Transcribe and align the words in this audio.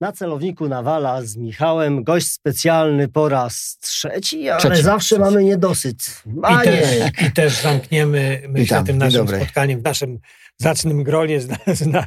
Na 0.00 0.12
celowniku 0.12 0.68
Nawala 0.68 1.22
z 1.22 1.36
Michałem, 1.36 2.04
gość 2.04 2.26
specjalny 2.26 3.08
po 3.08 3.28
raz 3.28 3.78
trzeci, 3.80 4.48
ale 4.48 4.60
Trzeci. 4.60 4.82
zawsze 4.82 5.18
mamy 5.18 5.44
niedosyt. 5.44 6.22
I 6.26 6.56
nie. 6.56 6.64
też, 6.64 6.86
I 7.28 7.32
też 7.32 7.60
zamkniemy, 7.60 8.42
myślę, 8.48 8.62
Witam, 8.62 8.84
tym 8.84 8.98
naszym 8.98 9.28
spotkaniem, 9.28 9.80
w 9.80 9.84
naszym 9.84 10.18
zacnym 10.58 11.04
gronie 11.04 11.40
zna, 11.40 11.56
zna, 11.66 12.04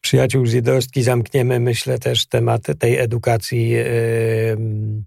przyjaciół 0.00 0.46
z 0.46 0.52
jednostki, 0.52 1.02
zamkniemy, 1.02 1.60
myślę, 1.60 1.98
też 1.98 2.26
temat 2.26 2.62
tej 2.78 2.98
edukacji 2.98 3.74
em, 3.76 5.04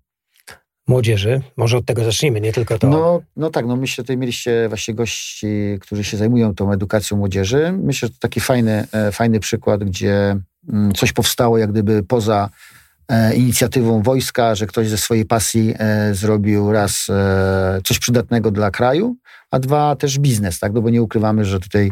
młodzieży. 0.88 1.42
Może 1.58 1.78
od 1.78 1.86
tego 1.86 2.04
zacznijmy, 2.04 2.42
nie 2.42 2.54
tylko 2.54 2.80
to. 2.80 2.88
No, 2.88 3.22
no 3.36 3.50
tak, 3.50 3.66
no 3.66 3.76
myślę, 3.76 4.04
tutaj 4.04 4.18
mieliście 4.18 4.66
właśnie 4.70 4.94
gości, 4.94 5.78
którzy 5.82 6.04
się 6.04 6.18
zajmują 6.18 6.56
tą 6.56 6.72
edukacją 6.72 7.18
młodzieży. 7.18 7.74
Myślę, 7.84 8.08
że 8.08 8.14
to 8.14 8.20
taki 8.20 8.40
fajny, 8.40 8.88
e, 8.92 9.12
fajny 9.12 9.40
przykład, 9.40 9.84
gdzie 9.84 10.36
mm, 10.70 10.94
coś 10.94 11.14
powstało 11.14 11.58
jak 11.58 11.72
gdyby 11.72 12.04
poza 12.04 12.50
e, 13.08 13.36
inicjatywą 13.36 14.02
wojska, 14.02 14.56
że 14.56 14.66
ktoś 14.66 14.88
ze 14.88 14.98
swojej 14.98 15.26
pasji 15.26 15.74
e, 15.80 16.16
zrobił 16.16 16.72
raz 16.72 17.08
coś 17.84 18.00
przydatnego 18.00 18.52
dla 18.52 18.72
kraju, 18.72 19.16
a 19.52 19.60
dwa 19.60 19.96
też 19.96 20.20
biznes, 20.20 20.60
tak? 20.60 20.74
No 20.74 20.82
bo 20.82 20.90
nie 20.90 21.02
ukrywamy, 21.02 21.46
że 21.46 21.60
tutaj 21.60 21.92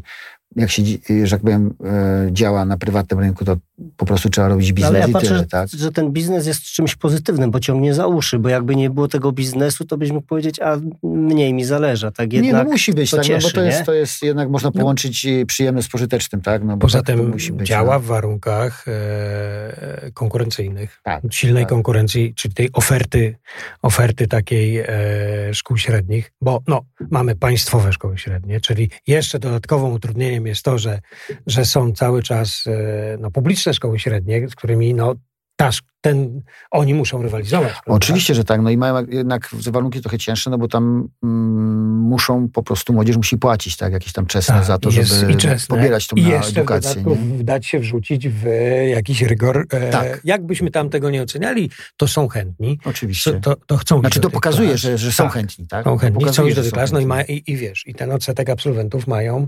jak 0.55 0.72
się, 0.72 0.84
dzi- 0.84 1.02
że 1.23 1.32
tak 1.32 1.41
powiem, 1.41 1.73
e, 1.86 2.30
działa 2.32 2.66
na 2.66 2.78
prywatnym 2.78 3.20
rynku, 3.20 3.46
to 3.46 3.58
po 3.98 4.05
prostu 4.05 4.30
trzeba 4.30 4.48
robić 4.48 4.73
biznes 4.73 4.90
Ale 4.90 5.00
ja 5.00 5.08
i 5.08 5.12
patrzę, 5.12 5.28
tyle, 5.28 5.40
że, 5.40 5.46
tak? 5.46 5.70
że 5.70 5.92
ten 5.92 6.12
biznes 6.12 6.48
jest 6.48 6.62
czymś 6.62 6.96
pozytywnym, 6.96 7.52
bo 7.52 7.59
ciągnie 7.59 7.94
za 7.94 8.08
uszy, 8.08 8.40
bo 8.40 8.50
jakby 8.50 8.76
nie 8.76 8.90
było 8.90 9.08
tego 9.08 9.32
biznesu, 9.32 9.86
to 9.86 9.98
byś 9.98 10.12
mógł 10.12 10.28
powiedzieć, 10.28 10.59
a 10.59 10.78
mniej 11.04 11.54
mi 11.54 11.64
zależy, 11.64 12.12
tak 12.12 12.32
nie, 12.32 12.40
jednak 12.40 12.66
no 12.66 12.72
musi 12.72 12.94
być, 12.94 13.12
to 13.12 13.18
tak, 13.18 13.28
no 13.28 13.36
bo 13.36 13.42
cieszy, 13.42 13.54
to 13.54 13.62
nie? 13.62 13.68
jest, 13.68 13.86
to 13.86 13.94
jest 13.94 14.22
jednak 14.22 14.50
można 14.50 14.72
połączyć 14.72 15.26
e, 15.26 15.45
przyjemne 15.45 15.84
z 15.84 15.88
pożytecznym, 15.88 16.42
tak? 16.42 16.64
No 16.64 16.78
bo 16.78 16.81
Poza 16.81 17.02
tak 17.02 17.16
tym 17.16 17.30
musi 17.30 17.54
być, 17.54 17.68
działa 17.68 17.94
no. 17.94 18.00
w 18.00 18.06
warunkach 18.06 18.86
e, 18.88 20.12
konkurencyjnych. 20.14 21.00
Tak, 21.04 21.23
silnej 21.31 21.64
tak. 21.64 21.70
konkurencji, 21.70 22.34
czyli 22.36 22.54
tej 22.54 22.70
oferty, 22.73 23.36
oferty 23.81 24.28
takiej 24.28 24.78
e, 24.78 24.88
szkół 25.53 25.78
średnich, 25.78 26.31
bo 26.42 26.62
no, 26.68 26.81
mamy 27.12 27.36
państwowe 27.36 27.94
szkoły 27.94 28.18
średnie, 28.18 28.62
czyli 28.62 28.90
jeszcze 29.08 29.40
dodatkowym 29.40 29.92
utrudnieniem 29.92 30.41
jest 30.47 30.64
to, 30.64 30.78
że, 30.78 31.00
że 31.47 31.66
są 31.66 31.92
cały 31.94 32.23
czas 32.23 32.64
e, 32.67 33.17
no, 33.20 33.31
publiczne 33.31 33.73
szkoły 33.73 34.00
średnie, 34.00 34.50
z 34.50 34.56
którymi 34.56 34.94
no, 34.94 35.16
ta, 35.56 35.70
ten, 36.02 36.42
oni 36.72 36.94
muszą 36.94 37.22
rywalizować. 37.23 37.72
prawda? 37.72 37.92
Oczywiście, 37.94 38.36
że 38.36 38.44
tak. 38.44 38.62
No 38.62 38.69
i 38.69 38.78
mają 38.78 39.06
jednak 39.08 39.50
warunki 39.72 40.02
trochę 40.02 40.17
cięższe, 40.17 40.50
no 40.50 40.58
bo 40.58 40.67
tam 40.67 41.09
mm, 41.23 42.00
muszą 42.00 42.50
po 42.50 42.64
prostu, 42.64 42.94
młodzież 42.94 43.17
musi 43.17 43.38
płacić, 43.38 43.78
tak, 43.78 43.94
jakieś 43.94 44.14
tam 44.14 44.25
czesne 44.25 44.56
Tak, 44.56 44.66
za 44.66 44.78
to, 44.78 44.89
jest 44.89 45.12
żeby 45.14 45.36
czesne, 45.36 45.75
pobierać 45.78 46.08
tą 46.08 46.16
I 46.16 46.23
jeszcze 46.23 46.52
w 46.53 46.58
edukację. 46.58 47.03
Nie? 47.03 47.44
dać 47.44 47.66
się 47.66 47.80
wrzucić 47.80 48.30
w 48.30 48.45
jakiś 48.89 49.22
rygor. 49.22 49.66
E, 49.69 49.89
Tak. 49.92 50.22
Jakbyśmy 50.23 50.72
tam 50.72 50.89
tego 50.89 51.09
nie 51.09 51.22
oceniali, 51.22 51.69
to 51.97 52.08
są 52.08 52.28
chętni. 52.28 52.80
Oczywiście. 52.86 53.39
To, 53.39 53.56
to, 53.56 53.78
chcą 53.78 54.00
Znaczy 54.00 54.19
to 54.19 54.30
pokazuje, 54.30 54.69
klas. 54.69 54.80
że, 54.80 54.97
że 54.97 55.12
są 55.12 55.23
Tak. 55.23 55.34
chętni, 55.34 55.67
tak? 55.67 55.84
Są 55.84 55.97
chętni, 55.97 56.19
Pokazuje, 56.19 56.34
chcą 56.34 56.45
iść 56.45 56.56
do 56.56 56.64
tych 56.64 56.72
klas, 56.72 56.92
no 56.92 57.00
i, 57.00 57.06
ma, 57.06 57.22
i, 57.22 57.44
i 57.47 57.58
wiesz, 57.58 57.88
i 57.88 57.94
ten 57.94 58.12
odsetek 58.12 58.50
absolwentów 58.50 59.08
mają 59.08 59.47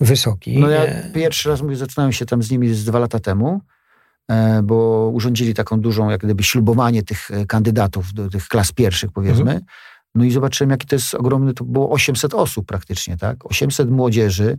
wysoki. 0.00 0.58
No 0.58 0.70
ja 0.70 0.82
pierwszy 1.14 1.48
raz 1.48 1.62
mówię, 1.62 1.76
zaczynałem 1.76 2.12
się 2.12 2.26
tam 2.26 2.42
z 2.42 2.50
nimi 2.50 2.74
z 2.74 2.84
dwa 2.84 2.98
lata 2.98 3.18
temu, 3.18 3.60
e, 4.30 4.62
bo 4.62 5.10
urządzili 5.14 5.54
taką 5.54 5.80
dużą, 5.80 6.10
jak 6.10 6.20
gdyby 6.20 6.42
ślubowanie 6.42 7.02
tych 7.02 7.30
e, 7.30 7.46
kandydatów 7.46 8.12
do 8.12 8.30
tych 8.30 8.48
klas 8.48 8.72
pierwszych, 8.72 9.12
powiedzmy. 9.12 9.40
Mhm. 9.40 9.60
No 10.14 10.24
i 10.24 10.30
zobaczyłem, 10.30 10.70
jaki 10.70 10.86
to 10.86 10.96
jest 10.96 11.14
ogromny, 11.14 11.54
to 11.54 11.64
było 11.64 11.90
800 11.90 12.34
osób 12.34 12.66
praktycznie, 12.66 13.16
tak? 13.16 13.46
800 13.46 13.90
młodzieży, 13.90 14.58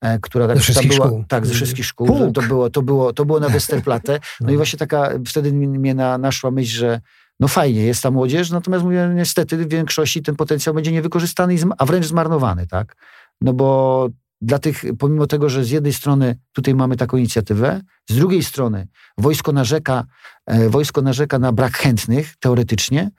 e, 0.00 0.18
która 0.18 0.48
tak 0.48 0.58
Ze 0.58 0.82
była, 0.82 1.06
szkół. 1.06 1.24
Tak, 1.28 1.46
ze 1.46 1.54
wszystkich 1.54 1.86
szkół. 1.86 2.06
Puk. 2.06 2.34
To 2.34 2.42
było, 2.42 2.70
to, 2.70 2.82
było, 2.82 3.12
to 3.12 3.24
było 3.24 3.40
na 3.40 3.48
Westerplatte. 3.58 4.12
No, 4.12 4.46
No. 4.46 4.52
i 4.52 4.56
właśnie 4.56 4.78
taka, 4.78 5.10
wtedy 5.26 5.52
mnie 5.52 5.94
na, 5.94 6.18
naszła 6.18 6.50
myśl, 6.50 6.78
że 6.78 7.00
no 7.40 7.48
fajnie, 7.48 7.82
jest 7.82 8.02
ta 8.02 8.10
młodzież, 8.10 8.50
natomiast 8.50 8.84
mówię, 8.84 9.12
niestety 9.14 9.56
w 9.56 9.68
większości 9.68 10.22
ten 10.22 10.36
potencjał 10.36 10.74
będzie 10.74 10.92
niewykorzystany, 10.92 11.56
a 11.78 11.84
wręcz 11.84 12.06
zmarnowany, 12.06 12.66
tak? 12.66 12.96
No 13.40 13.52
bo 13.52 14.08
dla 14.40 14.58
tych, 14.58 14.84
pomimo 14.98 15.26
tego, 15.26 15.48
że 15.48 15.64
z 15.64 15.70
jednej 15.70 15.92
strony 15.92 16.36
tutaj 16.52 16.74
mamy 16.74 16.96
taką 16.96 17.16
inicjatywę, 17.16 17.80
z 18.10 18.16
drugiej 18.16 18.44
strony 18.44 18.88
wojsko 19.18 19.52
narzeka, 19.52 20.04
e, 20.46 20.68
wojsko 20.68 21.02
narzeka 21.02 21.38
na 21.38 21.52
brak 21.52 21.72
chętnych, 21.76 22.34
teoretycznie, 22.40 23.10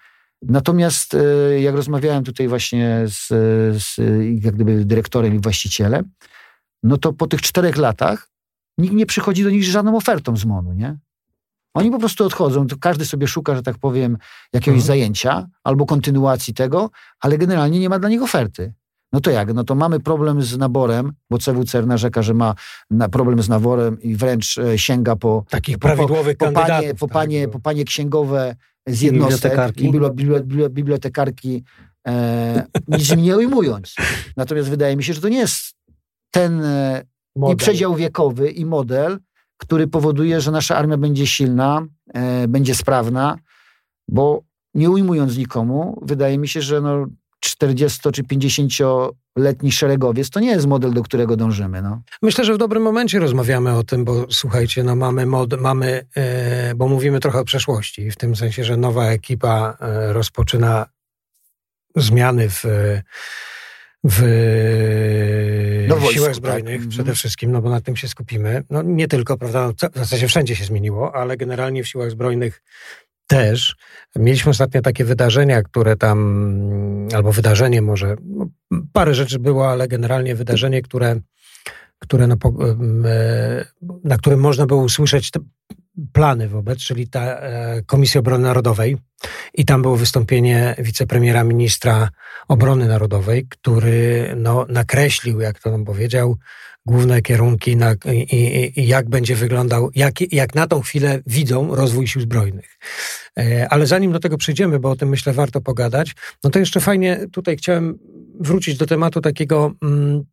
natomiast 0.41 1.13
e, 1.13 1.61
jak 1.61 1.75
rozmawiałem 1.75 2.23
tutaj 2.23 2.47
właśnie 2.47 3.01
z, 3.05 3.27
z 3.83 3.97
jak 4.43 4.55
gdyby 4.55 4.85
dyrektorem 4.85 5.35
i 5.35 5.39
właścicielem, 5.39 6.11
no 6.83 6.97
to 6.97 7.13
po 7.13 7.27
tych 7.27 7.41
czterech 7.41 7.77
latach 7.77 8.29
nikt 8.77 8.93
nie 8.93 9.05
przychodzi 9.05 9.43
do 9.43 9.49
nich 9.49 9.63
z 9.63 9.67
żadną 9.67 9.97
ofertą 9.97 10.37
z 10.37 10.45
MONU, 10.45 10.73
nie? 10.73 10.97
Oni 11.73 11.91
po 11.91 11.99
prostu 11.99 12.25
odchodzą, 12.25 12.67
to 12.67 12.75
każdy 12.77 13.05
sobie 13.05 13.27
szuka, 13.27 13.55
że 13.55 13.63
tak 13.63 13.77
powiem, 13.77 14.17
jakiegoś 14.53 14.77
Mhm. 14.81 14.87
zajęcia 14.87 15.47
albo 15.63 15.85
kontynuacji 15.85 16.53
tego, 16.53 16.89
ale 17.19 17.37
generalnie 17.37 17.79
nie 17.79 17.89
ma 17.89 17.99
dla 17.99 18.09
nich 18.09 18.21
oferty. 18.21 18.73
No 19.13 19.19
to 19.19 19.31
jak? 19.31 19.53
No 19.53 19.63
to 19.63 19.75
mamy 19.75 19.99
problem 19.99 20.41
z 20.41 20.57
naborem, 20.57 21.13
bo 21.29 21.37
CWCR 21.37 21.87
narzeka, 21.87 22.21
że 22.21 22.33
ma 22.33 22.55
problem 23.11 23.41
z 23.41 23.49
naborem 23.49 24.01
i 24.01 24.15
wręcz 24.15 24.57
e, 24.57 24.77
sięga 24.77 25.15
po, 25.15 25.45
takich 25.49 25.77
po, 25.77 25.87
po, 25.87 25.95
prawidłowych 25.95 26.37
po, 26.37 26.45
kandydatów. 26.45 26.77
panie, 26.77 26.93
po, 26.95 27.07
tak, 27.07 27.13
panie, 27.13 27.47
bo- 27.47 27.53
po 27.53 27.59
panie 27.59 27.85
księgowe 27.85 28.55
z 28.87 29.01
jednostek 29.01 29.51
bibliotekarki. 29.51 29.85
i 29.85 30.69
bibliotekarki, 30.69 31.63
e, 32.07 32.65
nic 32.87 33.11
im 33.11 33.21
nie 33.21 33.37
ujmując. 33.37 33.95
Natomiast 34.37 34.69
wydaje 34.69 34.95
mi 34.95 35.03
się, 35.03 35.13
że 35.13 35.21
to 35.21 35.29
nie 35.29 35.37
jest 35.37 35.75
ten 36.31 36.63
e, 36.63 37.03
i 37.51 37.55
przedział 37.55 37.95
wiekowy 37.95 38.51
i 38.51 38.65
model, 38.65 39.19
który 39.57 39.87
powoduje, 39.87 40.41
że 40.41 40.51
nasza 40.51 40.75
armia 40.75 40.97
będzie 40.97 41.27
silna, 41.27 41.85
e, 42.13 42.47
będzie 42.47 42.75
sprawna, 42.75 43.37
bo 44.07 44.43
nie 44.73 44.89
ujmując 44.89 45.37
nikomu, 45.37 45.99
wydaje 46.01 46.37
mi 46.37 46.47
się, 46.47 46.61
że 46.61 46.81
no 46.81 47.07
40 47.41 47.99
czy 48.13 48.23
50-letni 48.23 49.71
szeregowiec 49.71 50.29
to 50.29 50.39
nie 50.39 50.49
jest 50.51 50.67
model, 50.67 50.93
do 50.93 51.03
którego 51.03 51.37
dążymy. 51.37 51.81
No. 51.81 52.01
Myślę, 52.21 52.45
że 52.45 52.53
w 52.53 52.57
dobrym 52.57 52.83
momencie 52.83 53.19
rozmawiamy 53.19 53.77
o 53.77 53.83
tym, 53.83 54.05
bo 54.05 54.25
słuchajcie, 54.29 54.83
no 54.83 54.95
mamy, 54.95 55.25
mod, 55.25 55.61
mamy 55.61 56.05
e, 56.15 56.75
bo 56.75 56.87
mówimy 56.87 57.19
trochę 57.19 57.39
o 57.39 57.45
przeszłości, 57.45 58.11
w 58.11 58.15
tym 58.15 58.35
sensie, 58.35 58.63
że 58.63 58.77
nowa 58.77 59.05
ekipa 59.05 59.77
e, 59.79 60.13
rozpoczyna 60.13 60.85
zmiany 61.95 62.49
w, 62.49 62.63
w 64.03 64.21
No, 65.87 66.11
siłach 66.11 66.27
tak. 66.29 66.35
zbrojnych 66.35 66.73
Mhm. 66.73 66.89
przede 66.89 67.15
wszystkim, 67.15 67.51
no 67.51 67.61
bo 67.61 67.69
na 67.69 67.81
tym 67.81 67.95
się 67.95 68.07
skupimy. 68.07 68.63
No 68.69 68.81
nie 68.81 69.07
tylko, 69.07 69.37
prawda, 69.37 69.67
no, 69.67 69.89
w 69.89 69.97
zasadzie 69.97 70.27
wszędzie 70.27 70.55
się 70.55 70.65
zmieniło, 70.65 71.15
ale 71.15 71.37
generalnie 71.37 71.83
w 71.83 71.87
siłach 71.87 72.11
zbrojnych 72.11 72.61
też. 73.31 73.75
Mieliśmy 74.15 74.49
ostatnio 74.49 74.81
takie 74.81 75.05
wydarzenia, 75.05 75.63
które 75.63 75.95
tam, 75.95 76.17
albo 77.15 77.31
wydarzenie 77.31 77.81
może, 77.81 78.15
no, 78.25 78.47
parę 78.93 79.15
rzeczy 79.15 79.39
było, 79.39 79.69
ale 79.69 79.87
generalnie 79.87 80.35
wydarzenie, 80.35 80.81
które, 80.81 81.19
które 81.99 82.27
na, 82.27 82.35
em, 82.59 83.05
e, 83.05 83.65
na 84.03 84.17
którym 84.17 84.39
można 84.39 84.65
było 84.65 84.83
usłyszeć 84.83 85.31
plany 86.13 86.47
wobec, 86.47 86.79
czyli 86.79 87.07
ta 87.07 87.21
e, 87.21 87.81
Komisja 87.85 88.19
Obrony 88.19 88.43
Narodowej. 88.43 88.97
I 89.53 89.65
tam 89.65 89.81
było 89.81 89.95
wystąpienie 89.95 90.75
wicepremiera 90.79 91.43
ministra 91.43 92.09
obrony 92.47 92.87
narodowej, 92.87 93.47
który 93.49 94.33
no, 94.37 94.65
nakreślił, 94.69 95.39
jak 95.39 95.59
to 95.59 95.71
nam 95.71 95.85
powiedział, 95.85 96.37
główne 96.85 97.21
kierunki 97.21 97.75
na, 97.75 97.95
i, 98.11 98.71
i, 98.77 98.87
jak 98.87 99.09
będzie 99.09 99.35
wyglądał, 99.35 99.89
jak, 99.95 100.33
jak 100.33 100.55
na 100.55 100.67
tą 100.67 100.81
chwilę 100.81 101.19
widzą 101.27 101.75
rozwój 101.75 102.07
sił 102.07 102.21
zbrojnych. 102.21 102.79
E, 103.39 103.67
Ale 103.69 103.87
zanim 103.87 104.11
do 104.11 104.19
tego 104.19 104.37
przejdziemy, 104.37 104.79
bo 104.79 104.89
o 104.89 104.95
tym 104.95 105.09
myślę 105.09 105.33
warto 105.33 105.61
pogadać, 105.61 106.15
no 106.43 106.49
to 106.49 106.59
jeszcze 106.59 106.79
fajnie 106.79 107.19
tutaj 107.31 107.57
chciałem 107.57 107.99
wrócić 108.39 108.77
do 108.77 108.85
tematu 108.85 109.21
takiego 109.21 109.73
mm, 109.83 110.23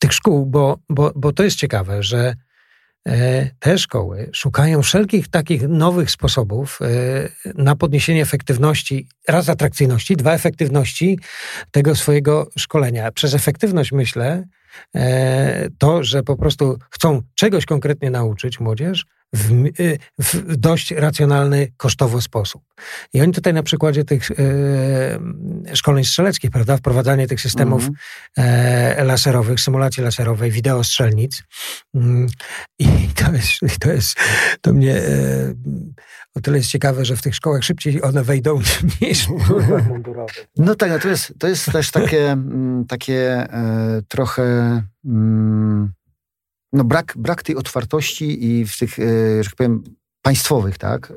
tych 0.00 0.12
szkół, 0.12 0.46
bo, 0.46 0.78
bo, 0.88 1.12
bo 1.16 1.32
to 1.32 1.42
jest 1.42 1.56
ciekawe, 1.56 2.02
że 2.02 2.34
e, 3.08 3.50
te 3.58 3.78
szkoły 3.78 4.30
szukają 4.32 4.82
wszelkich 4.82 5.28
takich 5.28 5.68
nowych 5.68 6.10
sposobów 6.10 6.78
e, 6.82 7.52
na 7.62 7.76
podniesienie 7.76 8.22
efektywności, 8.22 9.08
raz 9.28 9.48
atrakcyjności, 9.48 10.16
dwa 10.16 10.32
efektywności 10.32 11.18
tego 11.70 11.96
swojego 11.96 12.50
szkolenia. 12.58 13.12
Przez 13.12 13.34
efektywność 13.34 13.92
myślę 13.92 14.44
to, 15.78 16.04
że 16.04 16.22
po 16.22 16.36
prostu 16.36 16.78
chcą 16.90 17.22
czegoś 17.34 17.66
konkretnie 17.66 18.10
nauczyć 18.10 18.60
młodzież 18.60 19.06
w, 19.34 19.52
y, 19.80 19.98
w 20.18 20.56
dość 20.56 20.90
racjonalny, 20.90 21.72
kosztowo 21.76 22.20
sposób. 22.20 22.62
I 23.12 23.20
oni 23.20 23.32
tutaj 23.32 23.54
na 23.54 23.62
przykładzie 23.62 24.04
tych 24.04 24.30
e, 24.30 24.34
szkoleń 25.76 26.04
strzeleckich, 26.04 26.50
prawda, 26.50 26.76
wprowadzanie 26.76 27.26
tych 27.26 27.40
systemów 27.40 27.82
Mhm. 27.82 27.96
e, 28.98 29.04
laserowych, 29.04 29.60
symulacji 29.60 30.02
laserowej, 30.02 30.50
wideo 30.50 30.84
strzelnic. 30.84 31.42
Mm, 31.94 32.26
I 32.78 32.86
to 33.14 33.32
jest, 33.32 33.78
to 33.80 33.92
jest, 33.92 34.16
to 34.60 34.72
mnie 34.72 34.96
e, 34.96 35.54
o 36.34 36.40
tyle 36.40 36.56
jest 36.58 36.70
ciekawe, 36.70 37.04
że 37.04 37.16
w 37.16 37.22
tych 37.22 37.34
szkołach 37.34 37.64
szybciej 37.64 38.02
one 38.02 38.24
wejdą 38.24 38.60
niż 39.00 39.28
mundurowych. 39.28 40.46
No 40.56 40.74
tak, 40.74 40.90
no 40.90 40.98
to 40.98 41.08
jest, 41.08 41.34
to 41.38 41.48
jest 41.48 41.72
też 41.72 41.90
takie, 41.90 42.30
mm, 42.32 42.84
takie 42.86 43.30
e, 43.32 44.02
trochę 44.08 44.42
mm, 45.04 45.92
no 46.72 46.84
brak, 46.84 47.14
brak 47.16 47.42
tej 47.42 47.56
otwartości 47.56 48.44
i 48.44 48.66
w 48.66 48.78
tych, 48.78 48.98
e, 48.98 49.42
że 49.42 49.50
tak 49.50 49.56
powiem, 49.56 49.82
państwowych, 50.22 50.78
tak? 50.78 51.10
E, 51.10 51.14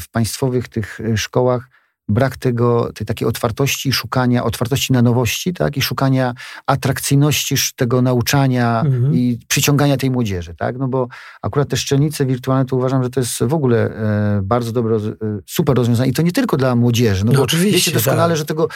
w 0.00 0.08
państwowych 0.12 0.68
tych 0.68 1.00
szkołach 1.16 1.68
brak 2.08 2.36
tego, 2.36 2.92
tej 2.94 3.06
takiej 3.06 3.28
otwartości, 3.28 3.92
szukania, 3.92 4.44
otwartości 4.44 4.92
na 4.92 5.02
nowości, 5.02 5.52
tak? 5.52 5.76
I 5.76 5.82
szukania 5.82 6.34
atrakcyjności 6.66 7.56
tego 7.76 8.02
nauczania 8.02 8.80
mhm. 8.80 9.14
i 9.14 9.38
przyciągania 9.48 9.96
tej 9.96 10.10
młodzieży, 10.10 10.54
tak? 10.54 10.78
No 10.78 10.88
bo 10.88 11.08
akurat 11.42 11.68
te 11.68 11.76
szczelnice 11.76 12.26
wirtualne 12.26 12.64
to 12.64 12.76
uważam, 12.76 13.02
że 13.02 13.10
to 13.10 13.20
jest 13.20 13.44
w 13.44 13.54
ogóle 13.54 13.90
e, 14.38 14.40
bardzo 14.42 14.72
dobre, 14.72 14.96
e, 14.96 15.00
super 15.46 15.76
rozwiązanie 15.76 16.10
i 16.10 16.14
to 16.14 16.22
nie 16.22 16.32
tylko 16.32 16.56
dla 16.56 16.76
młodzieży, 16.76 17.24
no, 17.24 17.32
no 17.32 17.38
bo 17.38 17.44
oczywiście, 17.44 17.76
wiecie 17.76 17.90
doskonale, 17.92 18.28
tak. 18.28 18.38
że 18.38 18.44
tego 18.44 18.64
e, 18.64 18.68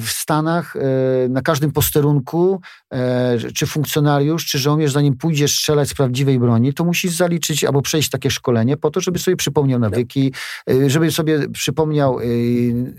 w 0.00 0.08
Stanach 0.08 0.76
e, 0.76 0.80
na 1.28 1.42
każdym 1.42 1.72
posterunku 1.72 2.60
e, 2.92 3.38
czy 3.54 3.66
funkcjonariusz, 3.66 4.46
czy 4.46 4.58
żołnierz, 4.58 4.92
zanim 4.92 5.16
pójdzie 5.16 5.48
strzelać 5.48 5.88
z 5.88 5.94
prawdziwej 5.94 6.38
broni, 6.38 6.74
to 6.74 6.84
musi 6.84 7.08
zaliczyć 7.08 7.64
albo 7.64 7.82
przejść 7.82 8.10
takie 8.10 8.30
szkolenie 8.30 8.76
po 8.76 8.90
to, 8.90 9.00
żeby 9.00 9.18
sobie 9.18 9.36
przypomniał 9.36 9.80
nawyki, 9.80 10.32
e, 10.70 10.90
żeby 10.90 11.10
sobie 11.10 11.48
przypomniał 11.48 12.18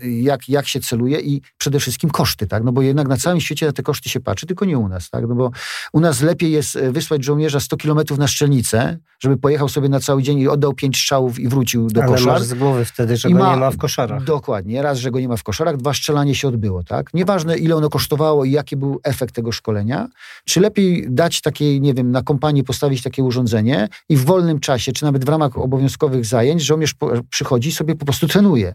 jak, 0.02 0.48
jak 0.48 0.68
się 0.68 0.80
celuje 0.80 1.20
i 1.20 1.42
przede 1.58 1.80
wszystkim 1.80 2.10
koszty, 2.10 2.46
tak? 2.46 2.64
No 2.64 2.72
bo 2.72 2.82
jednak 2.82 3.08
na 3.08 3.16
całym 3.16 3.40
świecie 3.40 3.66
na 3.66 3.72
te 3.72 3.82
koszty 3.82 4.08
się 4.08 4.20
patrzy, 4.20 4.46
tylko 4.46 4.64
nie 4.64 4.78
u 4.78 4.88
nas, 4.88 5.10
tak? 5.10 5.28
No 5.28 5.34
bo 5.34 5.50
u 5.92 6.00
nas 6.00 6.20
lepiej 6.20 6.52
jest 6.52 6.76
e, 6.76 6.92
wysłać 6.92 7.24
żołnierza 7.24 7.60
100 7.60 7.76
kilometrów 7.76 8.18
na 8.18 8.28
szczelnicę, 8.28 8.98
żeby 9.20 9.36
pojechał 9.36 9.68
sobie 9.68 9.88
na 9.88 10.00
cały 10.00 10.22
dzień 10.22 10.38
i 10.38 10.48
oddał 10.48 10.72
pięć 10.72 10.96
strzałów 10.96 11.38
i 11.38 11.48
wrócił 11.48 11.88
do 11.88 12.02
Ale 12.02 12.12
koszar. 12.12 12.32
masz 12.32 12.42
z 12.42 12.54
głowy 12.54 12.84
wtedy, 12.84 13.16
że 13.16 13.28
I 13.28 13.32
go 13.32 13.38
ma, 13.38 13.54
nie 13.54 13.60
ma 13.60 13.70
w 13.70 13.76
koszarach. 13.76 14.24
Dokładnie. 14.24 14.82
Raz, 14.82 14.98
że 14.98 15.10
go 15.10 15.20
nie 15.20 15.28
ma 15.28 15.36
w 15.36 15.42
koszarach, 15.42 15.76
dwa, 15.76 15.94
strzelanie 15.94 16.34
się 16.34 16.48
odbyło, 16.48 16.84
tak? 16.84 17.14
Nieważne, 17.14 17.58
ile 17.58 17.76
ono 17.76 17.88
kosztowało 17.88 18.44
i 18.44 18.50
jaki 18.50 18.76
był 18.76 19.00
efekt 19.04 19.34
tego 19.34 19.52
szkolenia, 19.52 20.08
czy 20.44 20.60
lepiej 20.60 21.06
dać 21.10 21.40
takiej, 21.40 21.80
nie 21.80 21.94
wiem, 21.94 22.10
na 22.10 22.22
kompanii 22.22 22.64
postawić 22.64 23.02
takie 23.02 23.22
urządzenie 23.22 23.88
i 24.08 24.16
w 24.16 24.24
wolnym 24.24 24.60
czasie, 24.60 24.92
czy 24.92 25.04
nawet 25.04 25.24
w 25.24 25.28
ramach 25.28 25.58
obowiązkowych 25.58 26.24
zajęć 26.24 26.62
żołnierz 26.62 26.94
przychodzi 27.30 27.68
i 27.68 27.72
sobie 27.72 27.94
po 27.94 28.04
prostu 28.04 28.28
trenuje. 28.28 28.74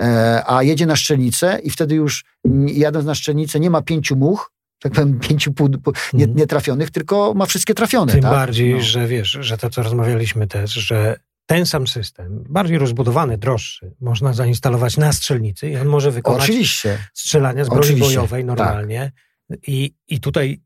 E, 0.00 0.42
a 0.46 0.62
jedzie 0.62 0.86
na 0.86 0.96
szczelnicę 0.96 1.58
i 1.62 1.70
wtedy 1.70 1.94
już 1.94 2.24
jadąc 2.66 3.06
na 3.06 3.14
szczelnicę 3.14 3.60
nie 3.60 3.70
ma 3.70 3.82
pięciu 3.82 4.16
much, 4.16 4.52
tak 4.80 4.92
powiem, 4.92 5.20
pięciu 5.28 5.52
pół, 5.52 5.68
nie, 6.12 6.24
mhm. 6.24 6.38
nietrafionych, 6.38 6.90
tylko 6.90 7.34
ma 7.34 7.46
wszystkie 7.46 7.74
trafione. 7.74 8.12
Tym 8.12 8.22
tak? 8.22 8.30
bardziej, 8.30 8.74
no. 8.74 8.80
że 8.80 9.06
wiesz, 9.06 9.38
że 9.40 9.58
to, 9.58 9.70
co 9.70 9.82
rozmawialiśmy 9.82 10.46
też, 10.46 10.70
że 10.72 11.16
ten 11.46 11.66
sam 11.66 11.86
system, 11.86 12.44
bardziej 12.48 12.78
rozbudowany, 12.78 13.38
droższy, 13.38 13.94
można 14.00 14.32
zainstalować 14.32 14.96
na 14.96 15.12
strzelnicy 15.12 15.70
i 15.70 15.76
on 15.76 15.86
może 15.86 16.10
wykonać 16.10 16.42
Oczywiście. 16.42 16.98
strzelania 17.14 17.64
z 17.64 17.68
broni 17.68 17.82
Oczywiście. 17.82 18.14
bojowej 18.14 18.44
normalnie. 18.44 19.12
Tak. 19.48 19.58
I, 19.66 19.94
I 20.08 20.20
tutaj 20.20 20.60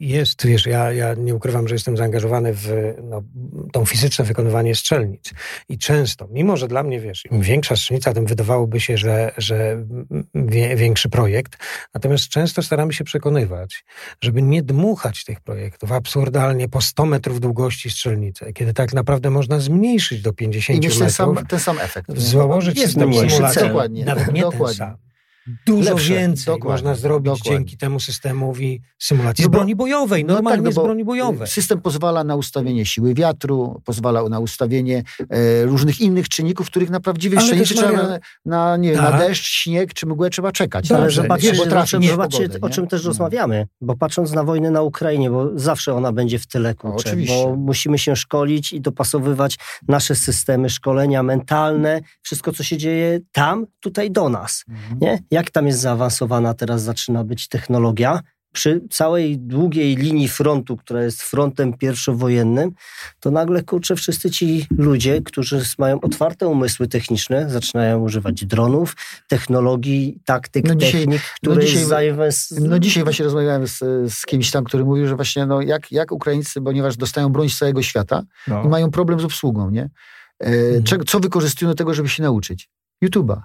jest, 0.00 0.46
wiesz, 0.46 0.66
ja, 0.66 0.92
ja 0.92 1.14
nie 1.14 1.34
ukrywam, 1.34 1.68
że 1.68 1.74
jestem 1.74 1.96
zaangażowany 1.96 2.52
w 2.54 2.94
no, 3.02 3.22
tą 3.72 3.84
fizyczne 3.84 4.24
wykonywanie 4.24 4.74
strzelnic. 4.74 5.30
I 5.68 5.78
często, 5.78 6.28
mimo 6.30 6.56
że 6.56 6.68
dla 6.68 6.82
mnie, 6.82 7.00
wiesz, 7.00 7.24
im 7.30 7.40
większa 7.40 7.76
strzelnica, 7.76 8.14
tym 8.14 8.26
wydawałoby 8.26 8.80
się, 8.80 8.96
że, 8.96 9.32
że 9.36 9.84
wie, 10.34 10.76
większy 10.76 11.08
projekt. 11.08 11.56
Natomiast 11.94 12.28
często 12.28 12.62
staramy 12.62 12.92
się 12.92 13.04
przekonywać, 13.04 13.84
żeby 14.20 14.42
nie 14.42 14.62
dmuchać 14.62 15.24
tych 15.24 15.40
projektów 15.40 15.92
absurdalnie 15.92 16.68
po 16.68 16.80
100 16.80 17.06
metrów 17.06 17.40
długości 17.40 17.90
strzelnicy, 17.90 18.52
kiedy 18.52 18.74
tak 18.74 18.92
naprawdę 18.92 19.30
można 19.30 19.60
zmniejszyć 19.60 20.22
do 20.22 20.32
50 20.32 20.84
I 20.84 20.88
metrów. 20.88 20.98
Ten 20.98 21.10
sam, 21.10 21.46
ten 21.46 21.60
sam 21.60 21.78
efekt. 21.78 22.18
Założyć 22.18 22.80
system 22.80 23.14
symulacji. 23.14 23.62
Dokładnie. 23.62 24.04
Nawet 24.04 24.32
nie 24.32 24.40
Dokładnie. 24.40 24.78
ten 24.78 24.88
sam 24.88 25.09
dużo 25.66 25.90
Lepsze, 25.90 26.14
więcej 26.14 26.54
dokładnie, 26.54 26.72
można 26.72 26.94
zrobić 26.94 27.32
dokładnie. 27.32 27.52
dzięki 27.52 27.76
temu 27.76 28.00
systemowi 28.00 28.80
symulacji 28.98 29.44
no 29.44 29.48
bo, 29.48 29.56
z 29.56 29.58
broni 29.58 29.76
bojowej, 29.76 30.24
normalnie 30.24 30.62
no 30.62 30.68
tak, 30.68 30.76
no 30.76 30.82
z 30.82 30.84
broni 30.84 31.04
bojowej. 31.04 31.48
System 31.48 31.80
pozwala 31.80 32.24
na 32.24 32.36
ustawienie 32.36 32.86
siły 32.86 33.14
wiatru, 33.14 33.82
pozwala 33.84 34.28
na 34.28 34.38
ustawienie 34.38 35.02
e, 35.30 35.64
różnych 35.64 36.00
innych 36.00 36.28
czynników, 36.28 36.66
których 36.66 36.90
na 36.90 37.00
prawdziwej 37.00 37.40
szczęście 37.40 37.74
trzeba 37.74 37.92
na, 37.92 38.18
na, 38.44 38.76
nie, 38.76 38.92
tak. 38.92 39.12
na 39.12 39.18
deszcz, 39.18 39.46
śnieg 39.46 39.94
czy 39.94 40.06
mgłę 40.06 40.30
trzeba 40.30 40.52
czekać. 40.52 40.88
Tak, 40.88 40.98
ale 40.98 41.10
zobaczcie, 41.10 41.52
bo 41.52 41.64
zobaczcie, 41.64 42.00
zobaczcie 42.02 42.48
pogodę, 42.48 42.66
o 42.66 42.70
czym 42.70 42.86
też 42.86 43.04
rozmawiamy, 43.04 43.66
bo 43.80 43.96
patrząc 43.96 44.32
na 44.32 44.44
wojnę 44.44 44.70
na 44.70 44.82
Ukrainie, 44.82 45.30
bo 45.30 45.50
zawsze 45.54 45.94
ona 45.94 46.12
będzie 46.12 46.38
w 46.38 46.46
tyle 46.46 46.74
kurczę, 46.74 47.16
no, 47.16 47.24
bo 47.26 47.56
musimy 47.56 47.98
się 47.98 48.16
szkolić 48.16 48.72
i 48.72 48.80
dopasowywać 48.80 49.58
nasze 49.88 50.14
systemy 50.14 50.70
szkolenia 50.70 51.22
mentalne, 51.22 52.00
wszystko 52.22 52.52
co 52.52 52.62
się 52.62 52.76
dzieje 52.76 53.20
tam, 53.32 53.66
tutaj 53.80 54.10
do 54.10 54.28
nas. 54.28 54.64
Mhm. 54.68 54.98
Nie? 55.00 55.22
jak 55.30 55.39
tam 55.50 55.66
jest 55.66 55.80
zaawansowana 55.80 56.54
teraz 56.54 56.82
zaczyna 56.82 57.24
być 57.24 57.48
technologia, 57.48 58.20
przy 58.52 58.80
całej 58.90 59.38
długiej 59.38 59.96
linii 59.96 60.28
frontu, 60.28 60.76
która 60.76 61.02
jest 61.02 61.22
frontem 61.22 61.72
pierwszowojennym, 61.78 62.72
to 63.20 63.30
nagle 63.30 63.62
kurczę 63.62 63.96
wszyscy 63.96 64.30
ci 64.30 64.66
ludzie, 64.78 65.22
którzy 65.22 65.62
mają 65.78 66.00
otwarte 66.00 66.48
umysły 66.48 66.88
techniczne, 66.88 67.50
zaczynają 67.50 68.00
używać 68.00 68.44
dronów, 68.44 68.96
technologii, 69.28 70.20
taktyk, 70.24 70.68
no 70.68 70.74
dzisiaj, 70.74 71.00
technik, 71.00 71.22
które 71.22 71.54
no 71.54 71.60
dzisiaj, 71.60 72.14
no 72.60 72.78
dzisiaj 72.78 73.04
właśnie 73.04 73.24
rozmawiałem 73.24 73.66
z, 73.66 73.78
z 74.14 74.26
kimś 74.26 74.50
tam, 74.50 74.64
który 74.64 74.84
mówił, 74.84 75.08
że 75.08 75.16
właśnie 75.16 75.46
no 75.46 75.60
jak, 75.60 75.92
jak 75.92 76.12
Ukraińcy, 76.12 76.60
ponieważ 76.60 76.96
dostają 76.96 77.28
broń 77.28 77.48
z 77.48 77.58
całego 77.58 77.82
świata 77.82 78.22
no. 78.48 78.64
i 78.64 78.68
mają 78.68 78.90
problem 78.90 79.20
z 79.20 79.24
obsługą, 79.24 79.70
nie? 79.70 79.90
E, 80.42 80.46
mhm. 80.76 81.04
co 81.06 81.20
wykorzystują 81.20 81.70
do 81.70 81.74
tego, 81.74 81.94
żeby 81.94 82.08
się 82.08 82.22
nauczyć? 82.22 82.68
YouTube'a. 83.04 83.40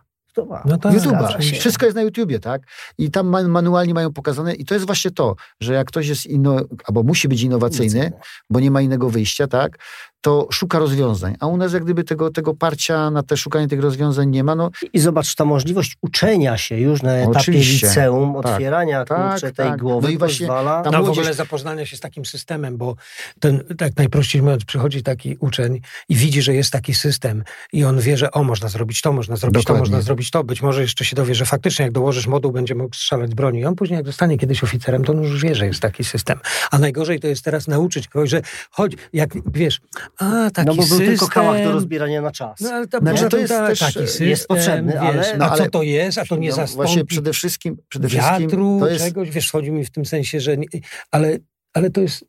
No 0.65 0.77
tak, 0.77 0.93
YouTube'a. 0.93 1.39
Wszystko 1.59 1.85
jest 1.85 1.95
na 1.95 2.01
YouTubie, 2.01 2.39
tak? 2.39 2.61
I 2.97 3.11
tam 3.11 3.27
man, 3.27 3.49
manualnie 3.49 3.93
mają 3.93 4.13
pokazane 4.13 4.53
i 4.53 4.65
to 4.65 4.73
jest 4.73 4.85
właśnie 4.85 5.11
to, 5.11 5.35
że 5.59 5.73
jak 5.73 5.87
ktoś 5.87 6.07
jest 6.07 6.25
inno, 6.25 6.57
albo 6.87 7.03
musi 7.03 7.27
być 7.27 7.41
innowacyjny, 7.41 8.11
bo 8.49 8.59
nie 8.59 8.71
ma 8.71 8.81
innego 8.81 9.09
wyjścia, 9.09 9.47
tak? 9.47 9.77
To 10.25 10.47
szuka 10.51 10.79
rozwiązań. 10.79 11.35
A 11.39 11.47
u 11.47 11.57
nas 11.57 11.73
jak 11.73 11.83
gdyby 11.83 12.03
tego, 12.03 12.31
tego 12.31 12.53
parcia 12.53 13.11
na 13.11 13.23
te 13.23 13.37
szukanie 13.37 13.67
tych 13.67 13.79
rozwiązań 13.79 14.29
nie 14.29 14.43
ma. 14.43 14.55
No. 14.55 14.71
I 14.93 14.99
zobacz, 14.99 15.35
ta 15.35 15.45
możliwość 15.45 15.97
uczenia 16.01 16.57
się 16.57 16.77
już 16.77 17.01
na 17.01 17.13
etapie 17.13 17.39
Oczywiście. 17.39 17.87
liceum, 17.87 18.33
tak. 18.33 18.45
otwierania 18.45 19.05
tak, 19.05 19.31
kurczę, 19.31 19.53
tej 19.53 19.65
tak. 19.65 19.81
głowy 19.81 20.07
no 20.07 20.13
i 20.13 20.17
właśnie 20.17 20.47
pozwala... 20.47 20.83
No 20.85 20.91
młodzież... 20.91 21.07
w 21.07 21.19
ogóle 21.19 21.33
zapoznania 21.33 21.85
się 21.85 21.97
z 21.97 21.99
takim 21.99 22.25
systemem, 22.25 22.77
bo 22.77 22.95
ten, 23.39 23.63
tak 23.77 23.97
najprościej 23.97 24.41
mówiąc, 24.41 24.65
przychodzi 24.65 25.03
taki 25.03 25.37
uczeń 25.39 25.81
i 26.09 26.15
widzi, 26.15 26.41
że 26.41 26.53
jest 26.53 26.71
taki 26.71 26.93
system 26.93 27.43
i 27.73 27.83
on 27.83 27.99
wie, 27.99 28.17
że 28.17 28.31
o, 28.31 28.43
można 28.43 28.69
zrobić 28.69 29.01
to, 29.01 29.13
można 29.13 29.35
zrobić 29.35 29.63
Dokładnie. 29.63 29.85
to, 29.85 29.91
można 29.91 30.01
zrobić 30.01 30.31
to. 30.31 30.43
Być 30.43 30.61
może 30.61 30.81
jeszcze 30.81 31.05
się 31.05 31.15
dowie, 31.15 31.35
że 31.35 31.45
faktycznie 31.45 31.83
jak 31.83 31.91
dołożysz 31.91 32.27
moduł, 32.27 32.51
będzie 32.51 32.75
mógł 32.75 32.95
strzelać 32.95 33.35
broni. 33.35 33.59
I 33.59 33.65
on 33.65 33.75
później 33.75 33.97
jak 33.97 34.05
zostanie 34.05 34.37
kiedyś 34.37 34.63
oficerem, 34.63 35.03
to 35.03 35.11
on 35.11 35.23
już 35.23 35.43
wie, 35.43 35.55
że 35.55 35.65
jest 35.65 35.79
taki 35.79 36.03
system. 36.03 36.39
A 36.71 36.79
najgorzej 36.79 37.19
to 37.19 37.27
jest 37.27 37.43
teraz 37.43 37.67
nauczyć 37.67 38.07
kogoś, 38.07 38.29
że 38.29 38.41
chodź, 38.71 38.93
jak 39.13 39.29
wiesz, 39.53 39.81
a, 40.19 40.49
taki 40.53 40.67
no 40.67 40.75
bo 40.75 40.81
był 40.81 40.85
system. 40.85 41.07
tylko 41.07 41.27
kałach 41.27 41.63
do 41.63 41.71
rozbierania 41.71 42.21
na 42.21 42.31
czas. 42.31 42.61
No, 42.61 42.69
ale 42.69 42.87
to, 42.87 42.99
znaczy, 42.99 43.29
to 43.29 43.37
jest 43.37 43.53
tak, 43.53 43.67
też 43.67 43.79
taki 43.79 43.93
system, 43.93 44.27
jest 44.27 44.47
potrzebny, 44.47 44.91
wiesz, 44.91 45.01
ale, 45.01 45.37
no, 45.37 45.45
ale... 45.45 45.57
co 45.63 45.69
to 45.69 45.83
jest, 45.83 46.17
a 46.17 46.25
to 46.25 46.35
nie 46.35 46.49
no, 46.49 46.55
zastąpi 46.55 46.75
właśnie 46.75 47.05
przede 47.05 47.33
wszystkim, 47.33 47.77
przede 47.89 48.09
wszystkim 48.09 48.41
wiatru, 48.41 48.77
to 48.79 48.87
jest... 48.87 49.05
czegoś, 49.05 49.29
wiesz, 49.29 49.51
chodzi 49.51 49.71
mi 49.71 49.85
w 49.85 49.91
tym 49.91 50.05
sensie, 50.05 50.39
że 50.39 50.57
nie, 50.57 50.67
ale, 51.11 51.37
ale 51.73 51.89
to 51.89 52.01
jest 52.01 52.25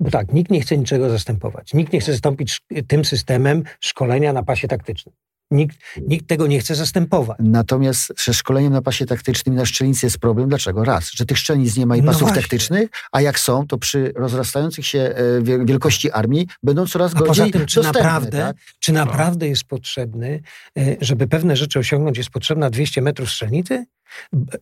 bo 0.00 0.10
tak, 0.10 0.32
nikt 0.32 0.50
nie 0.50 0.60
chce 0.60 0.78
niczego 0.78 1.10
zastępować. 1.10 1.74
Nikt 1.74 1.92
nie 1.92 2.00
chce 2.00 2.12
zastąpić 2.12 2.60
tym 2.88 3.04
systemem 3.04 3.62
szkolenia 3.80 4.32
na 4.32 4.42
pasie 4.42 4.68
taktycznym. 4.68 5.14
Nikt, 5.50 5.78
nikt 6.06 6.26
tego 6.26 6.46
nie 6.46 6.60
chce 6.60 6.74
zastępować. 6.74 7.38
Natomiast 7.40 8.12
ze 8.24 8.34
szkoleniem 8.34 8.72
na 8.72 8.82
pasie 8.82 9.06
taktycznym 9.06 9.54
na 9.54 9.66
szczelnicy 9.66 10.06
jest 10.06 10.18
problem. 10.18 10.48
Dlaczego? 10.48 10.84
Raz, 10.84 11.10
że 11.10 11.26
tych 11.26 11.38
szczelnic 11.38 11.76
nie 11.76 11.86
ma 11.86 11.96
i 11.96 12.02
no 12.02 12.12
pasów 12.12 12.28
no 12.28 12.34
taktycznych, 12.34 12.88
a 13.12 13.20
jak 13.20 13.38
są, 13.38 13.66
to 13.66 13.78
przy 13.78 14.12
rozrastających 14.16 14.86
się 14.86 14.98
e, 14.98 15.64
wielkości 15.64 16.10
armii 16.10 16.46
będą 16.62 16.86
coraz 16.86 17.16
a 17.16 17.18
gorzej 17.18 17.46
poza 17.46 17.58
tym, 17.58 17.66
czy 17.66 17.74
dostępne, 17.74 18.02
naprawdę, 18.02 18.38
tak? 18.38 18.56
czy 18.78 18.92
naprawdę 18.92 19.48
jest 19.48 19.64
potrzebny, 19.64 20.42
e, 20.78 20.96
żeby 21.00 21.26
pewne 21.26 21.56
rzeczy 21.56 21.78
osiągnąć, 21.78 22.18
jest 22.18 22.30
potrzebna 22.30 22.70
200 22.70 23.02
metrów 23.02 23.30
strzelnicy? 23.30 23.86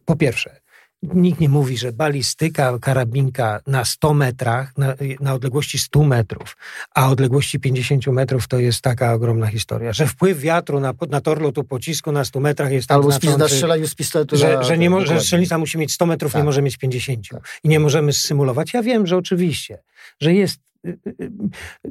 Po 0.04 0.16
pierwsze, 0.16 0.60
Nikt 1.02 1.40
nie 1.40 1.48
mówi, 1.48 1.78
że 1.78 1.92
balistyka 1.92 2.78
karabinka 2.80 3.60
na 3.66 3.84
100 3.84 4.14
metrach, 4.14 4.78
na, 4.78 4.94
na, 5.20 5.34
odległości 5.34 5.78
100 5.78 6.04
metrów, 6.04 6.56
a 6.94 7.08
odległości 7.08 7.60
50 7.60 8.06
metrów 8.06 8.48
to 8.48 8.58
jest 8.58 8.80
taka 8.80 9.12
ogromna 9.12 9.46
historia, 9.46 9.92
że 9.92 10.06
wpływ 10.06 10.40
wiatru 10.40 10.80
na, 10.80 10.94
na 11.10 11.20
tor 11.20 11.40
lotu 11.40 11.64
pocisku 11.64 12.12
na 12.12 12.24
100 12.24 12.40
metrach 12.40 12.72
jest 12.72 12.90
Albo 12.90 13.10
tak 13.10 13.20
znaczący, 13.22 13.54
strzelaniu 13.54 13.86
z 13.86 13.94
pistoletu. 13.94 14.36
Że, 14.36 14.64
że, 14.64 14.78
nie 14.78 14.90
mo, 14.90 15.06
że 15.06 15.20
strzelnica 15.20 15.58
musi 15.58 15.78
mieć 15.78 15.92
100 15.92 16.06
metrów, 16.06 16.32
tak. 16.32 16.40
nie 16.40 16.44
może 16.44 16.62
mieć 16.62 16.76
50. 16.76 17.28
Tak. 17.28 17.60
I 17.64 17.68
nie 17.68 17.80
możemy 17.80 18.12
symulować. 18.12 18.74
Ja 18.74 18.82
wiem, 18.82 19.06
że 19.06 19.16
oczywiście, 19.16 19.78
że 20.20 20.34
jest 20.34 20.60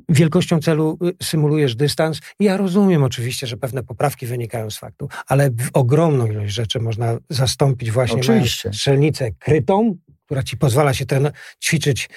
wielkością 0.10 0.60
celu 0.60 1.00
symulujesz 1.24 1.76
dystans. 1.76 2.20
ja 2.40 2.58
rozumiem 2.58 3.04
oczywiście, 3.04 3.48
że 3.48 3.58
pewne 3.58 3.84
poprawki 3.84 4.26
wynikają 4.26 4.70
z 4.70 4.78
faktu, 4.78 5.10
ale 5.28 5.50
ogromną 5.74 6.28
ilość 6.28 6.54
rzeczy 6.54 6.80
można 6.80 7.18
zastąpić 7.30 7.92
właśnie 7.92 8.20
oczywiście. 8.20 8.74
strzelnicę 8.74 9.32
krytą, 9.32 9.98
która 10.26 10.44
ci 10.44 10.58
pozwala 10.58 10.94
się 10.94 11.06
ten 11.06 11.32
ćwiczyć 11.62 12.10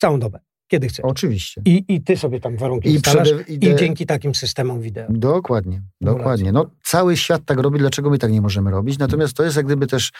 całą 0.00 0.18
dobę 0.18 0.38
kiedy 0.72 0.88
chcesz. 0.88 1.04
Oczywiście. 1.04 1.62
I, 1.64 1.84
I 1.88 2.00
ty 2.00 2.16
sobie 2.16 2.40
tam 2.40 2.56
warunki 2.56 2.94
I, 2.94 3.00
przede, 3.00 3.42
i, 3.48 3.54
i 3.54 3.76
dzięki 3.76 4.06
takim 4.06 4.34
systemom 4.34 4.80
wideo. 4.80 5.06
Dokładnie, 5.10 5.82
dokładnie. 6.00 6.52
No, 6.52 6.70
cały 6.82 7.16
świat 7.16 7.42
tak 7.44 7.58
robi, 7.58 7.78
dlaczego 7.78 8.10
my 8.10 8.18
tak 8.18 8.32
nie 8.32 8.40
możemy 8.40 8.70
robić? 8.70 8.98
Natomiast 8.98 9.34
to 9.34 9.44
jest 9.44 9.56
jak 9.56 9.66
gdyby 9.66 9.86
też 9.86 10.12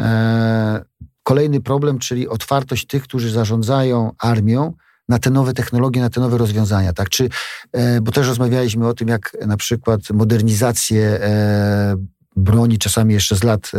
e, 0.00 0.84
kolejny 1.22 1.60
problem, 1.60 1.98
czyli 1.98 2.28
otwartość 2.28 2.86
tych, 2.86 3.02
którzy 3.02 3.30
zarządzają 3.30 4.12
armią, 4.18 4.72
na 5.10 5.18
te 5.18 5.30
nowe 5.30 5.52
technologie, 5.52 6.00
na 6.00 6.10
te 6.10 6.20
nowe 6.20 6.38
rozwiązania, 6.38 6.92
tak? 6.92 7.08
Czy, 7.08 7.28
e, 7.72 8.00
bo 8.00 8.12
też 8.12 8.26
rozmawialiśmy 8.26 8.88
o 8.88 8.94
tym, 8.94 9.08
jak 9.08 9.36
na 9.46 9.56
przykład 9.56 10.00
modernizację 10.10 11.02
e, 11.04 11.96
broni, 12.36 12.78
czasami 12.78 13.14
jeszcze 13.14 13.36
z 13.36 13.42
lat 13.42 13.70
e, 13.74 13.78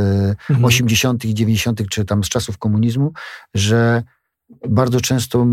mhm. 0.50 0.66
80. 0.66 1.26
i 1.26 1.34
90., 1.34 1.90
czy 1.90 2.06
tam 2.06 2.24
z 2.24 2.30
czasów 2.30 2.58
komunizmu, 2.58 3.14
że 3.54 4.04
bardzo 4.70 5.02
często 5.02 5.48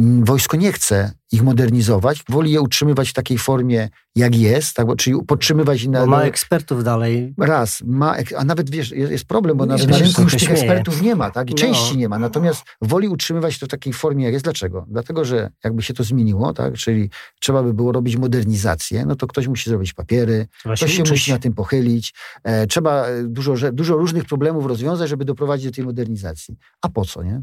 wojsko 0.00 0.56
nie 0.56 0.72
chce 0.72 1.12
ich 1.32 1.42
modernizować, 1.42 2.24
woli 2.28 2.52
je 2.52 2.60
utrzymywać 2.60 3.08
w 3.08 3.12
takiej 3.12 3.38
formie, 3.38 3.88
jak 4.16 4.36
jest, 4.36 4.76
tak, 4.76 4.86
czyli 4.96 5.16
podtrzymywać... 5.26 5.86
Na, 5.86 6.06
ma 6.06 6.22
ekspertów 6.22 6.84
dalej. 6.84 7.34
Raz, 7.38 7.82
ma, 7.86 8.16
a 8.36 8.44
nawet 8.44 8.70
wiesz, 8.70 8.90
jest, 8.90 9.12
jest 9.12 9.24
problem, 9.24 9.56
bo 9.56 9.66
nawet 9.66 9.88
na 9.88 9.98
rynku 9.98 10.22
już 10.22 10.32
tych 10.32 10.50
ekspertów 10.50 11.02
nie 11.02 11.16
ma, 11.16 11.30
tak, 11.30 11.50
i 11.50 11.50
no. 11.50 11.58
części 11.58 11.96
nie 11.96 12.08
ma, 12.08 12.18
natomiast 12.18 12.62
woli 12.82 13.08
utrzymywać 13.08 13.58
to 13.58 13.66
w 13.66 13.68
takiej 13.68 13.92
formie, 13.92 14.24
jak 14.24 14.32
jest. 14.32 14.44
Dlaczego? 14.44 14.86
Dlatego, 14.88 15.24
że 15.24 15.50
jakby 15.64 15.82
się 15.82 15.94
to 15.94 16.04
zmieniło, 16.04 16.54
tak, 16.54 16.74
czyli 16.74 17.10
trzeba 17.40 17.62
by 17.62 17.74
było 17.74 17.92
robić 17.92 18.16
modernizację, 18.16 19.06
no 19.06 19.16
to 19.16 19.26
ktoś 19.26 19.48
musi 19.48 19.70
zrobić 19.70 19.92
papiery, 19.92 20.46
trzeba 20.58 20.74
ktoś 20.74 20.90
się, 20.90 21.06
się 21.06 21.12
musi 21.12 21.32
na 21.32 21.38
tym 21.38 21.54
pochylić, 21.54 22.14
e, 22.44 22.66
trzeba 22.66 23.06
dużo, 23.24 23.72
dużo 23.72 23.96
różnych 23.96 24.24
problemów 24.24 24.66
rozwiązać, 24.66 25.08
żeby 25.08 25.24
doprowadzić 25.24 25.66
do 25.66 25.72
tej 25.72 25.84
modernizacji. 25.84 26.56
A 26.82 26.88
po 26.88 27.04
co, 27.04 27.22
nie? 27.22 27.42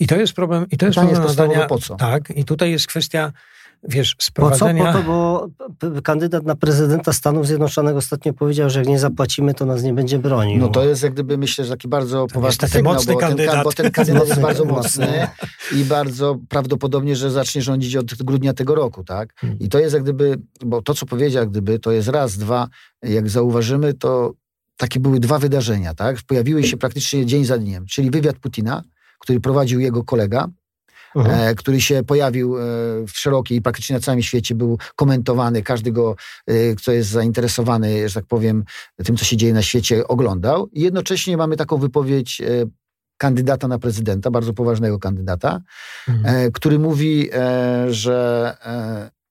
I 0.00 0.06
to 0.06 0.16
jest 0.16 0.32
problem, 0.32 0.66
i 0.70 0.76
to 0.76 0.86
jest 0.86 0.98
problem 0.98 1.50
jest 1.50 1.68
po 1.68 1.78
co? 1.78 1.96
Tak, 1.96 2.30
i 2.36 2.44
tutaj 2.44 2.70
jest 2.70 2.86
kwestia 2.86 3.32
wiesz, 3.88 4.16
sprowadzenia... 4.18 4.92
Po 4.92 4.92
co? 4.92 5.04
Po 5.04 5.48
to, 5.78 5.90
bo 5.90 6.02
kandydat 6.02 6.44
na 6.44 6.56
prezydenta 6.56 7.12
Stanów 7.12 7.46
Zjednoczonych 7.46 7.96
ostatnio 7.96 8.32
powiedział, 8.32 8.70
że 8.70 8.78
jak 8.78 8.88
nie 8.88 8.98
zapłacimy, 8.98 9.54
to 9.54 9.66
nas 9.66 9.82
nie 9.82 9.92
będzie 9.92 10.18
bronił. 10.18 10.58
No 10.60 10.68
to 10.68 10.84
jest 10.84 11.02
jak 11.02 11.12
gdyby, 11.12 11.38
myślę, 11.38 11.64
że 11.64 11.70
taki 11.70 11.88
bardzo 11.88 12.26
to 12.26 12.34
poważny 12.34 12.68
sygnał, 12.68 12.94
mocny 12.94 13.12
bo, 13.12 13.18
kandydat. 13.18 13.54
Ten, 13.54 13.64
bo 13.64 13.72
ten 13.72 13.90
kandydat 13.90 14.28
jest 14.28 14.40
bardzo 14.40 14.64
mocny 14.64 15.26
i 15.76 15.84
bardzo 15.84 16.38
prawdopodobnie, 16.48 17.16
że 17.16 17.30
zacznie 17.30 17.62
rządzić 17.62 17.96
od 17.96 18.14
grudnia 18.14 18.54
tego 18.54 18.74
roku, 18.74 19.04
tak? 19.04 19.34
Hmm. 19.34 19.58
I 19.58 19.68
to 19.68 19.78
jest 19.78 19.94
jak 19.94 20.02
gdyby, 20.02 20.38
bo 20.64 20.82
to, 20.82 20.94
co 20.94 21.06
powiedział, 21.06 21.46
gdyby, 21.46 21.78
to 21.78 21.92
jest 21.92 22.08
raz, 22.08 22.38
dwa, 22.38 22.68
jak 23.02 23.30
zauważymy, 23.30 23.94
to 23.94 24.32
takie 24.76 25.00
były 25.00 25.20
dwa 25.20 25.38
wydarzenia, 25.38 25.94
tak? 25.94 26.16
Pojawiły 26.26 26.64
się 26.64 26.76
praktycznie 26.76 27.26
dzień 27.26 27.44
za 27.44 27.58
dniem, 27.58 27.86
czyli 27.86 28.10
wywiad 28.10 28.36
Putina, 28.36 28.82
który 29.24 29.40
prowadził 29.40 29.80
jego 29.80 30.04
kolega, 30.04 30.48
mhm. 31.16 31.40
e, 31.40 31.54
który 31.54 31.80
się 31.80 32.02
pojawił 32.02 32.58
e, 32.58 32.60
w 33.06 33.12
szerokiej, 33.12 33.62
praktycznie 33.62 33.94
na 33.94 34.00
całym 34.00 34.22
świecie 34.22 34.54
był 34.54 34.78
komentowany. 34.96 35.62
Każdy 35.62 35.92
go, 35.92 36.16
e, 36.46 36.74
kto 36.74 36.92
jest 36.92 37.10
zainteresowany, 37.10 38.08
że 38.08 38.14
tak 38.14 38.26
powiem, 38.26 38.64
tym, 39.04 39.16
co 39.16 39.24
się 39.24 39.36
dzieje 39.36 39.52
na 39.52 39.62
świecie, 39.62 40.08
oglądał. 40.08 40.68
I 40.72 40.80
jednocześnie 40.80 41.36
mamy 41.36 41.56
taką 41.56 41.76
wypowiedź 41.76 42.42
kandydata 43.16 43.68
na 43.68 43.78
prezydenta, 43.78 44.30
bardzo 44.30 44.52
poważnego 44.52 44.98
kandydata, 44.98 45.60
mhm. 46.08 46.52
Który 46.52 46.78
mówi, 46.78 47.30
że 47.88 48.56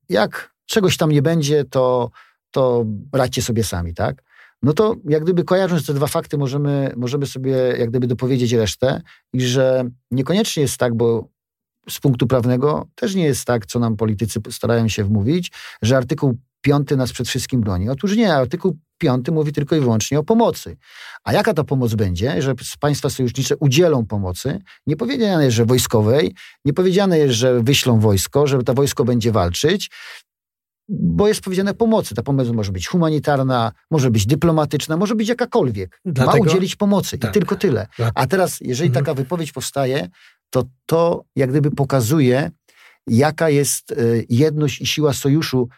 jak 0.10 0.54
czegoś 0.66 0.98
tam 0.98 1.12
nie 1.12 1.22
będzie, 1.22 1.66
to, 1.66 2.10
to 2.52 2.86
radźcie 3.14 3.42
sobie 3.42 3.64
sami, 3.64 3.94
tak? 3.94 4.24
No 4.63 4.74
to 4.74 4.96
jak 5.05 5.24
gdyby 5.24 5.43
kojarząc 5.43 5.86
te 5.86 5.93
dwa 5.93 6.08
fakty, 6.08 6.38
możemy, 6.38 6.93
możemy 6.98 7.25
sobie 7.25 7.51
jak 7.51 7.89
gdyby 7.89 8.08
dopowiedzieć 8.08 8.53
resztę 8.53 9.01
i 9.34 9.41
że 9.41 9.84
niekoniecznie 10.12 10.62
jest 10.62 10.77
tak, 10.77 10.96
bo 10.96 11.27
z 11.89 12.00
punktu 12.00 12.27
prawnego 12.27 12.88
też 12.96 13.15
nie 13.15 13.24
jest 13.24 13.46
tak, 13.46 13.65
co 13.65 13.79
nam 13.79 13.98
politycy 13.98 14.39
starają 14.50 14.88
się 14.88 15.03
wmówić, 15.03 15.51
że 15.82 15.98
artykuł 15.98 16.38
piąty 16.62 16.98
nas 16.98 17.12
przed 17.12 17.27
wszystkim 17.27 17.62
broni. 17.62 17.89
Otóż 17.89 18.15
nie, 18.15 18.34
artykuł 18.34 18.77
piąty 18.98 19.32
mówi 19.32 19.51
tylko 19.51 19.75
i 19.75 19.79
wyłącznie 19.79 20.20
o 20.20 20.24
pomocy. 20.24 20.77
A 21.24 21.34
jaka 21.34 21.53
ta 21.53 21.63
pomoc 21.63 21.93
będzie, 21.93 22.41
że 22.41 22.53
państwa 22.79 23.10
sojusznicze 23.10 23.58
udzielą 23.58 24.05
pomocy? 24.05 24.60
Nie 24.88 24.96
powiedziane 24.96 25.46
jest, 25.46 25.58
że 25.58 25.65
wojskowej, 25.65 26.36
nie 26.65 26.74
powiedziane 26.74 27.17
jest, 27.17 27.34
że 27.34 27.63
wyślą 27.63 28.00
wojsko, 28.00 28.48
że 28.48 28.63
to 28.63 28.74
wojsko 28.74 29.05
będzie 29.05 29.32
walczyć, 29.32 29.89
bo 30.90 31.28
jest 31.28 31.42
powiedziane 31.42 31.74
pomocy. 31.74 32.16
Ta 32.16 32.24
pomoc 32.24 32.48
może 32.50 32.72
być 32.72 32.88
humanitarna, 32.88 33.72
może 33.92 34.12
być 34.12 34.25
dyplomatyczna, 34.25 34.98
może 34.98 35.16
być 35.16 35.30
jakakolwiek. 35.30 36.00
Dlatego, 36.06 36.44
Ma 36.44 36.50
udzielić 36.50 36.75
pomocy 36.75 37.18
tak. 37.18 37.32
i 37.32 37.34
tylko 37.34 37.56
tyle. 37.56 37.88
A 38.16 38.28
teraz, 38.28 38.58
jeżeli 38.62 38.88
mhm. 38.88 39.06
taka 39.06 39.13
wypowiedź 39.13 39.52
powstaje, 39.52 40.10
to 40.50 40.63
to 40.86 41.24
jak 41.36 41.50
gdyby 41.50 41.72
pokazuje, 41.72 42.52
jaka 43.08 43.50
jest 43.50 43.92
e, 43.92 43.96
jedność 44.30 44.82
i 44.82 44.88
siła 44.88 45.13
sojuszu 45.13 45.70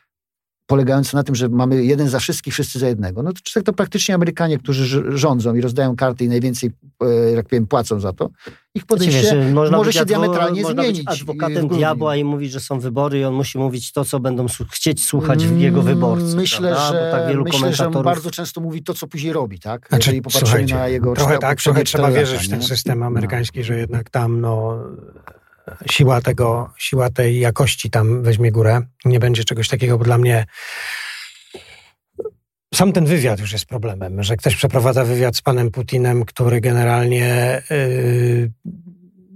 polegająca 0.67 1.17
na 1.17 1.23
tym, 1.23 1.35
że 1.35 1.49
mamy 1.49 1.85
jeden 1.85 2.09
za 2.09 2.19
wszystkich, 2.19 2.53
wszyscy 2.53 2.79
za 2.79 2.87
jednego. 2.87 3.23
No 3.23 3.31
to, 3.53 3.61
to 3.63 3.73
praktycznie 3.73 4.15
Amerykanie, 4.15 4.57
którzy 4.57 5.03
rządzą 5.17 5.55
i 5.55 5.61
rozdają 5.61 5.95
karty 5.95 6.25
i 6.25 6.29
najwięcej, 6.29 6.71
e, 7.01 7.31
jak 7.31 7.47
powiem, 7.47 7.67
płacą 7.67 7.99
za 7.99 8.13
to, 8.13 8.29
ich 8.75 8.85
podejście 8.85 9.21
wiesz, 9.53 9.71
może 9.71 9.93
się 9.93 10.05
diametralnie 10.05 10.61
można 10.61 10.83
zmienić. 10.83 11.03
Być 11.03 11.21
adwokatem 11.21 11.67
diabła 11.67 12.15
i 12.15 12.23
mówić, 12.23 12.51
że 12.51 12.59
są 12.59 12.79
wybory 12.79 13.19
i 13.19 13.23
on 13.23 13.33
musi 13.33 13.57
mówić 13.57 13.91
to, 13.91 14.05
co 14.05 14.19
będą 14.19 14.45
chcieć 14.71 15.03
słuchać 15.03 15.47
w 15.47 15.59
jego 15.59 15.81
mm, 15.81 15.93
wyborcy. 15.93 16.35
Myślę, 16.35 16.71
prawda? 16.71 16.91
że, 16.91 17.11
tak 17.11 17.27
wielu 17.27 17.43
myślę 17.43 17.73
że 17.73 17.87
on 17.87 18.03
bardzo 18.03 18.31
często 18.31 18.61
mówi 18.61 18.83
to, 18.83 18.93
co 18.93 19.07
później 19.07 19.33
robi, 19.33 19.59
tak? 19.59 19.87
Znaczy, 19.87 20.09
Jeżeli 20.09 20.21
popatrzymy 20.21 20.65
na 20.65 20.87
jego 20.87 21.13
Trochę 21.13 21.37
tak, 21.37 21.61
trochę 21.61 21.83
trzeba 21.83 22.11
wierzyć 22.11 22.47
w 22.47 22.49
ten 22.49 22.63
system 22.63 22.99
no. 22.99 23.05
amerykański, 23.05 23.59
no. 23.59 23.65
że 23.65 23.79
jednak 23.79 24.09
tam 24.09 24.41
no 24.41 24.79
siła 25.91 26.21
tego, 26.21 26.73
siła 26.77 27.09
tej 27.09 27.39
jakości 27.39 27.89
tam 27.89 28.23
weźmie 28.23 28.51
górę. 28.51 28.81
Nie 29.05 29.19
będzie 29.19 29.43
czegoś 29.43 29.69
takiego, 29.69 29.97
bo 29.97 30.03
dla 30.03 30.17
mnie 30.17 30.45
sam 32.73 32.93
ten 32.93 33.05
wywiad 33.05 33.39
już 33.39 33.51
jest 33.51 33.65
problemem, 33.65 34.23
że 34.23 34.37
ktoś 34.37 34.55
przeprowadza 34.55 35.05
wywiad 35.05 35.35
z 35.35 35.41
panem 35.41 35.71
Putinem, 35.71 36.25
który 36.25 36.61
generalnie 36.61 37.61
yy, 37.69 38.51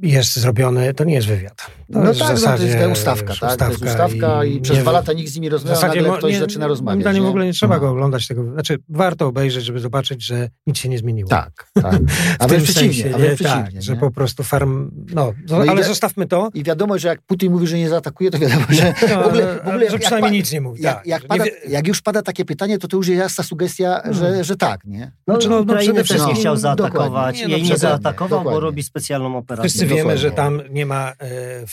jest 0.01 0.35
zrobiony, 0.35 0.93
to 0.93 1.03
nie 1.03 1.13
jest 1.13 1.27
wywiad. 1.27 1.55
To 1.93 1.99
no 1.99 2.07
jest 2.07 2.19
tak, 2.19 2.37
no, 2.41 2.57
to 2.57 2.63
jest 2.63 2.77
ta 2.77 2.87
ustawka, 2.87 3.33
tak? 3.39 3.59
to 3.59 3.69
jest 3.69 3.85
ustawka 3.85 4.45
i, 4.45 4.55
i 4.55 4.61
przez 4.61 4.77
dwa 4.77 4.91
lata 4.91 5.13
nikt 5.13 5.31
z 5.31 5.35
nimi 5.35 5.49
rozmawia, 5.49 5.75
zasadzie, 5.75 6.01
nagle 6.01 6.17
ktoś 6.17 6.33
nie, 6.33 6.39
zaczyna 6.39 6.67
rozmawiać. 6.67 6.95
Moim 6.95 7.01
zdaniem 7.01 7.23
w 7.23 7.27
ogóle 7.27 7.45
nie 7.45 7.53
trzeba 7.53 7.75
no. 7.75 7.81
go 7.81 7.89
oglądać 7.89 8.27
tego. 8.27 8.53
Znaczy, 8.53 8.77
warto 8.89 9.27
obejrzeć, 9.27 9.65
żeby 9.65 9.79
zobaczyć, 9.79 10.25
że 10.25 10.49
nic 10.67 10.77
się 10.77 10.89
nie 10.89 10.97
zmieniło. 10.97 11.29
Tak, 11.29 11.71
tak. 11.81 11.99
A 12.39 12.47
wręcz 12.47 12.63
przeciwnie, 12.63 13.03
sensie, 13.03 13.15
a 13.15 13.35
przeciwnie. 13.35 13.71
Tak, 13.73 13.81
że 13.81 13.95
po 13.95 14.11
prostu 14.11 14.43
farm... 14.43 14.91
No, 15.13 15.33
no 15.49 15.57
ale 15.57 15.83
zostawmy 15.83 16.27
to. 16.27 16.49
I 16.53 16.63
wiadomo, 16.63 16.97
że 16.97 17.07
jak 17.07 17.21
Putin 17.21 17.51
mówi, 17.51 17.67
że 17.67 17.77
nie 17.77 17.89
zaatakuje, 17.89 18.31
to 18.31 18.39
wiadomo, 18.39 18.65
że 18.69 18.93
no, 19.09 19.23
w 19.23 19.27
ogóle... 19.27 19.59
W 19.63 19.67
ogóle 19.67 19.85
że 19.85 19.93
jak, 19.93 20.01
przynajmniej 20.01 20.33
jak, 20.33 20.43
nic 20.43 20.51
nie 20.53 20.61
mówi. 20.61 20.83
Jak, 20.83 20.95
tak, 20.95 21.07
jak, 21.07 21.25
pada, 21.27 21.45
jak, 21.67 21.87
już 21.87 22.01
pada 22.01 22.21
takie 22.21 22.45
pytanie, 22.45 22.77
to 22.77 22.87
to 22.87 22.97
już 22.97 23.07
jest 23.07 23.19
jasna 23.19 23.43
sugestia, 23.43 24.01
że, 24.11 24.25
hmm. 24.25 24.43
że 24.43 24.57
tak, 24.57 24.85
nie? 24.85 25.11
No, 25.27 25.33
znaczy, 25.33 25.49
no, 25.49 25.63
no 25.63 25.75
przede 25.75 26.03
wszystkim 26.03 26.35
chciał 26.35 26.57
zaatakować. 26.57 27.39
Jej 27.39 27.63
nie 27.63 27.77
zaatakował, 27.77 28.43
bo 28.43 28.59
robi 28.59 28.83
specjalną 28.83 29.37
operację. 29.37 29.88
Wiemy, 29.95 30.17
że 30.17 30.31
tam 30.31 30.61
nie 30.69 30.85
ma 30.85 31.13
E, 31.19 31.67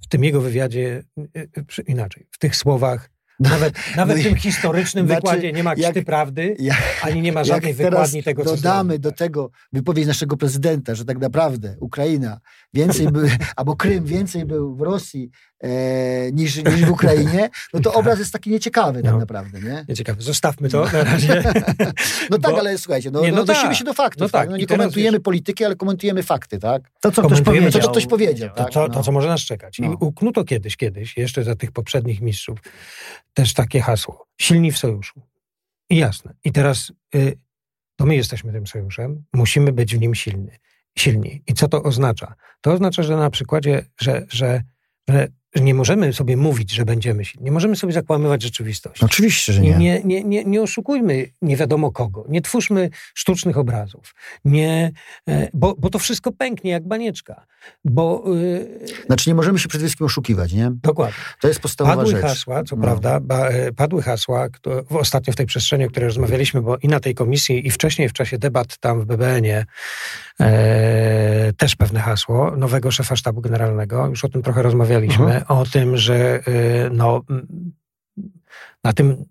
w 0.00 0.06
tym 0.08 0.24
jego 0.24 0.40
wywiadzie 0.40 1.02
e, 1.18 1.40
e, 1.40 1.82
inaczej, 1.86 2.26
w 2.30 2.38
tych 2.38 2.56
słowach 2.56 3.10
nawet, 3.50 3.74
nawet 3.96 4.18
w 4.18 4.22
tym 4.22 4.36
historycznym 4.36 5.06
znaczy, 5.06 5.20
wykładzie 5.20 5.52
nie 5.52 5.62
ma 5.62 5.74
krzty 5.74 6.02
prawdy, 6.02 6.56
jak, 6.58 6.78
ani 7.02 7.20
nie 7.20 7.32
ma 7.32 7.44
żadnej 7.44 7.74
wykładni 7.74 8.22
tego, 8.22 8.44
co 8.44 8.56
dodamy 8.56 8.98
do 8.98 9.12
tego 9.12 9.50
wypowiedź 9.72 10.06
naszego 10.06 10.36
prezydenta, 10.36 10.94
że 10.94 11.04
tak 11.04 11.18
naprawdę 11.18 11.76
Ukraina 11.80 12.40
więcej 12.74 13.08
by, 13.08 13.30
albo 13.56 13.76
Krym 13.76 14.04
więcej 14.04 14.44
był 14.44 14.76
w 14.76 14.80
Rosji 14.80 15.30
e, 15.60 16.32
niż, 16.32 16.56
niż 16.56 16.84
w 16.84 16.90
Ukrainie, 16.90 17.50
no 17.74 17.80
to 17.80 17.92
obraz 18.02 18.18
jest 18.18 18.32
taki 18.32 18.50
nieciekawy 18.50 19.02
tak 19.02 19.12
no, 19.12 19.18
naprawdę, 19.18 19.60
nie? 19.60 19.84
Nieciekawy. 19.88 20.22
Zostawmy 20.22 20.68
to 20.68 20.84
na 20.84 21.04
razie. 21.04 21.42
no 22.30 22.38
tak, 22.38 22.54
ale 22.58 22.78
słuchajcie, 22.78 23.10
no, 23.10 23.20
nie, 23.20 23.30
no, 23.32 23.36
no 23.36 23.44
tak. 23.44 23.74
się 23.74 23.84
do 23.84 23.94
faktów. 23.94 24.20
No 24.20 24.28
tak. 24.28 24.42
tak? 24.42 24.50
No, 24.50 24.56
nie 24.56 24.66
komentujemy 24.66 25.18
wiesz, 25.18 25.24
polityki, 25.24 25.64
ale 25.64 25.76
komentujemy 25.76 26.22
fakty, 26.22 26.58
tak? 26.58 26.82
To, 27.00 27.10
co 27.10 27.22
ktoś 27.22 27.40
powiedział. 27.40 27.70
To, 27.70 27.80
co 27.80 27.90
ktoś 27.90 28.06
powiedział, 28.06 28.50
tak? 28.56 28.70
to, 28.70 28.88
to, 28.88 29.02
co 29.02 29.12
może 29.12 29.28
nas 29.28 29.40
czekać. 29.40 29.78
I 29.78 29.82
no. 29.82 29.96
uknuto 30.00 30.44
kiedyś, 30.44 30.76
kiedyś, 30.76 31.16
jeszcze 31.16 31.44
za 31.44 31.56
tych 31.56 31.72
poprzednich 31.72 32.20
mistrzów, 32.20 32.58
też 33.34 33.54
takie 33.54 33.80
hasło. 33.80 34.26
Silni 34.40 34.72
w 34.72 34.78
sojuszu. 34.78 35.22
I 35.90 35.96
jasne. 35.96 36.34
I 36.44 36.52
teraz 36.52 36.92
y, 37.14 37.38
to 37.96 38.06
my 38.06 38.16
jesteśmy 38.16 38.52
tym 38.52 38.66
sojuszem, 38.66 39.24
musimy 39.32 39.72
być 39.72 39.96
w 39.96 40.00
nim 40.00 40.14
silny, 40.14 40.58
silni. 40.98 41.42
I 41.46 41.54
co 41.54 41.68
to 41.68 41.82
oznacza? 41.82 42.34
To 42.60 42.72
oznacza, 42.72 43.02
że 43.02 43.16
na 43.16 43.30
przykładzie, 43.30 43.86
że, 44.00 44.26
że, 44.28 44.62
że 45.08 45.28
nie 45.60 45.74
możemy 45.74 46.12
sobie 46.12 46.36
mówić, 46.36 46.70
że 46.70 46.84
będziemy 46.84 47.24
silni. 47.24 47.44
Nie 47.44 47.52
możemy 47.52 47.76
sobie 47.76 47.92
zakłamywać 47.92 48.42
rzeczywistości. 48.42 49.04
Oczywiście, 49.04 49.52
że 49.52 49.60
nie. 49.60 49.78
Nie, 49.78 50.00
nie, 50.04 50.24
nie, 50.24 50.44
nie 50.44 50.62
oszukujmy 50.62 51.26
nie 51.42 51.56
wiadomo 51.56 51.92
kogo. 51.92 52.24
Nie 52.28 52.42
twórzmy 52.42 52.90
sztucznych 53.14 53.58
obrazów. 53.58 54.14
Nie, 54.44 54.92
e, 55.28 55.48
bo, 55.54 55.74
bo 55.78 55.90
to 55.90 55.98
wszystko 55.98 56.32
pęknie 56.32 56.70
jak 56.70 56.88
banieczka. 56.88 57.46
Bo, 57.84 58.24
yy... 58.26 58.86
Znaczy 59.06 59.30
nie 59.30 59.34
możemy 59.34 59.58
się 59.58 59.68
przede 59.68 59.84
wszystkim 59.84 60.06
oszukiwać, 60.06 60.52
nie? 60.52 60.70
Dokładnie. 60.82 61.14
To 61.40 61.48
jest 61.48 61.60
podstawowa 61.60 61.96
padły 61.96 62.10
rzecz. 62.10 62.22
hasła, 62.22 62.64
co 62.64 62.76
no. 62.76 62.82
prawda, 62.82 63.20
ba, 63.20 63.48
e, 63.48 63.72
padły 63.72 64.02
hasła, 64.02 64.48
które, 64.48 64.82
ostatnio 64.90 65.32
w 65.32 65.36
tej 65.36 65.46
przestrzeni, 65.46 65.84
o 65.84 65.88
której 65.88 66.08
rozmawialiśmy, 66.08 66.62
bo 66.62 66.76
i 66.76 66.88
na 66.88 67.00
tej 67.00 67.14
komisji, 67.14 67.66
i 67.66 67.70
wcześniej 67.70 68.08
w 68.08 68.12
czasie 68.12 68.38
debat 68.38 68.78
tam 68.78 69.00
w 69.00 69.04
BBN-ie 69.04 69.64
e, 70.40 71.52
też 71.56 71.76
pewne 71.76 72.00
hasło 72.00 72.56
nowego 72.56 72.90
szefa 72.90 73.16
sztabu 73.16 73.40
generalnego. 73.40 74.06
Już 74.06 74.24
o 74.24 74.28
tym 74.28 74.42
trochę 74.42 74.62
rozmawialiśmy. 74.62 75.24
Mhm 75.24 75.41
o 75.48 75.64
tym, 75.64 75.96
że 75.96 76.40
y, 76.48 76.90
no, 76.92 77.22
na 78.84 78.92
tym 78.92 79.24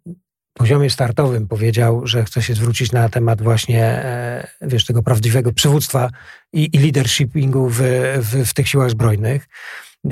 poziomie 0.53 0.89
startowym 0.89 1.47
powiedział, 1.47 2.07
że 2.07 2.23
chce 2.23 2.41
się 2.41 2.53
zwrócić 2.53 2.91
na 2.91 3.09
temat 3.09 3.41
właśnie, 3.41 3.85
e, 3.85 4.47
wiesz, 4.61 4.85
tego 4.85 5.03
prawdziwego 5.03 5.53
przywództwa 5.53 6.09
i, 6.53 6.69
i 6.73 6.79
leadershipingu 6.79 7.69
w, 7.69 7.81
w, 8.17 8.49
w 8.49 8.53
tych 8.53 8.67
siłach 8.67 8.89
zbrojnych. 8.89 9.47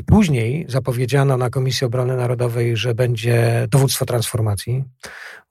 Później 0.06 0.66
zapowiedziano 0.70 1.38
na 1.38 1.50
Komisji 1.50 1.88
Obrony 1.88 2.16
Narodowej, 2.16 2.78
że 2.78 2.96
będzie 2.96 3.68
dowództwo 3.70 4.06
transformacji. 4.06 4.84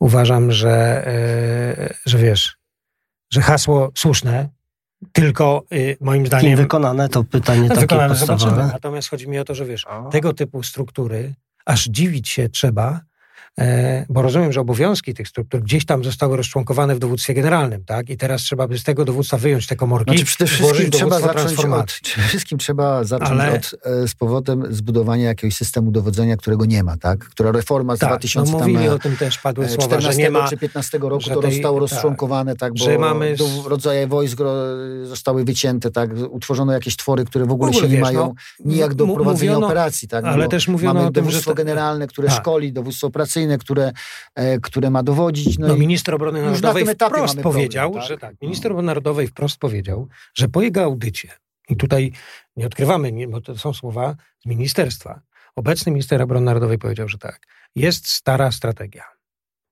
Uważam, 0.00 0.52
że, 0.52 1.06
e, 1.06 1.94
że 2.06 2.18
wiesz, 2.18 2.56
że 3.32 3.40
hasło 3.40 3.90
słuszne, 3.94 4.48
tylko 5.12 5.64
y, 5.72 5.96
moim 6.00 6.26
zdaniem. 6.26 6.50
Kim 6.50 6.56
wykonane 6.56 7.08
to 7.08 7.24
pytanie 7.24 7.68
takie 7.68 7.80
wykonane, 7.80 8.08
podstawowe. 8.08 8.70
Natomiast 8.72 9.08
chodzi 9.08 9.28
mi 9.28 9.38
o 9.38 9.44
to, 9.44 9.54
że 9.54 9.64
wiesz, 9.64 9.86
tego 10.10 10.32
typu 10.32 10.62
struktury 10.62 11.34
aż 11.66 11.84
dziwić 11.84 12.28
się 12.28 12.48
trzeba, 12.48 13.00
bo 14.08 14.22
rozumiem, 14.22 14.52
że 14.52 14.60
obowiązki 14.60 15.14
tych 15.14 15.28
struktur 15.28 15.62
gdzieś 15.62 15.86
tam 15.86 16.04
zostały 16.04 16.36
rozczłonkowane 16.36 16.94
w 16.94 16.98
dowództwie 16.98 17.34
generalnym, 17.34 17.84
tak? 17.84 18.10
I 18.10 18.16
teraz 18.16 18.42
trzeba 18.42 18.68
by 18.68 18.78
z 18.78 18.84
tego 18.84 19.04
dowództwa 19.04 19.38
wyjąć 19.38 19.66
te 19.66 19.76
komorki. 19.76 20.10
Znaczy 20.10 20.24
przede 20.24 20.50
wszystkim 20.50 20.90
trzeba 20.90 21.20
zacząć 21.20 21.64
od, 21.64 21.92
wszystkim 22.28 22.58
trzeba 22.58 23.04
zacząć 23.04 23.30
Ale... 23.30 23.52
od, 23.52 23.74
e, 23.84 24.08
z 24.08 24.14
powodem 24.14 24.74
zbudowania 24.74 25.26
jakiegoś 25.26 25.56
systemu 25.56 25.90
dowodzenia, 25.90 26.36
którego 26.36 26.64
nie 26.64 26.82
ma, 26.82 26.96
tak? 26.96 27.18
Która 27.18 27.52
reforma 27.52 27.96
z 27.96 27.98
tak, 27.98 28.08
2000 28.08 28.52
no 28.52 28.58
mówili 28.58 28.84
tam, 28.84 28.94
o 28.94 28.98
tym 28.98 29.16
też, 29.16 29.38
padły 29.38 29.68
słowa, 29.68 29.82
14 29.82 30.12
że 30.12 30.18
nie 30.18 30.30
ma, 30.30 30.48
czy 30.48 30.56
15 30.56 30.98
roku 30.98 31.24
to 31.24 31.40
tej, 31.40 31.52
zostało 31.52 31.80
tak, 31.80 31.90
rozczłonkowane, 31.90 32.56
tak? 32.56 32.72
Bo 32.72 32.84
że 32.84 32.98
mamy... 32.98 33.36
rodzaje 33.66 34.06
wojsk 34.06 34.38
zostały 35.04 35.44
wycięte, 35.44 35.90
tak? 35.90 36.10
Utworzono 36.30 36.72
jakieś 36.72 36.96
twory, 36.96 37.24
które 37.24 37.46
w 37.46 37.52
ogóle, 37.52 37.72
w 37.72 37.76
ogóle 37.76 37.88
się 37.88 37.96
wiesz, 37.96 38.08
nie 38.08 38.14
mają 38.14 38.34
no, 38.60 38.72
nijak 38.72 38.94
do 38.94 39.06
prowadzenia 39.06 39.58
operacji, 39.58 40.08
tak? 40.08 40.24
No 40.24 40.30
ale 40.30 40.48
też 40.48 40.68
mówiono 40.68 40.94
mamy 40.94 41.08
o 41.08 41.12
tym, 41.12 41.24
dowództwo 41.24 41.50
że... 41.50 41.54
generalne, 41.54 42.06
które 42.06 42.28
tak. 42.28 42.36
szkoli, 42.36 42.72
dowództwo 42.72 43.06
operacyjne, 43.06 43.47
które, 43.56 43.92
e, 44.34 44.60
które 44.60 44.90
ma 44.90 45.02
dowodzić. 45.02 45.58
No, 45.58 45.68
no 45.68 45.76
minister 45.76 46.14
obrony 46.14 46.42
narodowej 46.42 46.84
na 46.84 46.94
wprost 46.94 47.40
powiedział, 47.40 47.90
problem, 47.90 48.02
tak? 48.02 48.08
że 48.08 48.18
tak, 48.18 48.42
minister 48.42 48.72
obrony 48.72 48.86
narodowej 48.86 49.26
wprost 49.26 49.58
powiedział, 49.58 50.08
że 50.34 50.48
po 50.48 50.62
jego 50.62 50.82
audycie, 50.82 51.32
i 51.68 51.76
tutaj 51.76 52.12
nie 52.56 52.66
odkrywamy, 52.66 53.12
nie, 53.12 53.28
bo 53.28 53.40
to 53.40 53.58
są 53.58 53.72
słowa 53.72 54.16
z 54.42 54.46
ministerstwa, 54.46 55.20
obecny 55.56 55.92
minister 55.92 56.22
obrony 56.22 56.46
narodowej 56.46 56.78
powiedział, 56.78 57.08
że 57.08 57.18
tak, 57.18 57.46
jest 57.76 58.08
stara 58.08 58.52
strategia, 58.52 59.04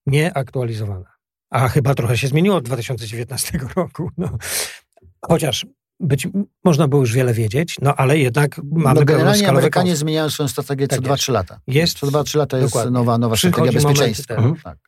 nieaktualizowana. 0.07 1.17
A 1.51 1.69
chyba 1.69 1.95
trochę 1.95 2.19
się 2.19 2.29
zmieniło 2.29 2.57
od 2.57 2.65
2019 2.65 3.59
roku. 3.77 4.11
No. 4.19 4.39
Chociaż 5.21 5.67
być, 6.01 6.29
można 6.65 6.89
było 6.89 7.03
już 7.03 7.13
wiele 7.13 7.35
wiedzieć, 7.35 7.77
no 7.83 7.95
ale 7.95 8.19
jednak 8.19 8.61
mamy 8.73 9.01
no, 9.01 9.07
Generalnie 9.07 9.49
Amerykanie 9.49 9.85
konflikt. 9.85 9.99
zmieniają 9.99 10.31
swoją 10.31 10.49
strategię 10.49 10.89
co 10.89 10.97
2-3 10.97 11.33
lata. 11.33 11.61
Jest, 11.67 11.99
co 11.99 12.07
2-3 12.07 12.37
lata 12.37 12.59
jest 12.59 12.69
Dokładnie. 12.69 12.91
nowa, 12.91 13.19
nowa 13.19 13.37
strategia 13.37 13.73
bezpieczeństwa. 13.73 14.35
Mhm. 14.35 14.57
Tak. 14.57 14.79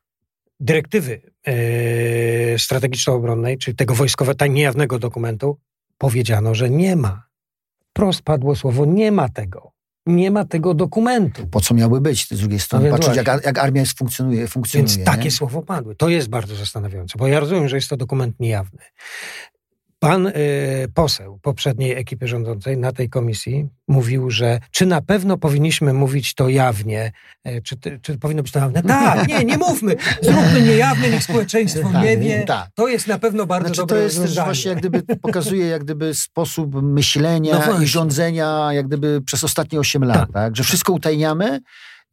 Dyrektywy 0.60 1.20
e, 1.46 2.58
strategiczno-obronnej, 2.58 3.58
czyli 3.58 3.76
tego 3.76 3.94
wojskowego, 3.94 4.46
niejawnego 4.46 4.98
dokumentu, 4.98 5.58
powiedziano, 5.98 6.54
że 6.54 6.70
nie 6.70 6.96
ma. 6.96 7.28
Prost 7.92 8.22
padło 8.22 8.56
słowo, 8.56 8.84
nie 8.84 9.12
ma 9.12 9.28
tego. 9.28 9.72
Nie 10.06 10.30
ma 10.30 10.44
tego 10.44 10.74
dokumentu. 10.74 11.46
Po 11.46 11.60
co 11.60 11.74
miały 11.74 12.00
być 12.00 12.28
z 12.30 12.38
drugiej 12.38 12.60
strony? 12.60 12.90
No 12.90 12.96
Patrzeć, 12.96 13.16
jak, 13.16 13.26
jak, 13.44 13.58
armia 13.58 13.80
jest, 13.80 13.98
funkcjonuje, 13.98 14.48
funkcjonuje. 14.48 14.96
Więc 14.96 15.06
takie 15.06 15.30
słowo 15.30 15.62
padły. 15.62 15.94
To 15.94 16.08
jest 16.08 16.28
bardzo 16.28 16.56
zastanawiające, 16.56 17.18
bo 17.18 17.26
ja 17.26 17.40
rozumiem, 17.40 17.68
że 17.68 17.76
jest 17.76 17.88
to 17.88 17.96
dokument 17.96 18.40
niejawny. 18.40 18.82
Pan 20.00 20.26
y, 20.26 20.32
poseł 20.94 21.38
poprzedniej 21.42 21.92
ekipy 21.92 22.28
rządzącej 22.28 22.78
na 22.78 22.92
tej 22.92 23.08
komisji 23.08 23.68
mówił, 23.88 24.30
że 24.30 24.60
czy 24.70 24.86
na 24.86 25.02
pewno 25.02 25.38
powinniśmy 25.38 25.92
mówić 25.92 26.34
to 26.34 26.48
jawnie, 26.48 27.12
y, 27.48 27.62
czy, 27.62 27.76
czy 28.02 28.18
powinno 28.18 28.42
być 28.42 28.52
to 28.52 28.58
jawne? 28.58 28.82
Tak, 28.88 29.28
nie, 29.28 29.44
nie 29.44 29.58
mówmy. 29.58 29.96
Zróbmy 30.22 30.62
niejawne, 30.62 31.10
niech 31.10 31.22
społeczeństwo 31.22 31.90
tak, 31.92 32.04
nie 32.04 32.16
wie. 32.16 32.44
Tak. 32.46 32.68
To 32.74 32.88
jest 32.88 33.06
na 33.06 33.18
pewno 33.18 33.46
bardzo 33.46 33.68
znaczy, 33.68 33.80
dobre 33.80 33.96
To 33.96 34.02
jest 34.02 34.22
też 34.22 34.34
właśnie 34.34 34.70
jak 34.70 34.78
gdyby 34.78 35.02
pokazuje 35.22 35.66
jak 35.66 35.84
gdyby 35.84 36.14
sposób 36.14 36.82
myślenia 36.82 37.66
no 37.66 37.82
i 37.82 37.86
rządzenia 37.86 38.68
jak 38.72 38.86
gdyby 38.86 39.22
przez 39.22 39.44
ostatnie 39.44 39.80
8 39.80 40.04
lat, 40.04 40.18
tak. 40.18 40.32
tak? 40.32 40.56
Że 40.56 40.64
wszystko 40.64 40.92
utajniamy, 40.92 41.60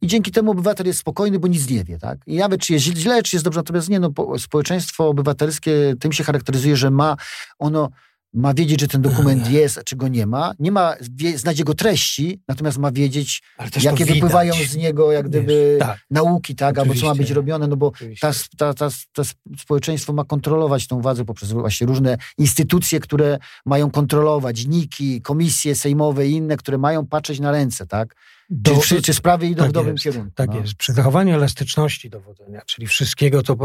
i 0.02 0.06
dzięki 0.06 0.30
temu 0.30 0.50
obywatel 0.50 0.86
jest 0.86 0.98
spokojny, 0.98 1.38
bo 1.38 1.48
nic 1.48 1.70
nie 1.70 1.84
wie, 1.84 1.98
tak? 1.98 2.18
I 2.26 2.36
nawet 2.36 2.60
czy 2.60 2.72
jest 2.72 2.84
źle, 2.84 3.22
czy 3.22 3.36
jest 3.36 3.44
dobrze, 3.44 3.60
natomiast 3.60 3.88
nie, 3.88 4.00
no, 4.00 4.10
społeczeństwo 4.38 5.08
obywatelskie 5.08 5.94
tym 6.00 6.12
się 6.12 6.24
charakteryzuje, 6.24 6.76
że 6.76 6.90
ma 6.90 7.16
ono 7.58 7.88
ma 8.34 8.54
wiedzieć, 8.54 8.80
że 8.80 8.88
ten 8.88 9.02
dokument 9.02 9.50
jest, 9.50 9.78
a 9.78 9.82
czy 9.82 9.96
go 9.96 10.08
nie 10.08 10.26
ma. 10.26 10.52
Nie 10.58 10.72
ma 10.72 10.94
znać 11.36 11.58
jego 11.58 11.74
treści, 11.74 12.42
natomiast 12.48 12.78
ma 12.78 12.92
wiedzieć, 12.92 13.42
jakie 13.82 14.04
wypływają 14.04 14.54
z 14.68 14.76
niego 14.76 15.12
jak 15.12 15.28
gdyby 15.28 15.76
tak. 15.80 15.98
nauki, 16.10 16.54
tak, 16.54 16.78
albo 16.78 16.94
co 16.94 17.06
ma 17.06 17.14
być 17.14 17.30
robione, 17.30 17.66
no 17.66 17.76
bo 17.76 17.92
ta, 18.20 18.32
ta, 18.56 18.74
ta, 18.74 18.88
ta, 19.12 19.22
społeczeństwo 19.58 20.12
ma 20.12 20.24
kontrolować 20.24 20.86
tą 20.86 21.00
władzę 21.00 21.24
poprzez 21.24 21.52
właśnie 21.52 21.86
różne 21.86 22.16
instytucje, 22.38 23.00
które 23.00 23.38
mają 23.66 23.90
kontrolować, 23.90 24.66
niki, 24.66 25.22
komisje 25.22 25.74
sejmowe 25.74 26.28
i 26.28 26.32
inne, 26.32 26.56
które 26.56 26.78
mają 26.78 27.06
patrzeć 27.06 27.40
na 27.40 27.52
ręce, 27.52 27.86
tak? 27.86 28.16
Do, 28.50 28.80
czy, 28.80 29.02
czy, 29.02 29.14
sprawy 29.14 29.46
idą 29.46 29.62
tak 29.62 29.70
w 29.70 29.72
dobrym 29.72 29.94
jest, 29.94 30.04
kierunku. 30.04 30.32
Tak 30.34 30.50
no. 30.50 30.60
jest. 30.60 30.74
Przy 30.74 30.92
zachowaniu 30.92 31.34
elastyczności 31.34 32.10
dowodzenia, 32.10 32.62
czyli 32.66 32.86
wszystkiego, 32.86 33.42
co, 33.42 33.56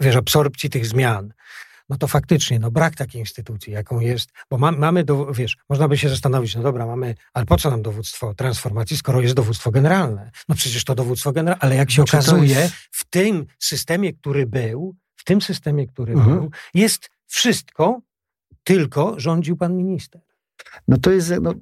wiesz, 0.00 0.16
absorpcji 0.16 0.70
tych 0.70 0.86
zmian, 0.86 1.32
no 1.88 1.96
to 1.96 2.06
faktycznie, 2.06 2.58
no 2.58 2.70
brak 2.70 2.96
takiej 2.96 3.20
instytucji, 3.20 3.72
jaką 3.72 4.00
jest, 4.00 4.30
bo 4.50 4.58
ma, 4.58 4.72
mamy, 4.72 5.04
do, 5.04 5.32
wiesz, 5.32 5.56
można 5.68 5.88
by 5.88 5.98
się 5.98 6.08
zastanowić, 6.08 6.54
no 6.54 6.62
dobra, 6.62 6.86
mamy, 6.86 7.14
ale 7.34 7.46
po 7.46 7.56
co 7.56 7.70
nam 7.70 7.82
dowództwo 7.82 8.34
transformacji, 8.34 8.96
skoro 8.96 9.20
jest 9.20 9.34
dowództwo 9.34 9.70
generalne? 9.70 10.30
No 10.48 10.54
przecież 10.54 10.84
to 10.84 10.94
dowództwo 10.94 11.32
generalne, 11.32 11.62
ale 11.62 11.76
jak 11.76 11.90
się 11.90 12.02
znaczy, 12.02 12.16
okazuje, 12.16 12.54
jest... 12.54 12.74
w 12.74 13.04
tym 13.10 13.46
systemie, 13.58 14.12
który 14.12 14.46
był, 14.46 14.96
w 15.16 15.24
tym 15.24 15.40
systemie, 15.40 15.86
który 15.86 16.12
mhm. 16.12 16.38
był, 16.38 16.50
jest 16.74 17.10
wszystko, 17.26 18.00
tylko 18.64 19.14
rządził 19.20 19.56
pan 19.56 19.76
minister. 19.76 20.20
No 20.88 20.98
to 20.98 21.10
jest, 21.10 21.32
no, 21.42 21.54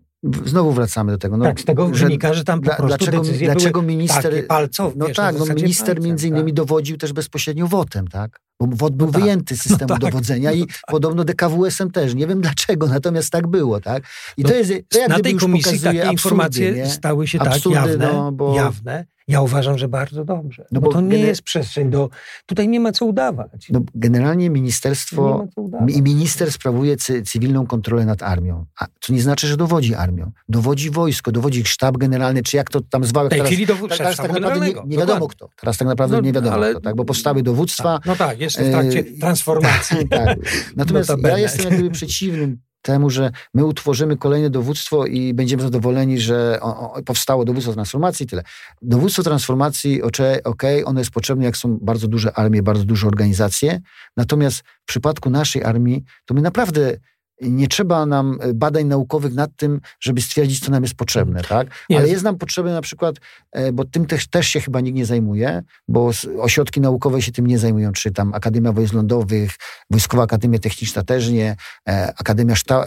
Znowu 0.44 0.72
wracamy 0.72 1.12
do 1.12 1.18
tego. 1.18 1.36
No, 1.36 1.44
tak, 1.44 1.60
z 1.60 1.64
tego 1.64 1.94
że, 1.94 2.04
wynika, 2.06 2.34
że 2.34 2.44
tam 2.44 2.60
po 2.60 2.66
prostu 2.66 2.86
dlaczego, 2.86 3.20
decyzje 3.20 3.46
dlaczego 3.46 3.82
minister, 3.82 4.46
palcowe, 4.46 4.94
No 4.96 5.06
wiesz, 5.06 5.16
tak, 5.16 5.38
no 5.38 5.54
minister 5.54 5.86
palcem, 5.86 6.04
między 6.04 6.28
innymi 6.28 6.52
tak. 6.52 6.54
dowodził 6.54 6.96
też 6.96 7.12
bezpośrednio 7.12 7.66
wotem, 7.66 8.08
tak? 8.08 8.40
Bo 8.60 8.66
WOT 8.76 8.94
był 8.94 9.06
no 9.06 9.12
tak. 9.12 9.22
wyjęty 9.22 9.56
z 9.56 9.58
no 9.58 9.62
systemu 9.62 9.88
no 9.88 9.98
tak. 9.98 10.10
dowodzenia 10.12 10.52
i 10.52 10.60
no 10.60 10.66
tak. 10.66 10.76
podobno 10.88 11.24
DKWS-em 11.24 11.90
też. 11.90 12.14
Nie 12.14 12.26
wiem 12.26 12.40
dlaczego, 12.40 12.86
natomiast 12.86 13.30
tak 13.30 13.46
było, 13.46 13.80
tak? 13.80 14.04
I 14.36 14.44
to 14.44 14.54
jest, 14.54 14.72
to 14.88 14.98
jak 14.98 15.08
na 15.08 15.20
tej 15.20 15.36
komisji 15.36 15.80
takie 15.80 15.88
absurdy, 15.88 16.12
informacje 16.12 16.72
nie? 16.72 16.86
stały 16.86 17.26
się 17.26 17.40
absurdy, 17.40 17.78
tak 17.78 17.90
jawne, 17.90 18.12
no, 18.12 18.32
bo... 18.32 18.56
jawne 18.56 19.06
ja 19.28 19.40
uważam, 19.40 19.78
że 19.78 19.88
bardzo 19.88 20.24
dobrze. 20.24 20.66
No 20.72 20.80
bo, 20.80 20.86
bo 20.86 20.92
to 20.92 21.00
nie 21.00 21.18
jest 21.18 21.42
przestrzeń 21.42 21.90
do. 21.90 22.10
Tutaj 22.46 22.68
nie 22.68 22.80
ma 22.80 22.92
co 22.92 23.04
udawać. 23.04 23.68
No 23.70 23.80
generalnie 23.94 24.50
ministerstwo 24.50 25.46
i 25.88 26.02
minister 26.02 26.52
sprawuje 26.52 26.96
cy, 26.96 27.22
cywilną 27.22 27.66
kontrolę 27.66 28.04
nad 28.04 28.22
armią. 28.22 28.66
A 28.80 28.86
to 28.86 29.12
nie 29.12 29.22
znaczy, 29.22 29.46
że 29.46 29.56
dowodzi 29.56 29.94
armią. 29.94 30.32
Dowodzi 30.48 30.90
wojsko, 30.90 31.32
dowodzi 31.32 31.64
sztab 31.64 31.96
generalny, 31.96 32.42
czy 32.42 32.56
jak 32.56 32.70
to 32.70 32.80
tam 32.80 33.04
zwał. 33.04 33.26
W 33.26 33.30
tej 33.30 33.38
teraz, 33.38 33.52
chwili 33.52 33.66
tak, 33.66 33.98
teraz 33.98 34.16
tak 34.16 34.32
naprawdę 34.32 34.66
nie, 34.66 34.74
nie 34.86 34.96
wiadomo 34.96 35.28
kto. 35.28 35.48
Teraz 35.60 35.78
tak 35.78 35.88
naprawdę 35.88 36.16
no, 36.16 36.22
nie 36.22 36.32
wiadomo 36.32 36.54
ale... 36.54 36.70
kto, 36.70 36.80
tak? 36.80 36.96
bo 36.96 37.04
powstały 37.04 37.42
dowództwa. 37.42 37.98
Tak. 37.98 38.06
No 38.06 38.16
tak, 38.16 38.40
jeszcze 38.40 38.64
w 38.64 38.70
trakcie 38.70 38.98
e, 38.98 39.04
transformacji. 39.04 40.08
tak. 40.10 40.38
Natomiast 40.76 41.12
ja 41.22 41.38
jestem 41.38 41.64
jak 41.64 41.74
gdyby 41.74 41.90
przeciwnym 41.90 42.58
temu, 42.86 43.10
że 43.10 43.30
my 43.54 43.64
utworzymy 43.64 44.16
kolejne 44.16 44.50
dowództwo 44.50 45.06
i 45.06 45.34
będziemy 45.34 45.62
zadowoleni, 45.62 46.20
że 46.20 46.60
powstało 47.06 47.44
dowództwo 47.44 47.72
transformacji 47.72 48.26
tyle. 48.26 48.42
Dowództwo 48.82 49.22
transformacji, 49.22 50.02
okej, 50.02 50.42
okay, 50.44 50.84
ono 50.84 51.00
jest 51.00 51.10
potrzebne, 51.10 51.44
jak 51.44 51.56
są 51.56 51.78
bardzo 51.82 52.08
duże 52.08 52.38
armie, 52.38 52.62
bardzo 52.62 52.84
duże 52.84 53.06
organizacje, 53.06 53.80
natomiast 54.16 54.60
w 54.60 54.88
przypadku 54.88 55.30
naszej 55.30 55.64
armii, 55.64 56.04
to 56.24 56.34
my 56.34 56.42
naprawdę 56.42 56.96
nie 57.40 57.68
trzeba 57.68 58.06
nam 58.06 58.38
e, 58.40 58.54
badań 58.54 58.86
naukowych 58.86 59.34
nad 59.34 59.50
tym, 59.56 59.80
żeby 60.00 60.20
stwierdzić, 60.20 60.64
co 60.64 60.70
nam 60.70 60.82
jest 60.82 60.94
potrzebne, 60.94 61.42
tak? 61.42 61.66
Jest. 61.88 62.00
Ale 62.00 62.08
jest 62.08 62.24
nam 62.24 62.38
potrzebne 62.38 62.72
na 62.72 62.80
przykład, 62.80 63.16
e, 63.52 63.72
bo 63.72 63.84
tym 63.84 64.06
też, 64.06 64.28
też 64.28 64.48
się 64.48 64.60
chyba 64.60 64.80
nikt 64.80 64.96
nie 64.96 65.06
zajmuje, 65.06 65.62
bo 65.88 66.10
ośrodki 66.38 66.80
naukowe 66.80 67.22
się 67.22 67.32
tym 67.32 67.46
nie 67.46 67.58
zajmują, 67.58 67.92
czy 67.92 68.10
tam 68.12 68.34
Akademia 68.34 68.72
Wojsk 68.72 68.94
Lądowych, 68.94 69.50
Wojskowa 69.90 70.22
Akademia 70.22 70.58
Techniczna 70.58 71.02
też 71.02 71.28
nie, 71.28 71.56
e, 71.88 72.12
Akademia, 72.18 72.54
Szta, 72.54 72.86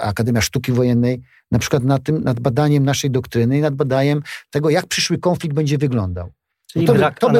Akademia 0.00 0.40
Sztuki 0.40 0.72
Wojennej, 0.72 1.22
na 1.50 1.58
przykład 1.58 1.84
nad 1.84 2.02
tym, 2.02 2.24
nad 2.24 2.40
badaniem 2.40 2.84
naszej 2.84 3.10
doktryny 3.10 3.58
i 3.58 3.60
nad 3.60 3.74
badaniem 3.74 4.22
tego, 4.50 4.70
jak 4.70 4.86
przyszły 4.86 5.18
konflikt 5.18 5.54
będzie 5.54 5.78
wyglądał. 5.78 6.32
No 6.74 6.86
to, 6.86 6.94
by, 6.94 7.00
to, 7.20 7.30
by, 7.30 7.38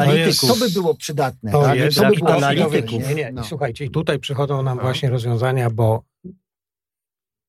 to, 0.49 0.57
by, 0.57 0.71
było 0.71 0.95
przydatne. 0.95 1.53
To, 1.53 1.63
tak? 1.63 1.77
jest, 1.77 1.97
to 1.97 2.11
by 2.11 2.17
było 2.17 2.35
analityków. 2.35 3.09
Nie, 3.09 3.15
nie. 3.15 3.33
No. 3.33 3.45
Słuchajcie, 3.45 3.85
i 3.85 3.91
tutaj 3.91 4.19
przychodzą 4.19 4.63
nam 4.63 4.77
no. 4.77 4.83
właśnie 4.83 5.11
rozwiązania, 5.11 5.71
bo 5.71 6.03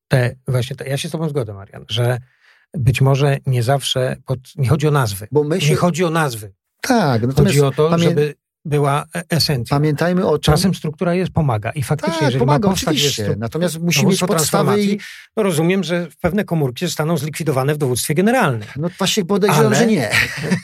te, 0.08 0.36
właśnie 0.48 0.76
te, 0.76 0.88
ja 0.88 0.96
się 0.96 1.08
z 1.08 1.12
tobą 1.12 1.28
zgodzę, 1.28 1.54
Marian, 1.54 1.84
że 1.88 2.18
być 2.74 3.00
może 3.00 3.38
nie 3.46 3.62
zawsze, 3.62 4.16
pod, 4.26 4.38
nie 4.56 4.68
chodzi 4.68 4.88
o 4.88 4.90
nazwy. 4.90 5.28
Bo 5.32 5.44
my 5.44 5.60
się... 5.60 5.70
Nie 5.70 5.76
chodzi 5.76 6.04
o 6.04 6.10
nazwy. 6.10 6.52
Tak. 6.80 7.34
Chodzi 7.34 7.60
o 7.60 7.70
to, 7.70 7.90
pamię... 7.90 8.04
żeby 8.04 8.34
była 8.66 9.04
e, 9.14 9.22
esencja. 9.28 9.76
Pamiętajmy 9.76 10.26
o 10.26 10.32
tym. 10.32 10.40
Czasem 10.40 10.74
struktura 10.74 11.14
jest, 11.14 11.32
pomaga 11.32 11.70
i 11.70 11.82
faktycznie, 11.82 12.14
tak, 12.14 12.22
jeżeli 12.22 12.40
pomaga, 12.40 12.68
ma 12.68 12.74
oczywiście. 12.74 13.22
Jest, 13.22 13.38
Natomiast 13.38 13.80
musi 13.80 14.06
mieć 14.06 14.20
podstawy 14.20 14.82
i... 14.82 14.98
No 15.36 15.42
rozumiem, 15.42 15.84
że 15.84 16.06
pewne 16.20 16.44
komórki 16.44 16.86
zostaną 16.86 17.16
zlikwidowane 17.16 17.74
w 17.74 17.78
dowództwie 17.78 18.14
generalnym. 18.14 18.68
No 18.76 18.88
właśnie 18.98 19.24
podejrzewam, 19.24 19.66
Ale... 19.66 19.76
że 19.76 19.86
nie. 19.86 20.10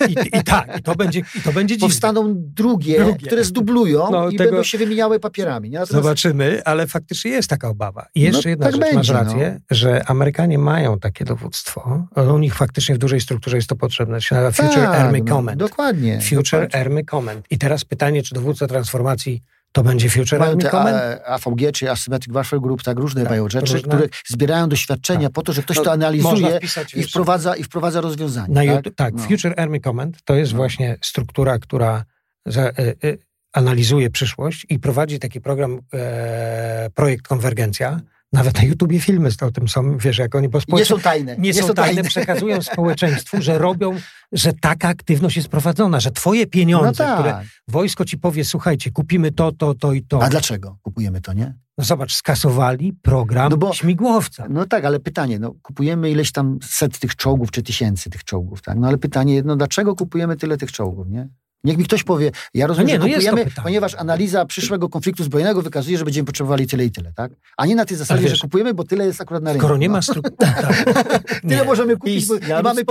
I, 0.08 0.38
I, 0.38 0.44
tak, 0.44 0.78
i 0.78 0.82
to 0.82 0.94
będzie, 0.94 1.20
i 1.20 1.40
to 1.40 1.52
będzie 1.52 1.74
dziwne. 1.74 1.88
Powstaną 1.88 2.34
drugie, 2.36 2.98
drugie. 2.98 3.26
które 3.26 3.44
zdublują 3.44 4.08
no, 4.10 4.30
i 4.30 4.36
tego... 4.36 4.50
będą 4.50 4.64
się 4.64 4.78
wymieniały 4.78 5.20
papierami. 5.20 5.70
Nie? 5.70 5.78
Natomiast... 5.78 6.04
Zobaczymy, 6.04 6.62
ale 6.64 6.86
faktycznie 6.86 7.30
jest 7.30 7.48
taka 7.50 7.68
obawa. 7.68 8.06
I 8.14 8.20
jeszcze 8.20 8.48
no, 8.48 8.50
jedna 8.50 8.66
tak 8.66 8.74
rzecz, 8.74 8.80
będzie, 8.80 8.96
masz 8.96 9.08
rację, 9.08 9.60
no. 9.70 9.76
że 9.76 10.04
Amerykanie 10.06 10.58
mają 10.58 10.98
takie 10.98 11.24
dowództwo. 11.24 12.06
U 12.34 12.38
nich 12.38 12.54
faktycznie 12.54 12.94
w 12.94 12.98
dużej 12.98 13.20
strukturze 13.20 13.56
jest 13.56 13.68
to 13.68 13.76
potrzebne. 13.76 14.20
Future 14.52 14.74
tak, 14.74 15.00
Army 15.00 15.18
no, 15.18 15.34
Command. 15.34 15.58
Dokładnie. 15.58 16.20
Future 16.20 16.60
dokładnie. 16.60 16.80
Army 16.80 17.04
Command. 17.04 17.46
I 17.50 17.58
teraz 17.58 17.84
pytanie, 17.92 18.22
czy 18.22 18.34
dowódca 18.34 18.66
transformacji 18.66 19.42
to 19.72 19.82
będzie 19.82 20.10
Future 20.10 20.42
Army 20.42 20.62
Command? 20.70 20.96
AVG 21.26 21.72
czy 21.72 21.90
Asymmetric 21.90 22.34
Warfare 22.34 22.60
Group, 22.60 22.82
tak, 22.82 22.98
różne 22.98 23.20
tak, 23.22 23.30
mają 23.30 23.48
rzeczy, 23.48 23.72
różne. 23.72 23.88
które 23.88 24.08
zbierają 24.26 24.68
doświadczenia 24.68 25.28
tak. 25.28 25.32
po 25.32 25.42
to, 25.42 25.52
że 25.52 25.62
ktoś 25.62 25.76
no, 25.76 25.82
to 25.82 25.92
analizuje 25.92 26.56
wpisać, 26.58 26.94
i, 26.94 27.02
wprowadza, 27.02 27.56
i 27.56 27.62
wprowadza 27.64 28.00
rozwiązania. 28.00 28.64
Na 28.64 28.82
tak, 28.82 28.94
tak 28.94 29.14
no. 29.14 29.22
Future 29.22 29.54
Army 29.56 29.80
Command 29.80 30.22
to 30.24 30.34
jest 30.34 30.52
no. 30.52 30.56
właśnie 30.56 30.96
struktura, 31.02 31.58
która 31.58 32.04
za, 32.46 32.68
y, 32.68 32.72
y, 33.04 33.18
analizuje 33.52 34.10
przyszłość 34.10 34.66
i 34.68 34.78
prowadzi 34.78 35.18
taki 35.18 35.40
program, 35.40 35.80
e, 35.94 36.90
projekt 36.94 37.28
Konwergencja, 37.28 38.00
nawet 38.32 38.62
na 38.62 38.62
YouTubie 38.62 39.00
filmy 39.00 39.28
o 39.40 39.50
tym 39.50 39.68
są, 39.68 39.98
wiesz, 39.98 40.18
jak 40.18 40.34
oni... 40.34 40.48
Bo 40.48 40.78
nie 40.78 40.84
są 40.84 40.98
tajne. 40.98 41.36
Nie, 41.36 41.50
nie 41.50 41.54
są, 41.54 41.74
tajne, 41.74 41.74
tajne, 41.74 42.02
przekazują 42.08 42.62
społeczeństwu, 42.62 43.42
że 43.42 43.58
robią, 43.58 43.96
że 44.32 44.52
taka 44.52 44.88
aktywność 44.88 45.36
jest 45.36 45.48
prowadzona, 45.48 46.00
że 46.00 46.10
twoje 46.10 46.46
pieniądze, 46.46 47.04
no 47.04 47.10
tak. 47.10 47.18
które 47.18 47.40
wojsko 47.68 48.04
ci 48.04 48.18
powie, 48.18 48.44
słuchajcie, 48.44 48.90
kupimy 48.90 49.32
to, 49.32 49.52
to, 49.52 49.74
to 49.74 49.92
i 49.92 50.02
to. 50.02 50.22
A 50.22 50.28
dlaczego 50.28 50.78
kupujemy 50.82 51.20
to, 51.20 51.32
nie? 51.32 51.54
No 51.78 51.84
zobacz, 51.84 52.14
skasowali 52.14 52.92
program 52.92 53.50
no 53.50 53.56
bo, 53.56 53.72
śmigłowca. 53.72 54.46
No 54.50 54.66
tak, 54.66 54.84
ale 54.84 55.00
pytanie, 55.00 55.38
no 55.38 55.54
kupujemy 55.62 56.10
ileś 56.10 56.32
tam 56.32 56.58
set 56.62 56.98
tych 56.98 57.16
czołgów, 57.16 57.50
czy 57.50 57.62
tysięcy 57.62 58.10
tych 58.10 58.24
czołgów, 58.24 58.62
tak? 58.62 58.78
No 58.78 58.88
ale 58.88 58.98
pytanie, 58.98 59.42
no 59.44 59.56
dlaczego 59.56 59.94
kupujemy 59.94 60.36
tyle 60.36 60.56
tych 60.56 60.72
czołgów, 60.72 61.08
nie? 61.08 61.28
Niech 61.64 61.78
mi 61.78 61.84
ktoś 61.84 62.04
powie, 62.04 62.30
ja 62.54 62.66
rozumiem, 62.66 63.00
no 63.00 63.06
nie, 63.06 63.20
że 63.20 63.30
no 63.30 63.36
kupujemy, 63.36 63.50
ponieważ 63.62 63.94
analiza 63.94 64.44
przyszłego 64.44 64.88
konfliktu 64.88 65.24
zbrojnego 65.24 65.62
wykazuje, 65.62 65.98
że 65.98 66.04
będziemy 66.04 66.26
potrzebowali 66.26 66.66
tyle 66.66 66.84
i 66.84 66.90
tyle, 66.90 67.12
tak? 67.12 67.32
A 67.56 67.66
nie 67.66 67.74
na 67.74 67.84
tej 67.84 67.96
zasadzie, 67.96 68.22
wiesz, 68.22 68.32
że 68.32 68.38
kupujemy, 68.38 68.74
bo 68.74 68.84
tyle 68.84 69.06
jest 69.06 69.20
akurat 69.20 69.42
na 69.42 69.52
rynku. 69.52 69.66
Skoro 69.66 69.78
nie 69.78 69.88
ma 69.88 69.98
no. 69.98 70.02
struktury... 70.02 70.32
Tak. 70.42 71.40
tyle 71.48 71.64
możemy 71.64 71.96
kupić, 71.96 72.26
bo 72.26 72.34
ja 72.48 72.62
mamy. 72.62 72.84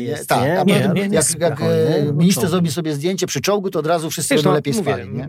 Jest, 0.00 0.28
tak, 0.28 0.66
nie, 0.66 0.90
nie, 0.94 1.08
nie, 1.08 1.14
jak, 1.14 1.40
jak 1.40 1.60
minister 2.14 2.48
zrobi 2.48 2.70
sobie 2.70 2.94
zdjęcie 2.94 3.26
przy 3.26 3.40
czołgu, 3.40 3.70
to 3.70 3.78
od 3.78 3.86
razu 3.86 4.10
wszyscy 4.10 4.34
wiesz, 4.34 4.42
będą 4.42 4.50
no, 4.50 4.56
lepiej 4.56 4.74
mówię, 4.74 4.94
spali. 4.94 5.10
Nie? 5.12 5.28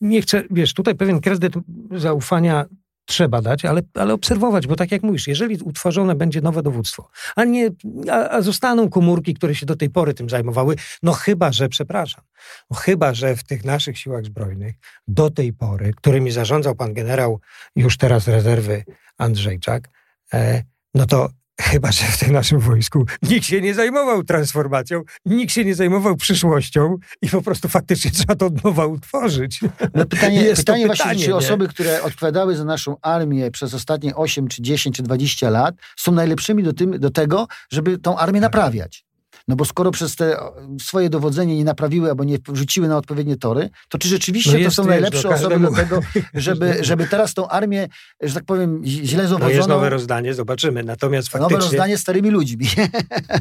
nie 0.00 0.22
chcę, 0.22 0.42
wiesz, 0.50 0.74
tutaj 0.74 0.94
pewien 0.94 1.20
kredyt 1.20 1.54
zaufania 1.96 2.64
trzeba 3.06 3.42
dać, 3.42 3.64
ale, 3.64 3.82
ale 3.94 4.14
obserwować, 4.14 4.66
bo 4.66 4.76
tak 4.76 4.92
jak 4.92 5.02
mówisz, 5.02 5.26
jeżeli 5.28 5.56
utworzone 5.56 6.14
będzie 6.14 6.40
nowe 6.40 6.62
dowództwo, 6.62 7.08
a, 7.36 7.44
nie, 7.44 7.70
a, 8.10 8.28
a 8.28 8.42
zostaną 8.42 8.88
komórki, 8.88 9.34
które 9.34 9.54
się 9.54 9.66
do 9.66 9.76
tej 9.76 9.90
pory 9.90 10.14
tym 10.14 10.30
zajmowały, 10.30 10.76
no 11.02 11.12
chyba, 11.12 11.52
że, 11.52 11.68
przepraszam, 11.68 12.24
no 12.70 12.76
chyba, 12.76 13.14
że 13.14 13.36
w 13.36 13.44
tych 13.44 13.64
naszych 13.64 13.98
siłach 13.98 14.24
zbrojnych 14.24 14.74
do 15.08 15.30
tej 15.30 15.52
pory, 15.52 15.92
którymi 15.96 16.30
zarządzał 16.30 16.74
pan 16.74 16.94
generał 16.94 17.40
już 17.76 17.96
teraz 17.96 18.28
rezerwy 18.28 18.84
Andrzejczak, 19.18 19.88
e, 20.34 20.62
no 20.94 21.06
to 21.06 21.28
Chyba, 21.60 21.92
że 21.92 22.04
w 22.04 22.18
tym 22.18 22.32
naszym 22.32 22.60
wojsku 22.60 23.04
nikt 23.22 23.46
się 23.46 23.60
nie 23.60 23.74
zajmował 23.74 24.24
transformacją, 24.24 25.02
nikt 25.26 25.52
się 25.52 25.64
nie 25.64 25.74
zajmował 25.74 26.16
przyszłością 26.16 26.96
i 27.22 27.28
po 27.28 27.42
prostu 27.42 27.68
faktycznie 27.68 28.10
trzeba 28.10 28.34
to 28.34 28.46
od 28.46 28.64
nowa 28.64 28.86
utworzyć. 28.86 29.60
No 29.94 30.06
pytanie, 30.06 30.42
Jest 30.42 30.60
pytanie, 30.60 30.88
pytanie 30.88 31.14
właśnie, 31.14 31.24
czy 31.24 31.34
osoby, 31.34 31.68
które 31.68 32.02
odpowiadały 32.02 32.56
za 32.56 32.64
naszą 32.64 32.96
armię 33.02 33.50
przez 33.50 33.74
ostatnie 33.74 34.16
8, 34.16 34.48
czy 34.48 34.62
10, 34.62 34.96
czy 34.96 35.02
20 35.02 35.50
lat 35.50 35.74
są 35.96 36.12
najlepszymi 36.12 36.62
do, 36.62 36.72
tym, 36.72 37.00
do 37.00 37.10
tego, 37.10 37.46
żeby 37.70 37.98
tą 37.98 38.18
armię 38.18 38.40
naprawiać. 38.40 39.05
No 39.48 39.56
bo 39.56 39.64
skoro 39.64 39.90
przez 39.90 40.16
te 40.16 40.36
swoje 40.80 41.10
dowodzenie 41.10 41.56
nie 41.56 41.64
naprawiły 41.64 42.08
albo 42.08 42.24
nie 42.24 42.38
wrzuciły 42.48 42.88
na 42.88 42.96
odpowiednie 42.96 43.36
tory, 43.36 43.70
to 43.88 43.98
czy 43.98 44.08
rzeczywiście 44.08 44.58
no 44.58 44.64
to 44.64 44.70
są 44.70 44.84
najlepsze 44.84 45.28
osoby 45.28 45.60
do 45.60 45.72
tego, 45.72 46.00
żeby, 46.34 46.76
żeby 46.80 47.06
teraz 47.06 47.34
tą 47.34 47.48
armię, 47.48 47.88
że 48.20 48.34
tak 48.34 48.44
powiem, 48.44 48.80
źle 48.84 49.22
zawodzoną... 49.22 49.50
No 49.50 49.56
jest 49.56 49.68
nowe 49.68 49.90
rozdanie, 49.90 50.34
zobaczymy. 50.34 50.82
Natomiast 50.82 51.28
faktycznie... 51.28 51.56
Nowe 51.56 51.70
rozdanie 51.70 51.98
starymi 51.98 52.30
ludźmi. 52.30 52.66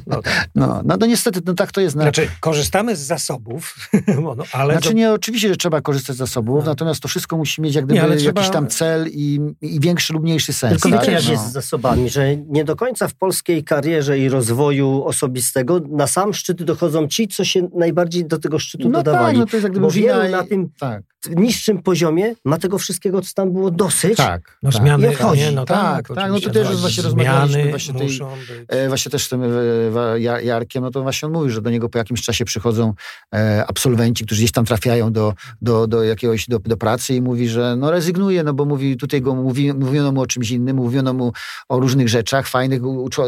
No, 0.07 0.21
tak. 0.21 0.49
no, 0.55 0.81
no 0.85 0.97
to 0.97 1.05
niestety, 1.05 1.41
no 1.45 1.53
tak 1.53 1.71
to 1.71 1.81
jest. 1.81 1.93
Znaczy, 1.93 2.27
korzystamy 2.39 2.95
z 2.95 2.99
zasobów, 2.99 3.89
no, 4.21 4.35
ale... 4.51 4.73
Znaczy 4.73 4.93
nie, 4.93 5.11
oczywiście, 5.11 5.49
że 5.49 5.55
trzeba 5.55 5.81
korzystać 5.81 6.15
z 6.15 6.19
zasobów, 6.19 6.65
no. 6.65 6.71
natomiast 6.71 7.01
to 7.01 7.07
wszystko 7.07 7.37
musi 7.37 7.61
mieć 7.61 7.75
jak 7.75 7.85
gdyby 7.85 8.09
nie, 8.09 8.17
trzeba... 8.17 8.41
jakiś 8.41 8.53
tam 8.53 8.67
cel 8.67 9.07
i, 9.11 9.39
i 9.61 9.79
większy 9.79 10.13
lub 10.13 10.23
mniejszy 10.23 10.53
sens. 10.53 10.73
Tylko 10.73 10.89
tak? 10.89 10.99
wiecie, 10.99 11.11
jak 11.11 11.25
no. 11.25 11.31
jest 11.31 11.47
z 11.47 11.51
zasobami, 11.51 12.09
że 12.09 12.37
nie 12.37 12.65
do 12.65 12.75
końca 12.75 13.07
w 13.07 13.13
polskiej 13.13 13.63
karierze 13.63 14.19
i 14.19 14.29
rozwoju 14.29 15.03
osobistego 15.05 15.81
na 15.95 16.07
sam 16.07 16.33
szczyt 16.33 16.63
dochodzą 16.63 17.07
ci, 17.07 17.27
co 17.27 17.45
się 17.45 17.69
najbardziej 17.75 18.25
do 18.25 18.39
tego 18.39 18.59
szczytu 18.59 18.89
no 18.89 18.99
dodawali. 18.99 19.37
Tak, 19.37 19.39
no 19.39 19.45
to 19.45 19.57
jest 19.57 19.63
jak 19.63 19.79
Bo 19.79 19.91
wielu 19.91 20.31
na 20.31 20.43
tym 20.43 20.69
tak. 20.79 21.03
Niższym 21.35 21.83
poziomie 21.83 22.35
ma 22.45 22.57
tego 22.57 22.77
wszystkiego, 22.77 23.21
co 23.21 23.33
tam 23.33 23.51
było 23.51 23.71
dosyć. 23.71 24.17
Tak. 24.17 24.57
No 24.63 24.71
tak. 24.71 24.81
zmiany. 24.81 25.13
I. 25.33 25.37
Nie, 25.37 25.51
no 25.51 25.65
tak, 25.65 26.07
tak, 26.07 26.17
tak. 26.17 26.31
No 26.31 26.39
to 26.39 26.49
też 26.49 26.75
właśnie 26.77 27.03
rozmawialiśmy 27.03 27.69
właśnie, 27.69 27.93
tej, 27.93 28.19
e, 28.67 28.87
właśnie 28.87 29.11
też 29.11 29.25
z 29.25 29.29
tym 29.29 29.41
e, 29.43 30.19
Jarkiem, 30.43 30.83
no 30.83 30.91
to 30.91 31.01
właśnie 31.01 31.25
on 31.25 31.33
mówił, 31.33 31.49
że 31.49 31.61
do 31.61 31.69
niego 31.69 31.89
po 31.89 31.97
jakimś 31.97 32.21
czasie 32.21 32.45
przychodzą 32.45 32.93
e, 33.33 33.65
absolwenci, 33.67 34.25
którzy 34.25 34.41
gdzieś 34.41 34.51
tam 34.51 34.65
trafiają 34.65 35.11
do, 35.11 35.33
do, 35.61 35.87
do 35.87 36.03
jakiegoś, 36.03 36.47
do, 36.47 36.59
do 36.59 36.77
pracy 36.77 37.15
i 37.15 37.21
mówi, 37.21 37.49
że 37.49 37.75
no 37.75 37.91
rezygnuje, 37.91 38.43
no 38.43 38.53
bo 38.53 38.65
mówi, 38.65 38.97
tutaj 38.97 39.21
go 39.21 39.35
mówi, 39.35 39.73
mówiono 39.73 40.11
mu 40.11 40.21
o 40.21 40.27
czymś 40.27 40.51
innym, 40.51 40.75
mówiono 40.75 41.13
mu 41.13 41.31
o 41.69 41.79
różnych 41.79 42.09
rzeczach 42.09 42.47
fajnych, 42.47 42.81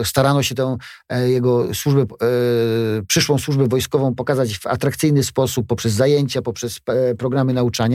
starano 0.04 0.44
się 0.44 0.56
tę 0.56 0.78
jego 1.28 1.74
służbę 1.74 2.06
przyszłą 3.08 3.38
służbę 3.38 3.68
wojskową 3.68 4.16
pokazać 4.16 4.58
w 4.58 4.68
atrakcyjny 4.68 5.24
sposób 5.24 5.68
poprzez 5.68 5.94
zajęcia, 5.94 6.42
poprzez 6.42 6.80
e, 6.88 7.16
programy 7.16 7.54
nauczania, 7.54 7.87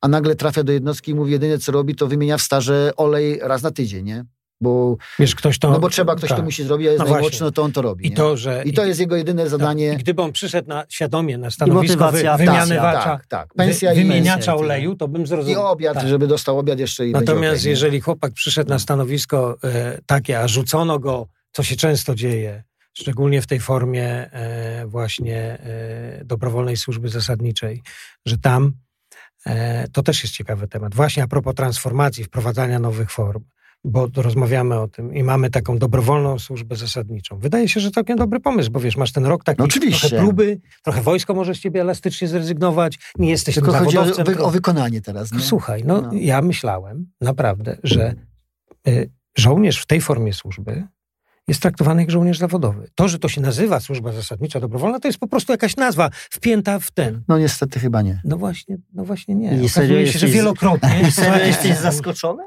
a 0.00 0.08
nagle 0.08 0.36
trafia 0.36 0.64
do 0.64 0.72
jednostki 0.72 1.10
i 1.10 1.14
mówi, 1.14 1.32
jedyne 1.32 1.58
co 1.58 1.72
robi, 1.72 1.94
to 1.94 2.06
wymienia 2.06 2.38
w 2.38 2.42
starze 2.42 2.90
olej 2.96 3.38
raz 3.42 3.62
na 3.62 3.70
tydzień, 3.70 4.04
nie? 4.04 4.24
Bo, 4.62 4.96
Wiesz, 5.18 5.34
ktoś 5.34 5.58
to, 5.58 5.70
no 5.70 5.80
bo 5.80 5.88
trzeba, 5.88 6.14
ktoś 6.14 6.28
tak. 6.28 6.38
to 6.38 6.44
musi 6.44 6.64
zrobić, 6.64 6.88
a 6.88 6.90
jest 6.90 7.04
no 7.04 7.10
najmocny, 7.10 7.46
no 7.46 7.50
to 7.50 7.62
on 7.62 7.72
to 7.72 7.82
robi. 7.82 8.06
I, 8.06 8.12
to, 8.12 8.36
że, 8.36 8.62
I 8.66 8.72
to 8.72 8.84
jest 8.84 9.00
jego 9.00 9.16
jedyne 9.16 9.48
zadanie. 9.48 9.88
No, 9.88 9.94
I 9.94 9.96
gdyby 9.96 10.22
on 10.22 10.32
przyszedł 10.32 10.68
na, 10.68 10.84
świadomie 10.88 11.38
na 11.38 11.50
stanowisko 11.50 12.12
wy, 12.12 12.22
wymianywacza, 12.38 13.04
tak, 13.04 13.26
tak. 13.26 13.54
Pensja 13.54 13.90
wy, 13.90 13.96
wymieniacza 13.96 14.56
oleju, 14.56 14.96
to 14.96 15.08
bym 15.08 15.26
zrozumiał. 15.26 15.62
I 15.62 15.64
obiad, 15.64 15.94
tak. 15.94 16.08
żeby 16.08 16.26
dostał 16.26 16.58
obiad 16.58 16.78
jeszcze 16.78 17.08
i 17.08 17.12
Natomiast 17.12 17.62
okay, 17.62 17.70
jeżeli 17.70 18.00
chłopak 18.00 18.32
przyszedł 18.32 18.70
na 18.70 18.78
stanowisko 18.78 19.56
e, 19.64 19.98
takie, 20.06 20.40
a 20.40 20.48
rzucono 20.48 20.98
go, 20.98 21.26
co 21.52 21.62
się 21.62 21.76
często 21.76 22.14
dzieje, 22.14 22.64
szczególnie 22.92 23.42
w 23.42 23.46
tej 23.46 23.60
formie 23.60 24.08
e, 24.08 24.86
właśnie 24.86 25.38
e, 25.38 26.24
dobrowolnej 26.24 26.76
służby 26.76 27.08
zasadniczej, 27.08 27.82
że 28.26 28.38
tam 28.38 28.72
to 29.92 30.02
też 30.02 30.22
jest 30.22 30.34
ciekawy 30.34 30.68
temat. 30.68 30.94
Właśnie 30.94 31.22
a 31.22 31.26
propos 31.26 31.54
transformacji, 31.54 32.24
wprowadzania 32.24 32.78
nowych 32.78 33.10
form, 33.10 33.44
bo 33.84 34.08
rozmawiamy 34.16 34.80
o 34.80 34.88
tym 34.88 35.14
i 35.14 35.22
mamy 35.22 35.50
taką 35.50 35.78
dobrowolną 35.78 36.38
służbę 36.38 36.76
zasadniczą. 36.76 37.38
Wydaje 37.38 37.68
się, 37.68 37.80
że 37.80 37.90
całkiem 37.90 38.16
dobry 38.16 38.40
pomysł, 38.40 38.70
bo 38.70 38.80
wiesz, 38.80 38.96
masz 38.96 39.12
ten 39.12 39.26
rok 39.26 39.44
taki 39.44 39.58
no 39.58 39.64
oczywiście. 39.64 40.08
trochę 40.08 40.24
próby, 40.24 40.60
trochę 40.82 41.02
wojsko 41.02 41.34
może 41.34 41.54
z 41.54 41.58
ciebie 41.58 41.80
elastycznie 41.80 42.28
zrezygnować, 42.28 42.98
nie 43.18 43.30
jesteś 43.30 43.54
Tylko 43.54 43.72
chodzi 43.72 43.98
o, 43.98 44.04
o, 44.38 44.50
wykonanie 44.50 45.00
teraz. 45.00 45.32
Nie? 45.32 45.40
Słuchaj, 45.40 45.82
no, 45.86 46.00
no, 46.00 46.10
ja 46.12 46.42
myślałem 46.42 47.06
naprawdę, 47.20 47.76
że 47.82 48.14
y, 48.88 49.10
żołnierz 49.36 49.82
w 49.82 49.86
tej 49.86 50.00
formie 50.00 50.32
służby 50.32 50.86
jest 51.48 51.62
traktowany 51.62 52.02
jak 52.02 52.10
żołnierz 52.10 52.38
zawodowy. 52.38 52.90
To, 52.94 53.08
że 53.08 53.18
to 53.18 53.28
się 53.28 53.40
nazywa 53.40 53.80
służba 53.80 54.12
zasadnicza 54.12 54.60
dobrowolna, 54.60 55.00
to 55.00 55.08
jest 55.08 55.18
po 55.18 55.28
prostu 55.28 55.52
jakaś 55.52 55.76
nazwa 55.76 56.10
wpięta 56.12 56.78
w 56.78 56.90
ten. 56.90 57.22
No 57.28 57.38
niestety 57.38 57.80
chyba 57.80 58.02
nie. 58.02 58.20
No 58.24 58.36
właśnie, 58.36 58.76
no 58.92 59.04
właśnie 59.04 59.34
nie. 59.34 59.62
I 59.62 59.68
serio 59.68 59.98
jesteś, 59.98 60.20
że 60.20 60.26
wielokrotnie. 60.26 61.00
I 61.08 61.12
serio 61.12 61.46
jesteś 61.52 61.76
zaskoczony? 61.76 62.42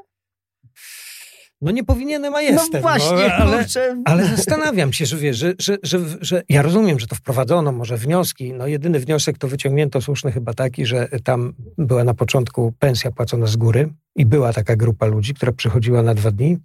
No 1.60 1.70
nie 1.70 1.84
powinienem, 1.84 2.34
a 2.34 2.42
jestem. 2.42 2.68
No 2.72 2.80
właśnie, 2.80 3.28
no, 3.28 3.34
ale, 3.34 3.58
kurczę. 3.58 4.02
ale 4.04 4.26
zastanawiam 4.36 4.92
się, 4.92 5.06
że 5.06 5.16
wiesz, 5.16 5.36
że, 5.36 5.54
że, 5.58 5.76
że, 5.82 5.98
że, 6.20 6.42
ja 6.48 6.62
rozumiem, 6.62 7.00
że 7.00 7.06
to 7.06 7.16
wprowadzono, 7.16 7.72
może 7.72 7.96
wnioski. 7.96 8.52
No 8.52 8.66
jedyny 8.66 9.00
wniosek 9.00 9.38
to 9.38 9.48
wyciągnięto 9.48 10.00
słuszny 10.00 10.32
chyba 10.32 10.54
taki, 10.54 10.86
że 10.86 11.08
tam 11.24 11.54
była 11.78 12.04
na 12.04 12.14
początku 12.14 12.72
pensja 12.78 13.10
płacona 13.10 13.46
z 13.46 13.56
góry 13.56 13.88
i 14.16 14.26
była 14.26 14.52
taka 14.52 14.76
grupa 14.76 15.06
ludzi, 15.06 15.34
która 15.34 15.52
przychodziła 15.52 16.02
na 16.02 16.14
dwa 16.14 16.30
dni 16.30 16.58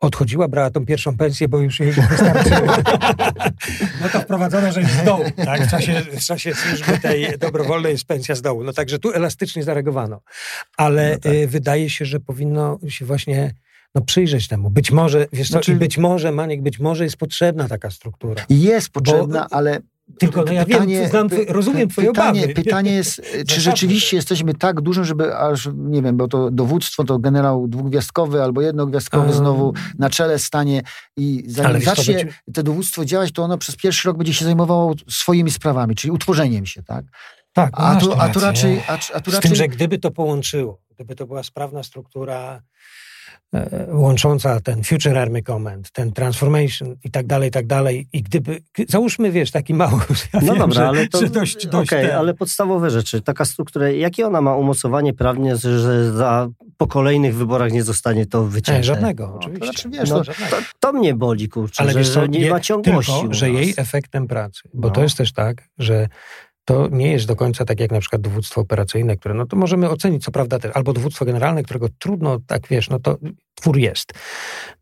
odchodziła, 0.00 0.48
brała 0.48 0.70
tą 0.70 0.86
pierwszą 0.86 1.16
pensję, 1.16 1.48
bo 1.48 1.58
już 1.58 1.80
jej 1.80 1.88
nie 1.88 2.02
wystarczyło. 2.02 2.76
No 4.02 4.08
to 4.12 4.20
wprowadzono, 4.20 4.72
że 4.72 4.80
jest 4.80 4.92
z 4.92 5.04
dołu. 5.04 5.24
Tak? 5.44 5.66
W, 5.66 5.70
czasie, 5.70 6.00
w 6.00 6.24
czasie 6.24 6.54
służby 6.54 6.98
tej 6.98 7.38
dobrowolnej 7.38 7.92
jest 7.92 8.04
pensja 8.04 8.34
z 8.34 8.42
dołu. 8.42 8.64
No 8.64 8.72
także 8.72 8.98
tu 8.98 9.12
elastycznie 9.12 9.62
zareagowano. 9.62 10.20
Ale 10.76 11.10
no 11.12 11.18
tak. 11.18 11.32
y, 11.32 11.46
wydaje 11.46 11.90
się, 11.90 12.04
że 12.04 12.20
powinno 12.20 12.78
się 12.88 13.04
właśnie 13.04 13.54
no 13.94 14.02
przyjrzeć 14.02 14.48
temu. 14.48 14.70
Być 14.70 14.90
może, 14.90 15.26
wiesz 15.32 15.48
znaczy, 15.48 15.72
co, 15.72 15.78
być 15.78 15.98
może, 15.98 16.32
Maniek, 16.32 16.62
być 16.62 16.78
może 16.78 17.04
jest 17.04 17.16
potrzebna 17.16 17.68
taka 17.68 17.90
struktura. 17.90 18.44
Jest 18.48 18.90
potrzebna, 18.90 19.46
bo, 19.50 19.56
ale 19.56 19.80
tylko 20.18 20.44
no 20.44 20.52
ja 20.52 20.64
pytanie, 20.64 21.00
wiem, 21.00 21.10
znam, 21.10 21.28
rozumiem 21.48 21.88
twoje 21.88 22.08
pytanie, 22.08 22.40
obawy. 22.40 22.54
Pytanie 22.54 22.92
jest, 22.92 23.22
czy 23.48 23.60
rzeczywiście 23.60 24.16
jesteśmy 24.16 24.54
tak 24.54 24.80
dużym, 24.80 25.04
żeby 25.04 25.36
aż, 25.36 25.68
nie 25.74 26.02
wiem, 26.02 26.16
bo 26.16 26.28
to 26.28 26.50
dowództwo 26.50 27.04
to 27.04 27.18
generał 27.18 27.68
dwugwiazdkowy 27.68 28.42
albo 28.42 28.60
jednogwiazdkowy 28.60 29.32
znowu 29.32 29.74
na 29.98 30.10
czele 30.10 30.38
stanie 30.38 30.82
i 31.16 31.44
zanim 31.46 31.82
zacznie 31.82 32.26
to 32.54 32.62
dowództwo 32.62 33.04
działać, 33.04 33.32
to 33.32 33.42
ono 33.42 33.58
przez 33.58 33.76
pierwszy 33.76 34.08
rok 34.08 34.16
będzie 34.16 34.34
się 34.34 34.44
zajmowało 34.44 34.94
swoimi 35.08 35.50
sprawami, 35.50 35.94
czyli 35.94 36.10
utworzeniem 36.10 36.66
się, 36.66 36.82
tak? 36.82 37.04
Tak, 37.52 37.70
a 37.76 37.96
tu, 37.96 38.12
a 38.12 38.28
tu 38.28 38.40
raczej... 38.40 38.80
A, 38.88 38.98
a 39.14 39.20
tu 39.20 39.30
Z 39.30 39.34
raczej... 39.34 39.50
tym, 39.50 39.54
że 39.54 39.68
gdyby 39.68 39.98
to 39.98 40.10
połączyło, 40.10 40.80
gdyby 40.94 41.14
to 41.14 41.26
była 41.26 41.42
sprawna 41.42 41.82
struktura 41.82 42.62
łącząca 43.88 44.60
ten 44.60 44.84
Future 44.84 45.18
Army 45.18 45.42
Command, 45.42 45.90
ten 45.90 46.12
Transformation 46.12 46.96
i 47.04 47.10
tak 47.10 47.26
dalej, 47.26 47.48
i 47.48 47.52
tak 47.52 47.66
dalej. 47.66 48.08
I 48.12 48.22
gdyby, 48.22 48.62
załóżmy, 48.88 49.30
wiesz, 49.30 49.50
taki 49.50 49.74
mały... 49.74 50.00
Ja 50.32 50.40
no 50.40 50.52
wiem, 50.52 50.58
dobra, 50.58 50.74
że, 50.74 50.88
ale 50.88 51.08
to... 51.08 51.28
dość, 51.28 51.66
dość 51.66 51.92
okay, 51.92 52.16
ale 52.16 52.34
podstawowe 52.34 52.90
rzeczy. 52.90 53.20
Taka 53.20 53.44
struktura, 53.44 53.90
jakie 53.90 54.26
ona 54.26 54.40
ma 54.40 54.56
umocowanie 54.56 55.14
prawnie, 55.14 55.56
że 55.56 56.12
za, 56.12 56.48
po 56.76 56.86
kolejnych 56.86 57.34
wyborach 57.34 57.72
nie 57.72 57.82
zostanie 57.82 58.26
to 58.26 58.44
wycięte? 58.44 58.78
Nie, 58.78 58.84
żadnego, 58.84 59.34
oczywiście. 59.34 59.60
No, 59.60 59.66
to, 59.66 59.72
znaczy, 59.72 59.88
wiesz, 59.90 60.10
no, 60.10 60.24
to, 60.50 60.56
to, 60.80 60.92
mnie 60.92 61.14
boli, 61.14 61.48
kurczę, 61.48 61.82
ale 61.82 61.92
że, 61.92 61.98
wiesz, 61.98 62.08
że 62.08 62.28
nie, 62.28 62.40
nie 62.40 62.50
ma 62.50 62.60
ciągłości 62.60 63.12
Tylko, 63.20 63.34
że 63.34 63.50
jej 63.50 63.74
efektem 63.76 64.26
pracy, 64.26 64.68
bo 64.74 64.88
no. 64.88 64.94
to 64.94 65.02
jest 65.02 65.16
też 65.16 65.32
tak, 65.32 65.68
że 65.78 66.08
to 66.68 66.88
nie 66.90 67.12
jest 67.12 67.26
do 67.26 67.36
końca 67.36 67.64
tak 67.64 67.80
jak 67.80 67.92
na 67.92 68.00
przykład 68.00 68.22
dowództwo 68.22 68.60
operacyjne, 68.60 69.16
które 69.16 69.34
no 69.34 69.46
to 69.46 69.56
możemy 69.56 69.90
ocenić, 69.90 70.24
co 70.24 70.30
prawda, 70.30 70.58
też, 70.58 70.70
albo 70.74 70.92
dowództwo 70.92 71.24
generalne, 71.24 71.62
którego 71.62 71.88
trudno, 71.98 72.38
tak 72.46 72.68
wiesz, 72.68 72.90
no 72.90 72.98
to 72.98 73.18
twór 73.54 73.78
jest. 73.78 74.12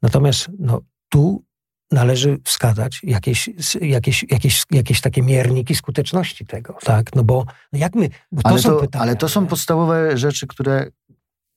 Natomiast 0.02 0.48
no, 0.58 0.80
tu 1.08 1.44
należy 1.90 2.38
wskazać 2.44 3.00
jakieś, 3.02 3.50
jakieś, 3.80 4.24
jakieś, 4.30 4.64
jakieś 4.70 5.00
takie 5.00 5.22
mierniki 5.22 5.74
skuteczności 5.74 6.46
tego, 6.46 6.78
tak? 6.84 7.14
No 7.14 7.24
bo 7.24 7.44
jak 7.72 7.94
my, 7.94 8.08
bo 8.32 8.42
to 8.42 8.48
ale 8.48 8.58
są 8.58 8.68
to, 8.68 8.80
pytania. 8.80 9.02
Ale 9.02 9.16
to 9.16 9.28
są 9.28 9.46
podstawowe 9.46 10.18
rzeczy, 10.18 10.46
które 10.46 10.90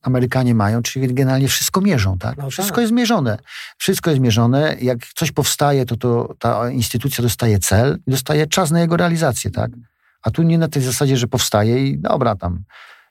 Amerykanie 0.01 0.55
mają, 0.55 0.81
czyli 0.81 1.13
generalnie 1.13 1.47
wszystko 1.47 1.81
mierzą, 1.81 2.17
tak? 2.17 2.37
No 2.37 2.49
wszystko 2.49 2.75
tak. 2.75 2.81
jest 2.81 2.93
mierzone. 2.93 3.37
Wszystko 3.77 4.09
jest 4.09 4.21
mierzone. 4.21 4.77
Jak 4.81 4.99
coś 5.15 5.31
powstaje, 5.31 5.85
to, 5.85 5.97
to 5.97 6.35
ta 6.39 6.69
instytucja 6.69 7.21
dostaje 7.21 7.59
cel 7.59 7.99
i 8.07 8.11
dostaje 8.11 8.47
czas 8.47 8.71
na 8.71 8.79
jego 8.79 8.97
realizację, 8.97 9.51
tak? 9.51 9.71
A 10.23 10.31
tu 10.31 10.43
nie 10.43 10.57
na 10.57 10.67
tej 10.67 10.81
zasadzie, 10.81 11.17
że 11.17 11.27
powstaje 11.27 11.87
i 11.87 11.99
dobra, 11.99 12.35
tam 12.35 12.63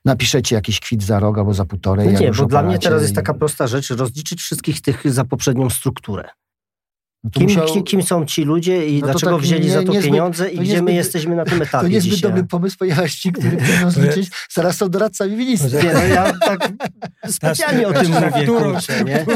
napiszecie 0.04 0.54
jakiś 0.54 0.80
kwit 0.80 1.02
za 1.02 1.20
rok 1.20 1.38
albo 1.38 1.54
za 1.54 1.64
półtorej. 1.64 2.12
No 2.12 2.20
nie, 2.20 2.32
bo 2.32 2.46
dla 2.46 2.62
mnie 2.62 2.78
teraz 2.78 3.02
jest 3.02 3.14
taka 3.14 3.34
prosta 3.34 3.66
rzecz, 3.66 3.90
rozliczyć 3.90 4.40
wszystkich 4.40 4.80
tych 4.80 5.12
za 5.12 5.24
poprzednią 5.24 5.70
strukturę. 5.70 6.28
Kim, 7.32 7.42
musiał... 7.42 7.82
kim, 7.82 8.02
są 8.02 8.26
ci 8.26 8.44
ludzie 8.44 8.88
i 8.88 9.00
no 9.00 9.06
dlaczego 9.06 9.32
tak 9.32 9.40
wzięli 9.40 9.66
nie, 9.66 9.70
za 9.70 9.82
to 9.82 9.92
niezbyt, 9.92 10.10
pieniądze 10.10 10.50
i 10.50 10.56
to 10.56 10.62
gdzie 10.62 10.82
my 10.82 10.92
jesteśmy 10.92 11.36
na 11.36 11.44
tym 11.44 11.62
etapie 11.62 11.84
To 11.84 11.88
niezbyt 11.88 12.14
dzisiaj. 12.14 12.30
dobry 12.30 12.44
pomysł, 12.46 12.76
ponieważ 12.78 13.14
ci, 13.14 13.32
którzy 13.32 13.56
chcą 13.78 13.90
zliczyć, 13.90 14.30
zaraz 14.50 14.76
są 14.76 14.88
doradcami 14.88 15.36
ministra. 15.36 15.82
Nie, 15.82 15.92
no 15.92 16.02
ja 16.04 16.32
tak 16.38 16.72
specjalnie 17.28 17.88
o 17.88 17.92
tym 17.92 18.12
mówię, 18.12 18.46
kurczę, 18.46 19.04
nie? 19.04 19.26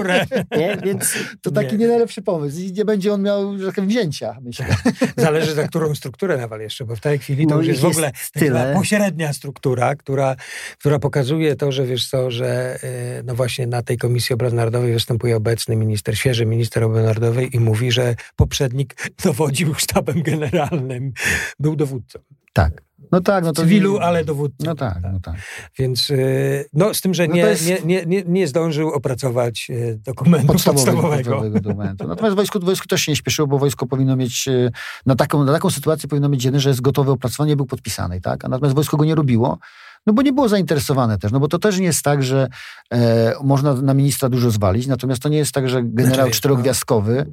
nie? 0.58 0.78
Więc 0.84 1.14
to 1.40 1.50
taki 1.50 1.72
nie. 1.72 1.78
nie 1.78 1.88
najlepszy 1.88 2.22
pomysł 2.22 2.58
i 2.58 2.72
nie 2.72 2.84
będzie 2.84 3.12
on 3.12 3.22
miał, 3.22 3.58
że 3.58 3.72
tak 3.72 3.86
wzięcia, 3.86 4.36
myślę. 4.42 4.66
Zależy 5.16 5.54
za 5.54 5.68
którą 5.68 5.94
strukturę 5.94 6.36
nawal 6.36 6.60
jeszcze, 6.60 6.84
bo 6.84 6.96
w 6.96 7.00
tej 7.00 7.18
chwili 7.18 7.46
to 7.46 7.54
no 7.54 7.60
już 7.60 7.66
jest, 7.66 7.82
jest 7.82 7.94
w 7.94 7.98
ogóle 7.98 8.12
tyle. 8.32 8.74
pośrednia 8.76 9.32
struktura, 9.32 9.94
która, 9.94 10.36
która 10.78 10.98
pokazuje 10.98 11.56
to, 11.56 11.72
że 11.72 11.86
wiesz 11.86 12.08
co, 12.08 12.30
że 12.30 12.78
no 13.24 13.34
właśnie 13.34 13.66
na 13.66 13.82
tej 13.82 13.98
Komisji 13.98 14.34
Obrony 14.34 14.56
Narodowej 14.56 14.92
występuje 14.92 15.36
obecny 15.36 15.76
minister, 15.76 16.18
świeży 16.18 16.46
minister 16.46 16.84
obrony 16.84 17.06
narodowej 17.06 17.56
i 17.56 17.60
mówi 17.60 17.71
mówi, 17.72 17.92
że 17.92 18.14
poprzednik 18.36 18.94
dowodził 19.24 19.74
sztabem 19.74 20.22
generalnym, 20.22 21.12
był 21.58 21.76
dowódcą. 21.76 22.18
Tak. 22.52 22.82
No 23.12 23.20
tak, 23.20 23.44
no 23.44 23.52
to... 23.52 23.62
Cywilu, 23.62 23.98
ale 23.98 24.24
dowódcą. 24.24 24.66
No 24.66 24.74
tak, 24.74 24.98
no 25.12 25.20
tak. 25.20 25.34
Więc, 25.78 26.10
y, 26.10 26.64
no 26.72 26.94
z 26.94 27.00
tym, 27.00 27.14
że 27.14 27.28
no 27.28 27.34
nie, 27.34 27.56
nie, 27.66 27.78
nie, 27.84 28.06
nie, 28.06 28.22
nie 28.26 28.48
zdążył 28.48 28.88
opracować 28.88 29.66
y, 29.70 29.98
dokumentu 30.04 30.46
podstawowego. 30.46 31.02
podstawowego 31.02 31.50
dokumentu. 31.60 32.08
Natomiast 32.08 32.36
wojsku, 32.36 32.60
wojsku 32.60 32.88
też 32.88 33.02
się 33.02 33.12
nie 33.12 33.16
śpieszyło, 33.16 33.48
bo 33.48 33.58
wojsko 33.58 33.86
powinno 33.86 34.16
mieć, 34.16 34.48
y, 34.48 34.70
na 35.06 35.16
taką, 35.16 35.44
na 35.44 35.52
taką 35.52 35.70
sytuację 35.70 36.08
powinno 36.08 36.28
mieć 36.28 36.44
jeden, 36.44 36.60
że 36.60 36.68
jest 36.68 36.80
gotowe 36.80 37.12
opracowanie, 37.12 37.56
był 37.56 37.66
podpisany, 37.66 38.20
tak? 38.20 38.48
Natomiast 38.48 38.74
wojsko 38.74 38.96
go 38.96 39.04
nie 39.04 39.14
robiło. 39.14 39.58
No 40.06 40.12
bo 40.12 40.22
nie 40.22 40.32
było 40.32 40.48
zainteresowane 40.48 41.18
też, 41.18 41.32
no 41.32 41.40
bo 41.40 41.48
to 41.48 41.58
też 41.58 41.78
nie 41.78 41.86
jest 41.86 42.02
tak, 42.02 42.22
że 42.22 42.48
e, 42.92 43.34
można 43.44 43.74
na 43.74 43.94
ministra 43.94 44.28
dużo 44.28 44.50
zwalić, 44.50 44.86
natomiast 44.86 45.22
to 45.22 45.28
nie 45.28 45.38
jest 45.38 45.52
tak, 45.52 45.68
że 45.68 45.82
generał 45.82 46.26
znaczy, 46.26 46.38
czterogwiazdkowy 46.38 47.26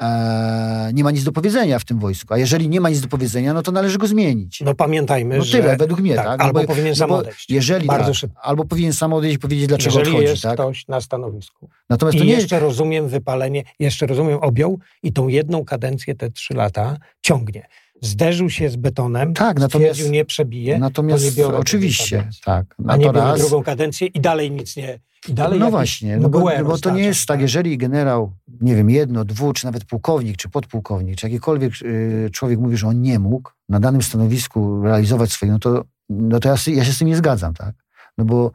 e, 0.00 0.90
nie 0.94 1.04
ma 1.04 1.10
nic 1.10 1.24
do 1.24 1.32
powiedzenia 1.32 1.78
w 1.78 1.84
tym 1.84 1.98
wojsku. 1.98 2.34
A 2.34 2.38
jeżeli 2.38 2.68
nie 2.68 2.80
ma 2.80 2.88
nic 2.88 3.00
do 3.00 3.08
powiedzenia, 3.08 3.54
no 3.54 3.62
to 3.62 3.72
należy 3.72 3.98
go 3.98 4.06
zmienić. 4.06 4.60
No 4.60 4.74
pamiętajmy, 4.74 5.38
no 5.38 5.44
że... 5.44 5.58
tyle, 5.58 5.76
według 5.76 6.00
mnie, 6.00 6.14
tak. 6.14 6.24
tak? 6.24 6.40
Albo 6.40 6.60
no 6.60 6.66
bo, 6.66 6.74
powinien 6.74 6.96
sam 6.96 7.10
odejść. 7.10 7.50
Jeżeli, 7.50 7.86
Bardzo 7.86 8.06
tak, 8.06 8.14
szybko. 8.14 8.40
Albo 8.42 8.64
powinien 8.64 8.92
sam 8.92 9.12
odejść 9.12 9.36
i 9.36 9.38
powiedzieć, 9.38 9.66
dlaczego 9.66 9.98
jeżeli 9.98 10.16
odchodzi. 10.16 10.30
jest 10.30 10.42
tak? 10.42 10.54
ktoś 10.54 10.88
na 10.88 11.00
stanowisku. 11.00 11.68
Natomiast 11.90 12.16
I 12.16 12.18
to 12.18 12.24
nie 12.24 12.32
jeszcze 12.32 12.60
rozumiem 12.60 13.08
wypalenie, 13.08 13.62
jeszcze 13.78 14.06
rozumiem 14.06 14.38
objął 14.38 14.78
i 15.02 15.12
tą 15.12 15.28
jedną 15.28 15.64
kadencję, 15.64 16.14
te 16.14 16.30
trzy 16.30 16.54
lata 16.54 16.96
ciągnie 17.22 17.66
zderzył 18.00 18.50
się 18.50 18.68
z 18.68 18.76
betonem, 18.76 19.34
tak, 19.34 19.60
natomiast 19.60 20.10
nie 20.10 20.24
przebije, 20.24 20.78
natomiast 20.78 21.36
to 21.36 21.40
nie 21.40 21.46
oczywiście, 21.46 22.28
tak. 22.44 22.74
No 22.78 22.92
a 22.92 22.96
nie 22.96 23.04
biorę 23.04 23.20
raz... 23.20 23.40
drugą 23.40 23.62
kadencję 23.62 24.06
i 24.06 24.20
dalej 24.20 24.50
nic 24.50 24.76
nie... 24.76 24.98
I 25.28 25.34
dalej 25.34 25.60
no 25.60 25.70
właśnie, 25.70 26.16
no 26.16 26.28
bo, 26.28 26.50
bo 26.64 26.78
to 26.78 26.90
nie 26.90 27.02
jest 27.02 27.26
tak, 27.26 27.40
jeżeli 27.40 27.78
generał, 27.78 28.32
nie 28.60 28.76
wiem, 28.76 28.90
jedno, 28.90 29.24
dwu, 29.24 29.52
czy 29.52 29.64
nawet 29.64 29.84
pułkownik, 29.84 30.36
czy 30.36 30.48
podpułkownik, 30.48 31.16
czy 31.16 31.26
jakikolwiek 31.26 31.72
y, 31.82 32.30
człowiek 32.32 32.58
mówi, 32.58 32.76
że 32.76 32.88
on 32.88 33.02
nie 33.02 33.18
mógł 33.18 33.50
na 33.68 33.80
danym 33.80 34.02
stanowisku 34.02 34.82
realizować 34.82 35.32
swoje, 35.32 35.52
no 35.52 35.58
to, 35.58 35.84
no 36.08 36.40
to 36.40 36.48
ja, 36.48 36.54
ja 36.66 36.84
się 36.84 36.92
z 36.92 36.98
tym 36.98 37.08
nie 37.08 37.16
zgadzam, 37.16 37.54
tak? 37.54 37.74
No 38.18 38.24
bo 38.24 38.52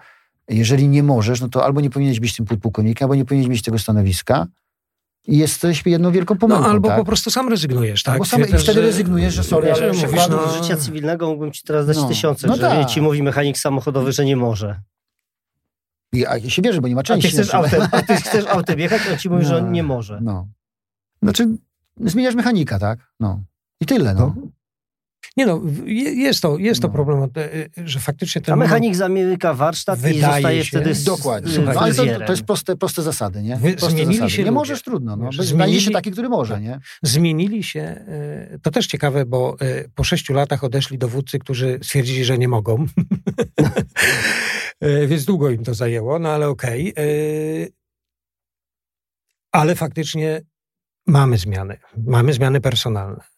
jeżeli 0.49 0.87
nie 0.87 1.03
możesz, 1.03 1.41
no 1.41 1.49
to 1.49 1.65
albo 1.65 1.81
nie 1.81 1.89
powinieneś 1.89 2.19
być 2.19 2.35
tym 2.35 2.45
podpułkownikiem, 2.45 3.05
albo 3.05 3.15
nie 3.15 3.25
powinieneś 3.25 3.49
mieć 3.49 3.61
tego 3.61 3.79
stanowiska, 3.79 4.47
i 5.27 5.37
jesteś 5.37 5.83
jedną 5.85 6.11
wielką 6.11 6.37
pomyłką. 6.37 6.63
No 6.63 6.69
albo 6.69 6.87
tak? 6.87 6.97
po 6.97 7.05
prostu 7.05 7.31
sam 7.31 7.49
rezygnujesz, 7.49 8.03
tak? 8.03 8.17
Bo 8.17 8.25
sam, 8.25 8.41
I 8.41 8.45
wtedy 8.45 8.73
że... 8.73 8.81
rezygnujesz, 8.81 9.33
że 9.33 9.43
sorry, 9.43 9.73
ale 9.73 9.87
mówisz, 9.87 10.27
no... 10.29 10.63
życia 10.63 10.77
cywilnego 10.77 11.27
mógłbym 11.27 11.51
ci 11.51 11.63
teraz 11.63 11.87
dać 11.87 11.97
no. 11.97 12.07
tysiące, 12.07 12.47
no 12.47 12.55
że 12.55 12.61
tak. 12.61 12.89
ci 12.89 13.01
mówi 13.01 13.23
mechanik 13.23 13.57
samochodowy, 13.57 14.11
że 14.11 14.25
nie 14.25 14.35
może. 14.35 14.79
I, 16.13 16.25
a 16.25 16.49
się 16.49 16.61
bierze, 16.61 16.81
bo 16.81 16.87
nie 16.87 16.95
ma 16.95 17.03
części. 17.03 17.27
A 17.27 17.31
ty 17.31 17.35
chcesz, 17.37 17.53
autem, 17.53 17.87
a 17.91 18.01
ty 18.01 18.15
chcesz 18.15 18.45
autem 18.45 18.79
jechać, 18.79 19.01
a 19.13 19.17
ci 19.17 19.29
mówi, 19.29 19.43
no. 19.43 19.49
że 19.49 19.57
on 19.57 19.71
nie 19.71 19.83
może. 19.83 20.19
No. 20.21 20.47
Znaczy, 21.23 21.47
zmieniasz 21.99 22.35
mechanika, 22.35 22.79
tak? 22.79 22.99
No. 23.19 23.43
I 23.81 23.85
tyle, 23.85 24.13
no. 24.13 24.35
No. 25.37 25.37
Nie 25.37 25.45
no, 25.45 25.61
jest 26.21 26.41
to, 26.41 26.57
jest 26.57 26.81
to 26.81 26.87
no. 26.87 26.93
problem, 26.93 27.23
e, 27.23 27.53
e, 27.53 27.69
że 27.85 27.99
faktycznie 27.99 28.41
ten... 28.41 28.53
A 28.53 28.55
mechanik 28.55 28.95
zamyka 28.95 29.53
warsztat 29.53 30.11
i 30.11 30.21
zostaje 30.21 30.65
się, 30.65 30.77
wtedy 30.77 30.95
z, 30.95 31.03
Dokładnie. 31.03 31.51
Słuchaj, 31.51 31.95
to, 31.95 32.05
to, 32.25 32.33
jest 32.33 32.43
proste, 32.43 32.75
proste 32.75 33.01
zasady, 33.01 33.43
nie? 33.43 33.57
Proste 33.57 33.89
zmienili 33.89 34.15
zasady. 34.15 34.31
się 34.31 34.37
Nie 34.37 34.43
ludzie. 34.43 34.51
możesz, 34.51 34.83
trudno. 34.83 35.15
No. 35.15 35.29
Zmienili 35.31 35.81
się 35.81 35.91
taki, 35.91 36.11
który 36.11 36.29
może, 36.29 36.53
tak. 36.53 36.63
nie? 36.63 36.79
Zmienili 37.03 37.63
się, 37.63 37.81
e, 37.81 38.59
to 38.61 38.71
też 38.71 38.87
ciekawe, 38.87 39.25
bo 39.25 39.57
po 39.95 40.03
sześciu 40.03 40.33
latach 40.33 40.63
odeszli 40.63 40.97
dowódcy, 40.97 41.39
którzy 41.39 41.79
stwierdzili, 41.83 42.25
że 42.25 42.37
nie 42.37 42.47
mogą. 42.47 42.85
Więc 45.07 45.25
długo 45.25 45.49
im 45.49 45.63
to 45.63 45.73
zajęło, 45.73 46.19
no 46.19 46.29
ale 46.29 46.47
okej. 46.47 46.91
Okay. 46.91 47.71
Ale 49.51 49.75
faktycznie 49.75 50.41
mamy 51.07 51.37
zmiany. 51.37 51.77
Mamy 52.07 52.33
zmiany 52.33 52.61
personalne. 52.61 53.30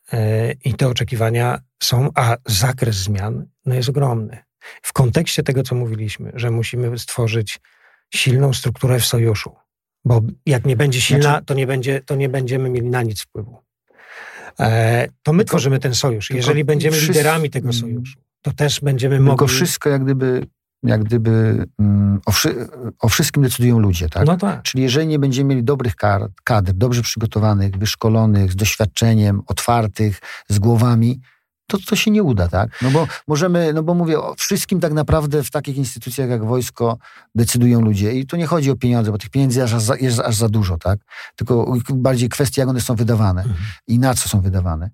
I 0.66 0.74
te 0.74 0.88
oczekiwania 0.88 1.60
są, 1.84 2.10
a 2.16 2.38
zakres 2.46 2.96
zmian 2.96 3.46
no 3.66 3.76
jest 3.76 3.90
ogromny. 3.90 4.38
W 4.82 4.94
kontekście 4.94 5.44
tego, 5.44 5.64
co 5.64 5.76
mówiliśmy, 5.76 6.32
że 6.36 6.52
musimy 6.52 7.00
stworzyć 7.00 7.60
silną 8.14 8.54
strukturę 8.54 9.00
w 9.00 9.06
sojuszu, 9.06 9.56
bo 10.06 10.22
jak 10.46 10.66
nie 10.66 10.76
będzie 10.76 11.02
silna, 11.02 11.24
znaczy, 11.24 11.46
to, 11.46 11.54
nie 11.54 11.68
będzie, 11.68 12.02
to 12.02 12.16
nie 12.16 12.30
będziemy 12.30 12.70
mieli 12.70 12.90
na 12.90 13.04
nic 13.04 13.22
wpływu. 13.22 13.58
E, 14.60 15.08
to 15.24 15.34
my 15.34 15.38
tylko, 15.38 15.50
tworzymy 15.50 15.80
ten 15.80 15.96
sojusz. 15.96 16.30
Jeżeli 16.30 16.64
będziemy 16.64 16.98
wszyscy, 16.98 17.14
liderami 17.14 17.50
tego 17.50 17.74
sojuszu, 17.74 18.20
to 18.42 18.52
też 18.52 18.80
będziemy 18.80 19.20
mogli... 19.20 19.30
Tylko 19.30 19.48
wszystko 19.48 19.90
jak 19.90 20.04
gdyby 20.04 20.48
jak 20.84 21.04
gdyby 21.04 21.66
um, 21.80 22.22
o, 22.26 22.32
wszy 22.32 22.68
o, 23.00 23.10
wszystkim 23.10 23.44
decydują 23.44 23.80
ludzie, 23.80 24.10
tak? 24.10 24.28
No 24.28 24.38
tak? 24.38 24.62
Czyli 24.62 24.84
jeżeli 24.84 25.08
nie 25.08 25.20
będziemy 25.20 25.50
mieli 25.50 25.64
dobrych 25.64 25.96
kadr, 26.44 26.74
dobrze 26.74 27.02
przygotowanych, 27.02 27.78
wyszkolonych, 27.78 28.52
z 28.52 28.56
doświadczeniem, 28.56 29.42
otwartych, 29.48 30.20
z 30.50 30.60
głowami, 30.60 31.20
to 31.68 31.78
to 31.88 31.96
się 31.96 32.12
nie 32.12 32.24
uda, 32.24 32.48
tak? 32.48 32.82
No 32.82 32.92
bo 32.92 33.08
możemy, 33.28 33.74
no 33.74 33.84
bo 33.84 33.94
mówię, 33.94 34.20
o 34.20 34.36
wszystkim 34.38 34.80
tak 34.80 34.94
naprawdę 34.94 35.44
w 35.44 35.52
takich 35.52 35.78
instytucjach 35.78 36.30
jak 36.30 36.46
wojsko 36.46 36.98
decydują 37.36 37.82
ludzie. 37.82 38.14
I 38.14 38.26
tu 38.26 38.36
nie 38.36 38.46
chodzi 38.46 38.72
o 38.72 38.76
pieniądze, 38.76 39.12
bo 39.12 39.18
tych 39.18 39.30
pieniędzy 39.30 39.60
jest 39.60 39.74
aż 39.74 39.82
za, 39.82 39.96
jest 39.96 40.20
aż 40.20 40.36
za 40.36 40.50
dużo, 40.50 40.78
tak? 40.78 41.00
Tylko 41.36 41.74
bardziej 41.94 42.30
kwestia, 42.30 42.62
jak 42.62 42.70
one 42.70 42.82
są 42.82 42.96
wydawane 42.96 43.42
mhm. 43.42 43.60
i 43.88 44.00
na 44.00 44.14
co 44.14 44.30
są 44.30 44.42
wydawane. 44.42 44.90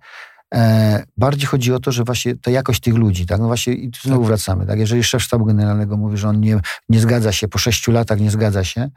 E, 0.53 1.03
bardziej 1.17 1.47
chodzi 1.47 1.73
o 1.73 1.79
to, 1.79 1.91
że 1.91 2.03
właśnie 2.03 2.35
ta 2.35 2.51
jakość 2.51 2.81
tych 2.81 2.95
ludzi, 2.95 3.25
tak? 3.25 3.39
No 3.39 3.47
właśnie 3.47 3.73
i 3.73 3.91
tu 3.91 3.99
znowu 4.01 4.21
tak. 4.21 4.27
wracamy, 4.27 4.65
tak? 4.65 4.79
Jeżeli 4.79 5.03
szef 5.03 5.23
sztabu 5.23 5.45
generalnego 5.45 5.97
mówi, 5.97 6.17
że 6.17 6.29
on 6.29 6.39
nie, 6.39 6.59
nie 6.89 6.99
zgadza 6.99 7.31
się, 7.31 7.47
po 7.47 7.57
sześciu 7.57 7.91
latach 7.91 8.19
nie 8.19 8.31
zgadza 8.31 8.63
się, 8.63 8.89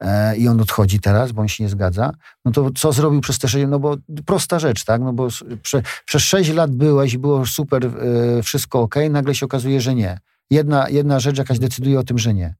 e, 0.00 0.36
i 0.36 0.48
on 0.48 0.60
odchodzi 0.60 1.00
teraz, 1.00 1.32
bo 1.32 1.42
on 1.42 1.48
się 1.48 1.64
nie 1.64 1.70
zgadza, 1.70 2.12
no 2.44 2.52
to 2.52 2.70
co 2.70 2.92
zrobił 2.92 3.20
przez 3.20 3.38
te 3.38 3.48
6 3.48 3.66
no 3.68 3.78
bo 3.78 3.96
prosta 4.26 4.58
rzecz, 4.58 4.84
tak, 4.84 5.00
no 5.00 5.12
bo 5.12 5.28
prze, 5.62 5.82
przez 6.04 6.22
6 6.22 6.50
lat 6.50 6.70
byłeś 6.70 7.12
i 7.12 7.18
było 7.18 7.46
super, 7.46 7.86
e, 7.86 8.42
wszystko 8.42 8.80
ok, 8.80 8.94
nagle 9.10 9.34
się 9.34 9.46
okazuje, 9.46 9.80
że 9.80 9.94
nie. 9.94 10.18
Jedna, 10.50 10.88
jedna 10.88 11.20
rzecz 11.20 11.38
jakaś 11.38 11.58
decyduje 11.58 11.98
o 11.98 12.02
tym, 12.02 12.18
że 12.18 12.34
nie. 12.34 12.54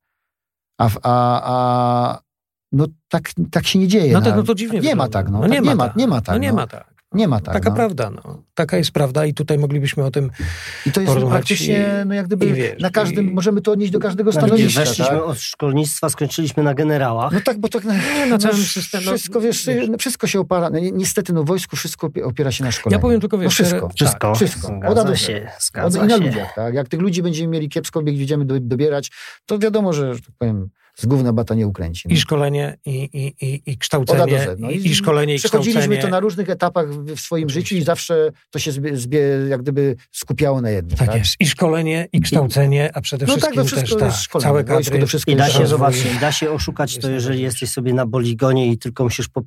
A, 0.81 0.91
a, 1.03 1.43
a 1.43 2.19
no 2.73 2.87
tak, 3.09 3.31
tak 3.51 3.67
się 3.67 3.79
nie 3.79 3.89
dzieje. 3.89 4.13
No, 4.13 4.23
to, 4.23 4.37
no 4.37 4.43
to 4.43 4.55
dziwnie 4.55 4.81
Nie 4.81 4.97
ma 4.97 5.09
tak, 5.09 5.31
no. 5.31 5.41
no 5.41 5.47
nie, 5.47 5.57
tak, 5.57 5.65
ma, 5.65 5.71
nie, 5.71 5.77
ma, 5.77 5.93
nie 5.97 6.07
ma 6.07 6.21
tak. 6.21 6.35
No 6.35 6.39
nie 6.39 6.49
no. 6.49 6.57
ma 6.57 6.67
tak. 6.67 6.98
Nie 7.13 7.29
ma 7.29 7.41
tak. 7.41 7.55
Taka 7.55 7.71
no. 7.71 7.77
prawda, 7.77 8.11
no. 8.11 8.43
Taka 8.55 8.77
jest 8.77 8.91
prawda 8.91 9.27
i 9.27 9.35
tutaj 9.35 9.59
moglibyśmy 9.59 10.05
o 10.05 10.11
tym 10.11 10.31
I 10.87 10.93
to 10.93 11.01
jest 11.01 11.15
praktycznie, 11.29 12.03
i, 12.05 12.07
no 12.07 12.15
jak 12.15 12.27
gdyby 12.27 12.53
wiesz, 12.53 12.83
na 12.83 12.91
każdym, 12.91 13.31
i, 13.31 13.35
możemy 13.35 13.61
to 13.61 13.73
odnieść 13.73 13.93
do 13.93 13.99
każdego 13.99 14.33
stanowiska. 14.33 14.81
Weszliśmy 14.81 15.17
tak? 15.17 15.23
od 15.23 15.41
szkolnictwa, 15.41 16.09
skończyliśmy 16.09 16.63
na 16.63 16.75
generałach. 16.75 17.33
No 17.33 17.41
tak, 17.45 17.59
bo 17.59 17.69
tak 17.69 17.85
na, 17.85 17.95
na 17.95 18.27
no, 18.29 18.39
całym 18.39 18.57
systemie. 18.57 19.05
No, 19.05 19.11
wszystko, 19.11 19.41
wiesz, 19.41 19.67
wiesz, 19.67 19.91
wszystko 19.99 20.27
się 20.27 20.41
opiera, 20.41 20.71
no, 20.71 20.79
niestety, 20.93 21.33
no 21.33 21.45
wojsku 21.45 21.77
wszystko 21.77 22.11
opiera 22.25 22.53
się 22.53 22.65
na 22.65 22.73
szkoleniu. 22.73 22.99
Ja 22.99 23.03
powiem 23.03 23.21
tylko, 23.21 23.39
wiesz, 23.39 23.59
no, 23.59 23.65
wszystko. 23.65 23.89
Wszystko. 23.95 24.29
Tak, 24.29 24.37
wszystko. 24.37 24.67
Zgadza 24.67 25.05
do 25.05 25.17
się, 25.17 25.49
zgadza 25.61 26.01
od, 26.01 26.11
się. 26.11 26.17
I 26.17 26.21
na 26.21 26.27
ludziach, 26.27 26.55
tak. 26.55 26.75
Jak 26.75 26.89
tych 26.89 27.01
ludzi 27.01 27.23
będziemy 27.23 27.49
mieli 27.49 27.69
kiepsko, 27.69 28.03
będziemy 28.03 28.45
dobierać, 28.45 29.11
to 29.47 29.59
wiadomo, 29.59 29.93
że, 29.93 30.15
że 30.15 30.21
tak 30.21 30.35
powiem, 30.39 30.69
z 30.99 31.07
gówna 31.07 31.33
bata 31.33 31.55
nie 31.55 31.67
ukręci. 31.67 32.13
I 32.13 32.17
szkolenie, 32.17 32.79
i, 32.87 32.91
i, 33.13 33.47
i, 33.47 33.63
i 33.67 33.79
kształcenie, 33.79 34.47
no. 34.59 34.71
I, 34.71 34.87
i, 34.87 34.95
szkolenie, 34.95 35.35
i 35.35 35.39
Przechodziliśmy 35.39 35.99
to 35.99 36.09
na 36.09 36.21
różnych 36.21 36.51
etapach 36.51 36.91
w, 36.91 37.15
w 37.15 37.21
swoim 37.21 37.45
Oczywiście. 37.45 37.69
życiu 37.69 37.83
i 37.83 37.85
zawsze 37.85 38.33
to 38.51 38.59
się 38.59 38.73
zbie, 38.73 38.97
zbie, 38.97 39.21
jak 39.49 39.63
gdyby 39.63 39.97
skupiało 40.13 40.61
na 40.61 40.71
jednym. 40.71 40.97
Tak, 40.97 41.09
tak? 41.09 41.19
jest. 41.19 41.37
I 41.41 41.47
szkolenie, 41.47 42.09
i 42.13 42.21
kształcenie, 42.21 42.91
a 42.95 43.01
przede 43.01 43.27
wszystkim 43.27 43.53
no 43.57 43.65
tak, 43.65 43.71
też 43.71 43.99
tak, 43.99 44.13
szkolenie, 44.13 44.49
całe 44.49 44.65
kadry. 44.65 45.05
I 45.27 45.37
da 45.37 45.51
się, 45.51 45.67
zobaczyć, 45.67 46.19
da 46.21 46.33
się 46.33 46.51
oszukać 46.51 46.99
to, 46.99 47.11
jeżeli 47.11 47.43
jesteś 47.43 47.71
sobie 47.71 47.95
na 47.95 48.07
poligonie 48.07 48.73
i 48.73 48.79
tylko 48.79 49.05
musisz 49.05 49.29
po, 49.29 49.43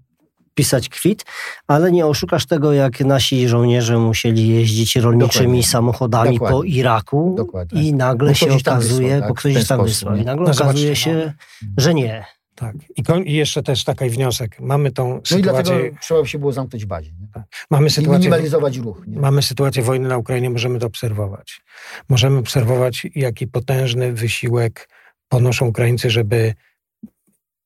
pisać 0.55 0.89
kwit, 0.89 1.25
ale 1.67 1.91
nie 1.91 2.05
oszukasz 2.05 2.45
tego, 2.45 2.73
jak 2.73 2.99
nasi 2.99 3.47
żołnierze 3.47 3.97
musieli 3.97 4.47
jeździć 4.47 4.95
rolniczymi 4.95 5.45
Dokładnie. 5.45 5.63
samochodami 5.63 6.33
Dokładnie. 6.33 6.57
po 6.57 6.63
Iraku 6.63 7.33
Dokładnie. 7.37 7.83
i 7.83 7.93
nagle 7.93 8.35
się 8.35 8.53
okazuje, 8.53 9.07
wysłał, 9.07 9.19
tak? 9.19 9.29
bo 9.29 9.35
ktoś 9.35 9.67
tam 9.67 9.83
wysłał, 9.83 10.15
i 10.15 10.25
nagle 10.25 10.45
no 10.45 10.51
okazuje 10.51 10.95
się, 10.95 11.33
no. 11.61 11.67
że 11.77 11.93
nie. 11.93 12.25
Tak. 12.55 12.75
I, 12.97 13.29
I, 13.31 13.33
jeszcze 13.33 13.63
też 13.63 13.83
taki 13.83 14.09
wniosek. 14.09 14.59
Mamy 14.59 14.91
tą 14.91 15.09
no 15.09 15.21
sytuację... 15.23 15.35
No 15.35 15.39
i 15.39 15.63
dlatego 15.63 15.97
trzeba 16.01 16.25
się 16.25 16.39
było 16.39 16.51
zamknąć 16.51 16.85
w 16.85 16.87
bazie. 16.87 17.11
Nie? 17.21 17.27
Tak. 17.33 17.43
Mamy 17.69 17.89
sytuację... 17.89 18.15
I 18.15 18.19
minimalizować 18.19 18.77
ruch. 18.77 19.07
Nie? 19.07 19.19
Mamy 19.19 19.41
sytuację 19.41 19.83
wojny 19.83 20.09
na 20.09 20.17
Ukrainie, 20.17 20.49
możemy 20.49 20.79
to 20.79 20.87
obserwować. 20.87 21.61
Możemy 22.09 22.37
obserwować, 22.37 23.07
jaki 23.15 23.47
potężny 23.47 24.13
wysiłek 24.13 24.89
ponoszą 25.29 25.67
Ukraińcy, 25.67 26.09
żeby 26.09 26.53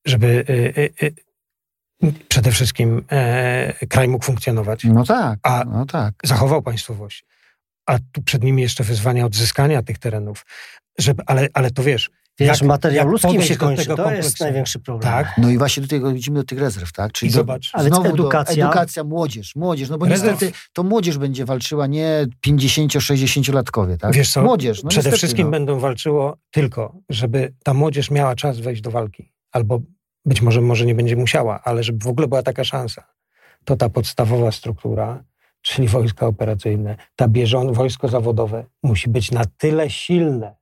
żeby 0.06 0.28
y, 0.28 0.54
y, 0.54 1.06
y, 1.06 1.16
przede 2.28 2.52
wszystkim 2.52 3.04
e, 3.12 3.88
kraj 3.90 4.08
mógł 4.08 4.26
funkcjonować. 4.26 4.84
No 4.84 5.04
tak, 5.04 5.40
a 5.44 5.64
no 5.66 5.86
tak. 5.86 6.14
zachował 6.24 6.62
państwowość. 6.62 7.26
A 7.86 7.98
tu 8.12 8.22
przed 8.22 8.44
nimi 8.44 8.62
jeszcze 8.62 8.84
wyzwania 8.84 9.26
odzyskania 9.26 9.84
tych 9.84 9.98
terenów. 9.98 10.46
Żeby, 10.98 11.24
ale, 11.26 11.48
ale 11.54 11.72
to 11.72 11.84
wiesz, 11.84 12.10
Wiesz, 12.40 12.62
jak, 12.62 12.68
materiał 12.68 13.08
ludzkim 13.08 13.42
się 13.42 13.56
kończy, 13.56 13.86
to 13.86 13.96
kompleksu. 13.96 14.24
jest 14.24 14.40
największy 14.40 14.80
problem. 14.80 15.14
Tak. 15.14 15.34
No 15.38 15.50
i 15.50 15.58
właśnie 15.58 15.84
do 15.84 15.90
tego 15.90 16.14
widzimy 16.14 16.40
do 16.40 16.44
tych 16.44 16.60
rezerw, 16.60 16.92
tak? 16.92 17.12
Czyli 17.12 17.30
I 17.30 17.34
zobacz, 17.34 17.70
ale 17.74 17.90
znowu 17.90 18.10
edukacja. 18.10 18.66
edukacja, 18.66 19.04
młodzież, 19.04 19.56
młodzież, 19.56 19.90
no 19.90 19.98
bo 19.98 20.06
Rezerw. 20.06 20.42
niestety 20.42 20.60
to 20.74 20.84
młodzież 20.84 21.18
będzie 21.18 21.46
walczyła, 21.46 21.88
nie 21.88 22.26
50-60-latkowie, 22.48 23.98
tak? 23.98 24.14
Wiesz 24.14 24.32
co, 24.32 24.42
młodzież, 24.42 24.84
no 24.84 24.90
przede 24.90 25.00
niestety, 25.00 25.18
wszystkim 25.18 25.48
no. 25.48 25.52
będą 25.52 25.80
walczyło 25.80 26.38
tylko, 26.52 26.96
żeby 27.10 27.54
ta 27.64 27.74
młodzież 27.74 28.12
miała 28.12 28.36
czas 28.36 28.60
wejść 28.60 28.82
do 28.82 28.92
walki, 28.92 29.32
albo 29.52 29.80
być 30.26 30.42
może, 30.42 30.62
może 30.62 30.86
nie 30.86 30.96
będzie 30.96 31.16
musiała, 31.16 31.60
ale 31.64 31.84
żeby 31.84 32.06
w 32.06 32.08
ogóle 32.08 32.28
była 32.28 32.44
taka 32.44 32.64
szansa, 32.64 33.04
to 33.66 33.76
ta 33.76 33.90
podstawowa 33.90 34.52
struktura, 34.52 35.24
czyli 35.62 35.88
wojska 35.88 36.28
operacyjne, 36.28 36.96
ta 37.16 37.28
bieżące 37.28 37.74
wojsko 37.74 38.08
zawodowe 38.08 38.66
musi 38.84 39.10
być 39.10 39.32
na 39.32 39.46
tyle 39.58 39.90
silne 39.90 40.56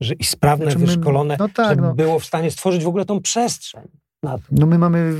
że 0.00 0.14
i 0.14 0.24
sprawne, 0.24 0.64
znaczy 0.64 0.78
my, 0.78 0.86
wyszkolone, 0.86 1.36
no 1.38 1.48
tak, 1.48 1.68
żeby 1.68 1.82
no. 1.82 1.94
było 1.94 2.18
w 2.18 2.24
stanie 2.24 2.50
stworzyć 2.50 2.84
w 2.84 2.88
ogóle 2.88 3.04
tą 3.04 3.20
przestrzeń. 3.20 3.88
No 4.50 4.66
my 4.66 4.78
mamy, 4.78 5.14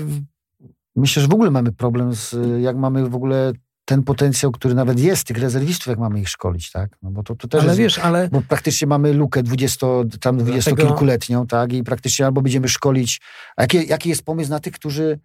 myślę, 0.97 1.23
że 1.23 1.29
w 1.29 1.35
ogóle 1.35 1.51
mamy 1.51 1.73
problem 1.73 2.15
z, 2.15 2.37
jak 2.63 2.77
mamy 2.77 3.09
w 3.09 3.15
ogóle 3.15 3.53
ten 3.91 4.03
potencjał, 4.03 4.53
który 4.53 4.75
nawet 4.75 5.01
jest 5.01 5.25
tych 5.25 5.39
rezerwistów, 5.39 5.87
jak 5.87 5.99
mamy 5.99 6.21
ich 6.21 6.29
szkolić, 6.29 6.71
tak? 6.71 6.97
No 7.03 7.11
bo 7.11 7.23
to, 7.23 7.37
to 7.37 7.49
też 7.49 7.61
ale 7.61 7.69
jest, 7.69 7.79
wiesz, 7.79 7.99
ale... 7.99 8.29
Bo 8.29 8.43
praktycznie 8.49 8.87
mamy 8.87 9.13
lukę 9.13 9.43
20, 9.43 9.87
tam 10.21 10.39
dwudziestokilkuletnią, 10.39 11.47
tak? 11.47 11.73
I 11.73 11.83
praktycznie 11.83 12.27
albo 12.27 12.43
będziemy 12.43 12.69
szkolić... 12.69 13.21
A 13.57 13.63
jaki, 13.63 13.89
jaki 13.89 14.09
jest 14.09 14.23
pomysł 14.23 14.51
na 14.51 14.61
tych, 14.61 14.73
którzy 14.73 15.19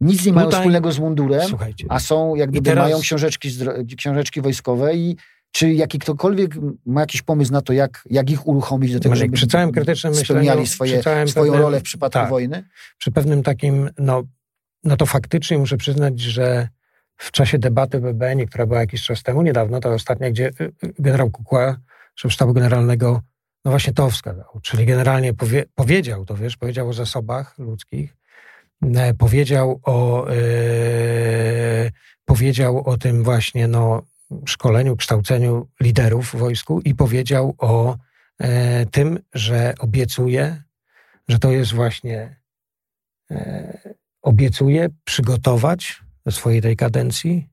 nic 0.00 0.26
nie 0.26 0.32
mają 0.32 0.46
Tutaj... 0.46 0.60
wspólnego 0.60 0.92
z 0.92 0.98
mundurem, 0.98 1.48
Słuchajcie. 1.48 1.86
a 1.88 2.00
są, 2.00 2.34
jak 2.34 2.50
gdyby 2.50 2.70
teraz... 2.70 2.84
mają 2.84 3.00
książeczki, 3.00 3.50
książeczki 3.96 4.40
wojskowe 4.40 4.94
i 4.94 5.16
czy 5.50 5.72
jaki 5.72 5.98
ktokolwiek 5.98 6.54
ma 6.86 7.00
jakiś 7.00 7.22
pomysł 7.22 7.52
na 7.52 7.62
to, 7.62 7.72
jak, 7.72 8.04
jak 8.10 8.30
ich 8.30 8.46
uruchomić 8.46 8.92
do 8.92 9.00
tego, 9.00 9.16
żeby 9.16 9.32
przy 9.32 9.46
całym 9.46 9.72
krytycznym 9.72 10.14
spełniali 10.14 10.66
swoje, 10.66 11.02
swoją 11.02 11.26
pewnym, 11.26 11.54
rolę 11.54 11.80
w 11.80 11.82
przypadku 11.82 12.18
tak, 12.18 12.30
wojny? 12.30 12.64
Przy 12.98 13.12
pewnym 13.12 13.42
takim, 13.42 13.90
no, 13.98 14.22
no 14.84 14.96
to 14.96 15.06
faktycznie 15.06 15.58
muszę 15.58 15.76
przyznać, 15.76 16.20
że 16.20 16.68
w 17.16 17.30
czasie 17.30 17.58
debaty 17.58 18.00
BBN, 18.00 18.46
która 18.46 18.66
była 18.66 18.80
jakiś 18.80 19.02
czas 19.02 19.22
temu, 19.22 19.42
niedawno, 19.42 19.80
to 19.80 19.90
ostatnia, 19.90 20.30
gdzie 20.30 20.48
y, 20.48 20.72
y, 20.84 20.94
generał 20.98 21.30
Kukła, 21.30 21.76
szef 22.14 22.32
sztabu 22.32 22.52
generalnego, 22.52 23.20
no 23.64 23.70
właśnie 23.70 23.92
to 23.92 24.10
wskazał. 24.10 24.60
Czyli 24.62 24.86
generalnie 24.86 25.34
powie, 25.34 25.64
powiedział 25.74 26.24
to, 26.24 26.36
wiesz, 26.36 26.56
powiedział 26.56 26.88
o 26.88 26.92
zasobach 26.92 27.58
ludzkich, 27.58 28.16
e, 28.94 29.14
powiedział 29.14 29.80
o, 29.82 30.28
e, 30.30 30.34
powiedział 32.24 32.84
o 32.84 32.96
tym 32.98 33.24
właśnie, 33.24 33.68
no, 33.68 34.02
szkoleniu, 34.46 34.96
kształceniu 34.96 35.68
liderów 35.80 36.28
w 36.34 36.36
wojsku 36.36 36.80
i 36.80 36.94
powiedział 36.94 37.54
o 37.58 37.96
e, 38.38 38.86
tym, 38.86 39.18
że 39.34 39.74
obiecuje, 39.78 40.62
że 41.28 41.38
to 41.38 41.50
jest 41.50 41.72
właśnie, 41.72 42.40
e, 43.30 43.94
obiecuje 44.22 44.88
przygotować 45.04 46.03
swojej 46.30 46.62
tej 46.62 46.76
kadencji 46.76 47.48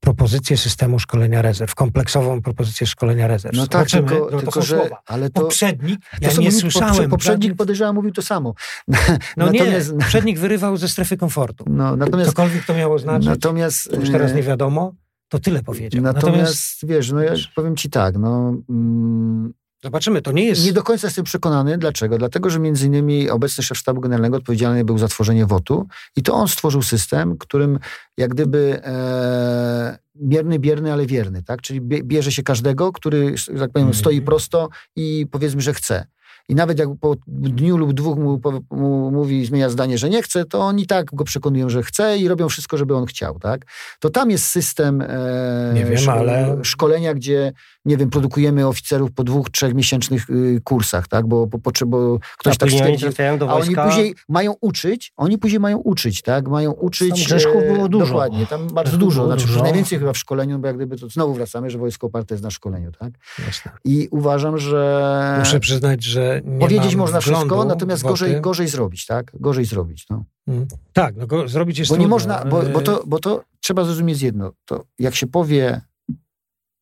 propozycję 0.00 0.56
systemu 0.56 0.98
szkolenia 0.98 1.42
rezerw, 1.42 1.74
kompleksową 1.74 2.42
propozycję 2.42 2.86
szkolenia 2.86 3.26
rezerw. 3.26 3.56
No 3.56 3.66
tak, 3.66 3.90
Zobaczymy, 3.90 4.08
tylko, 4.08 4.28
no 4.32 4.40
tylko 4.40 4.62
że... 4.62 4.90
Ale 5.06 5.30
to, 5.30 5.40
poprzednik, 5.40 6.00
ja 6.20 6.30
to 6.30 6.40
nie 6.40 6.52
słyszałem. 6.52 7.10
Poprzednik 7.10 7.56
podejrzewam 7.56 7.94
mówił 7.94 8.12
to 8.12 8.22
samo. 8.22 8.54
No 9.36 9.46
natomiast, 9.46 9.92
nie, 9.92 9.98
poprzednik 9.98 10.38
wyrywał 10.38 10.76
ze 10.76 10.88
strefy 10.88 11.16
komfortu. 11.16 11.64
No, 11.68 11.96
natomiast, 11.96 12.30
Cokolwiek 12.30 12.64
to 12.64 12.74
miało 12.74 12.98
znaczyć, 12.98 13.28
natomiast, 13.28 13.90
to 13.90 13.96
już 13.96 14.10
teraz 14.10 14.34
nie 14.34 14.42
wiadomo. 14.42 14.94
To 15.28 15.38
tyle 15.38 15.62
powiedział. 15.62 16.02
Natomiast, 16.02 16.26
Natomiast 16.26 16.86
wiesz, 16.86 17.12
no 17.12 17.20
ja 17.20 17.32
powiem 17.54 17.76
ci 17.76 17.90
tak, 17.90 18.18
no... 18.18 18.54
Mm, 18.68 19.52
Zobaczymy, 19.84 20.22
to 20.22 20.32
nie 20.32 20.44
jest... 20.44 20.64
Nie 20.64 20.72
do 20.72 20.82
końca 20.82 21.06
jestem 21.06 21.24
przekonany. 21.24 21.78
Dlaczego? 21.78 22.18
Dlatego, 22.18 22.50
że 22.50 22.58
między 22.58 22.86
innymi 22.86 23.30
obecny 23.30 23.64
szef 23.64 23.78
sztabu 23.78 24.00
generalnego 24.00 24.36
odpowiedzialny 24.36 24.84
był 24.84 24.98
za 24.98 25.08
tworzenie 25.08 25.46
WOT-u 25.46 25.86
i 26.16 26.22
to 26.22 26.34
on 26.34 26.48
stworzył 26.48 26.82
system, 26.82 27.38
którym 27.38 27.78
jak 28.16 28.30
gdyby 28.30 28.80
e, 28.84 29.98
bierny, 30.16 30.58
bierny, 30.58 30.92
ale 30.92 31.06
wierny, 31.06 31.42
tak? 31.42 31.62
Czyli 31.62 31.80
bierze 31.80 32.32
się 32.32 32.42
każdego, 32.42 32.92
który, 32.92 33.34
tak 33.58 33.72
powiem, 33.72 33.88
mm. 33.88 33.94
stoi 33.94 34.22
prosto 34.22 34.68
i 34.96 35.26
powiedzmy, 35.30 35.60
że 35.60 35.74
chce. 35.74 36.06
I 36.48 36.54
nawet 36.54 36.78
jak 36.78 36.88
po 37.00 37.16
dniu 37.26 37.76
lub 37.76 37.92
dwóch 37.92 38.18
mu, 38.18 38.40
mu, 38.70 39.10
mówi, 39.10 39.46
zmienia 39.46 39.70
zdanie, 39.70 39.98
że 39.98 40.10
nie 40.10 40.22
chce, 40.22 40.44
to 40.44 40.60
oni 40.60 40.86
tak 40.86 41.06
go 41.14 41.24
przekonują, 41.24 41.68
że 41.68 41.82
chce 41.82 42.18
i 42.18 42.28
robią 42.28 42.48
wszystko, 42.48 42.76
żeby 42.76 42.96
on 42.96 43.06
chciał, 43.06 43.38
tak? 43.38 43.66
To 44.00 44.10
tam 44.10 44.30
jest 44.30 44.44
system 44.44 45.02
e, 45.02 45.72
wiem, 45.74 45.98
szko 45.98 46.12
ale... 46.12 46.56
szkolenia, 46.62 47.14
gdzie, 47.14 47.52
nie 47.84 47.96
wiem, 47.96 48.10
produkujemy 48.10 48.66
oficerów 48.66 49.12
po 49.12 49.24
dwóch, 49.24 49.50
trzech 49.50 49.74
miesięcznych 49.74 50.30
y, 50.30 50.60
kursach, 50.64 51.08
tak? 51.08 51.26
Bo, 51.26 51.46
bo, 51.46 51.58
bo, 51.58 51.70
bo 51.86 52.18
ktoś 52.38 52.54
a 52.54 52.56
tak 52.56 52.70
stwierdzi, 52.70 53.06
a 53.48 53.54
oni 53.54 53.76
później 53.76 54.14
mają 54.28 54.54
uczyć, 54.60 55.12
oni 55.16 55.38
później 55.38 55.60
mają 55.60 55.78
uczyć, 55.78 56.22
tak? 56.22 56.48
Mają 56.48 56.72
uczyć... 56.72 57.24
Grzeszków 57.24 57.62
było 57.72 57.88
dużo. 57.88 58.06
Dokładnie, 58.06 58.46
tam 58.46 58.68
bardzo 58.68 58.96
dużo. 58.96 59.26
Znaczy, 59.26 59.46
dużo. 59.46 59.62
najwięcej 59.62 59.98
chyba 59.98 60.12
w 60.12 60.18
szkoleniu, 60.18 60.58
bo 60.58 60.66
jak 60.66 60.76
gdyby 60.76 60.96
to 60.96 61.08
znowu 61.08 61.34
wracamy, 61.34 61.70
że 61.70 61.78
wojsko 61.78 62.06
oparte 62.06 62.34
jest 62.34 62.44
na 62.44 62.50
szkoleniu, 62.50 62.92
tak? 62.92 63.12
Jasne. 63.46 63.72
I 63.84 64.08
uważam, 64.10 64.58
że... 64.58 65.36
Muszę 65.38 65.60
przyznać, 65.60 66.04
że 66.04 66.39
Powiedzieć 66.60 66.96
można 66.96 67.20
wszystko, 67.20 67.64
natomiast 67.64 68.02
gorzej, 68.02 68.40
gorzej 68.40 68.68
zrobić, 68.68 69.06
tak? 69.06 69.32
Gorzej 69.34 69.64
zrobić, 69.64 70.06
no. 70.10 70.24
Mm. 70.48 70.66
Tak, 70.92 71.16
no 71.16 71.26
go, 71.26 71.48
zrobić 71.48 71.78
jest 71.78 71.90
Bo 71.90 71.94
trudno. 71.94 72.06
nie 72.06 72.10
można, 72.10 72.44
bo, 72.44 72.62
bo, 72.62 72.80
to, 72.80 73.02
bo 73.06 73.18
to 73.18 73.44
trzeba 73.60 73.84
zrozumieć 73.84 74.22
jedno. 74.22 74.52
To 74.64 74.84
jak 74.98 75.14
się 75.14 75.26
powie 75.26 75.80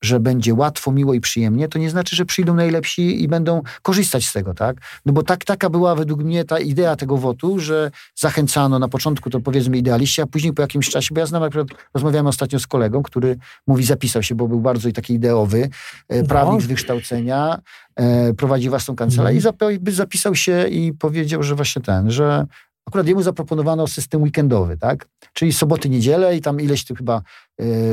że 0.03 0.21
będzie 0.21 0.55
łatwo, 0.55 0.93
miło 0.93 1.15
i 1.15 1.21
przyjemnie, 1.21 1.69
to 1.69 1.79
nie 1.79 1.91
znaczy, 1.91 2.17
że 2.17 2.25
przyjdą 2.25 2.55
najlepsi 2.55 3.23
i 3.23 3.29
będą 3.29 3.63
korzystać 3.83 4.27
z 4.27 4.33
tego, 4.33 4.55
tak? 4.55 4.77
No 5.07 5.13
bo 5.13 5.23
tak, 5.23 5.45
taka 5.45 5.71
była 5.71 5.95
według 5.95 6.25
mnie 6.25 6.45
ta 6.45 6.59
idea 6.59 6.97
tego 6.97 7.17
wotu, 7.17 7.61
że 7.61 7.91
zachęcano 8.17 8.79
na 8.79 8.89
początku 8.89 9.31
to 9.31 9.41
powiedzmy 9.41 9.79
idealiści, 9.79 10.23
a 10.23 10.27
później 10.27 10.53
po 10.53 10.63
jakimś 10.63 10.91
czasie, 10.91 11.15
bo 11.15 11.21
ja 11.21 11.27
znam 11.27 11.43
akurat, 11.43 11.69
rozmawiałem 11.95 12.27
ostatnio 12.27 12.61
z 12.61 12.67
kolegą, 12.67 13.03
który 13.03 13.39
mówi, 13.67 13.85
zapisał 13.85 14.23
się, 14.23 14.35
bo 14.35 14.49
był 14.49 14.61
bardzo 14.61 14.93
taki 14.93 15.15
ideowy, 15.15 15.71
e, 16.09 16.23
no. 16.23 16.29
prawnik 16.29 16.63
z 16.63 16.67
wykształcenia, 16.67 17.59
e, 17.97 18.35
prowadzi 18.35 18.69
własną 18.69 18.97
kancelarię 18.97 19.41
mm. 19.41 19.85
i 19.87 19.91
zapisał 19.93 20.35
się 20.35 20.69
i 20.69 20.93
powiedział, 20.93 21.43
że 21.43 21.55
właśnie 21.55 21.83
ten, 21.83 22.11
że 22.11 22.47
akurat 22.89 23.07
jemu 23.07 23.23
zaproponowano 23.23 23.87
system 23.87 24.23
weekendowy, 24.23 24.77
tak? 24.77 25.09
Czyli 25.33 25.53
soboty, 25.53 25.89
niedzielę 25.89 26.37
i 26.37 26.41
tam 26.41 26.61
ileś 26.61 26.85
tu 26.85 26.95
chyba 26.95 27.23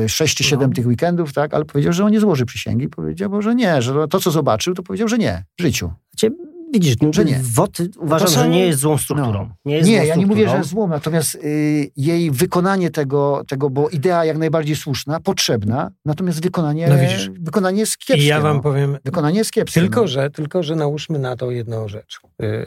y, 0.04 0.08
6 0.08 0.36
czy 0.36 0.44
7 0.44 0.68
no. 0.70 0.74
tych 0.74 0.86
weekendów, 0.86 1.32
tak? 1.32 1.54
Ale 1.54 1.64
powiedział, 1.64 1.92
że 1.92 2.04
on 2.04 2.12
nie 2.12 2.20
złoży 2.20 2.46
przysięgi. 2.46 2.88
Powiedział, 2.88 3.42
że 3.42 3.54
nie, 3.54 3.82
że 3.82 4.08
to, 4.08 4.20
co 4.20 4.30
zobaczył, 4.30 4.74
to 4.74 4.82
powiedział, 4.82 5.08
że 5.08 5.18
nie 5.18 5.44
w 5.58 5.62
życiu. 5.62 5.92
Znaczy, 6.10 6.36
Widzisz, 6.80 6.96
że 7.10 7.24
nie. 7.24 7.40
WOT 7.42 7.78
uważam, 7.98 8.28
że 8.28 8.48
nie 8.48 8.66
jest 8.66 8.78
złą 8.78 8.98
strukturą. 8.98 9.32
No. 9.32 9.56
Nie, 9.64 9.76
jest 9.76 9.88
nie 9.88 9.96
złą 9.96 10.06
ja 10.06 10.14
nie 10.14 10.26
mówię, 10.26 10.48
że 10.48 10.56
jest 10.56 10.68
złą, 10.68 10.86
natomiast 10.86 11.34
y, 11.34 11.90
jej 11.96 12.30
wykonanie 12.30 12.90
tego, 12.90 13.42
tego, 13.48 13.70
bo 13.70 13.88
idea 13.88 14.24
jak 14.24 14.38
najbardziej 14.38 14.76
słuszna, 14.76 15.20
potrzebna, 15.20 15.90
natomiast 16.04 16.42
wykonanie, 16.42 16.88
no 16.88 16.98
widzisz, 16.98 17.30
wykonanie 17.40 17.80
jest 17.80 17.98
kiepskie. 17.98 18.24
I 18.24 18.26
ja 18.26 18.40
wam 18.40 18.56
no. 18.56 18.62
powiem... 18.62 18.98
Wykonanie 19.04 19.38
jest 19.38 19.52
kiepskie. 19.52 19.80
Tylko, 19.80 20.00
no. 20.00 20.06
że, 20.06 20.30
tylko, 20.30 20.62
że 20.62 20.76
nałóżmy 20.76 21.18
na 21.18 21.36
to 21.36 21.50
jedną 21.50 21.88
rzecz. 21.88 22.20
Y, 22.42 22.66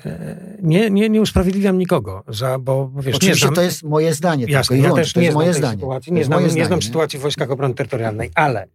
nie, 0.61 0.89
nie, 0.89 1.09
nie 1.09 1.21
usprawiedliwiam 1.21 1.77
nikogo, 1.77 2.23
za, 2.27 2.59
bo 2.59 2.91
wiesz... 2.99 3.15
Oczywiście 3.15 3.45
znam, 3.45 3.55
to 3.55 3.61
jest 3.61 3.83
moje 3.83 4.13
zdanie. 4.13 4.45
Jasne, 4.49 4.77
ja 4.77 4.93
też 4.93 5.15
nie 5.15 5.23
znam 5.23 5.33
moje 5.33 5.53
zdanie. 5.53 5.77
Sytuacji, 5.77 6.13
nie, 6.13 6.25
znam, 6.25 6.55
nie 6.55 6.65
znam 6.65 6.81
sytuacji 6.81 7.19
w 7.19 7.21
Wojskach 7.21 7.51
Obrony 7.51 7.73
Terytorialnej, 7.73 8.31
ale 8.35 8.67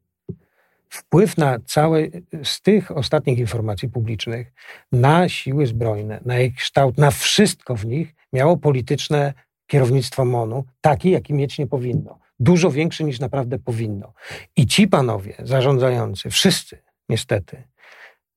wpływ 0.94 1.38
na 1.38 1.58
całe, 1.66 2.00
z 2.44 2.60
tych 2.60 2.96
ostatnich 2.96 3.38
informacji 3.38 3.88
publicznych, 3.88 4.52
na 4.92 5.28
siły 5.28 5.66
zbrojne, 5.66 6.20
na 6.24 6.40
ich 6.40 6.54
kształt, 6.54 6.98
na 6.98 7.10
wszystko 7.10 7.76
w 7.76 7.86
nich 7.86 8.14
miało 8.32 8.56
polityczne 8.56 9.34
kierownictwo 9.66 10.24
MONU, 10.24 10.64
taki, 10.80 11.10
jaki 11.10 11.34
mieć 11.34 11.58
nie 11.58 11.66
powinno. 11.66 12.18
Dużo 12.40 12.70
większy 12.70 13.04
niż 13.04 13.20
naprawdę 13.20 13.58
powinno. 13.58 14.12
I 14.56 14.66
ci 14.66 14.88
panowie 14.88 15.34
zarządzający, 15.38 16.30
wszyscy 16.30 16.78
niestety, 17.08 17.62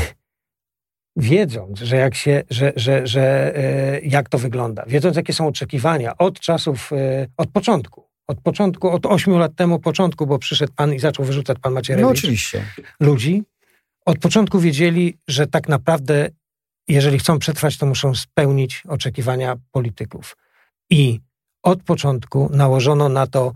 wiedząc, 1.16 1.80
że 1.80 1.96
jak, 1.96 2.16
się, 2.16 2.44
że, 2.50 2.74
że, 2.76 3.08
że, 3.08 3.56
e, 3.58 4.00
jak 4.00 4.30
to 4.30 4.38
wygląda, 4.38 4.84
wiedząc, 4.88 5.16
jakie 5.16 5.34
są 5.34 5.48
oczekiwania 5.48 6.18
od 6.18 6.40
czasów, 6.40 6.94
e, 6.94 7.28
od 7.38 7.50
początku, 7.50 8.15
od 8.28 8.42
początku, 8.42 8.90
od 8.90 9.06
ośmiu 9.06 9.38
lat 9.38 9.56
temu 9.56 9.80
początku, 9.80 10.28
bo 10.28 10.40
przyszedł 10.40 10.74
pan 10.76 10.94
i 10.94 11.00
zaczął 11.00 11.26
wyrzucać 11.26 11.58
pan 11.62 11.74
Macierewicz. 11.74 12.06
No 12.06 12.12
oczywiście. 12.12 12.66
Ludzi. 13.00 13.44
Od 14.06 14.20
początku 14.20 14.60
wiedzieli, 14.60 15.18
że 15.28 15.48
tak 15.48 15.70
naprawdę, 15.70 16.30
jeżeli 16.88 17.20
chcą 17.20 17.40
przetrwać, 17.40 17.78
to 17.78 17.86
muszą 17.86 18.16
spełnić 18.16 18.84
oczekiwania 18.88 19.56
polityków. 19.72 20.38
I 20.90 21.20
od 21.64 21.84
początku 21.84 22.50
nałożono 22.54 23.10
na 23.10 23.28
to 23.28 23.54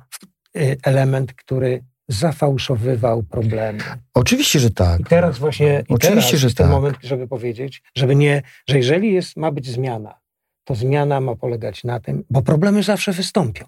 y, 0.57 0.77
element, 0.83 1.33
który 1.33 1.83
zafałszowywał 2.07 3.23
problemy. 3.23 3.83
Oczywiście, 4.13 4.59
że 4.59 4.69
tak. 4.69 4.99
I 4.99 5.03
teraz 5.03 5.37
właśnie 5.37 5.83
i 5.89 5.93
Oczywiście, 5.93 6.09
teraz 6.09 6.25
że 6.25 6.47
jest 6.47 6.57
tak. 6.57 6.67
ten 6.67 6.75
moment, 6.75 6.97
żeby 7.03 7.27
powiedzieć, 7.27 7.83
żeby 7.95 8.15
nie, 8.15 8.41
że 8.67 8.77
jeżeli 8.77 9.13
jest, 9.13 9.37
ma 9.37 9.51
być 9.51 9.67
zmiana, 9.67 10.19
to 10.63 10.75
zmiana 10.75 11.21
ma 11.21 11.35
polegać 11.35 11.83
na 11.83 11.99
tym, 11.99 12.23
bo 12.29 12.41
problemy 12.41 12.83
zawsze 12.83 13.11
wystąpią. 13.11 13.65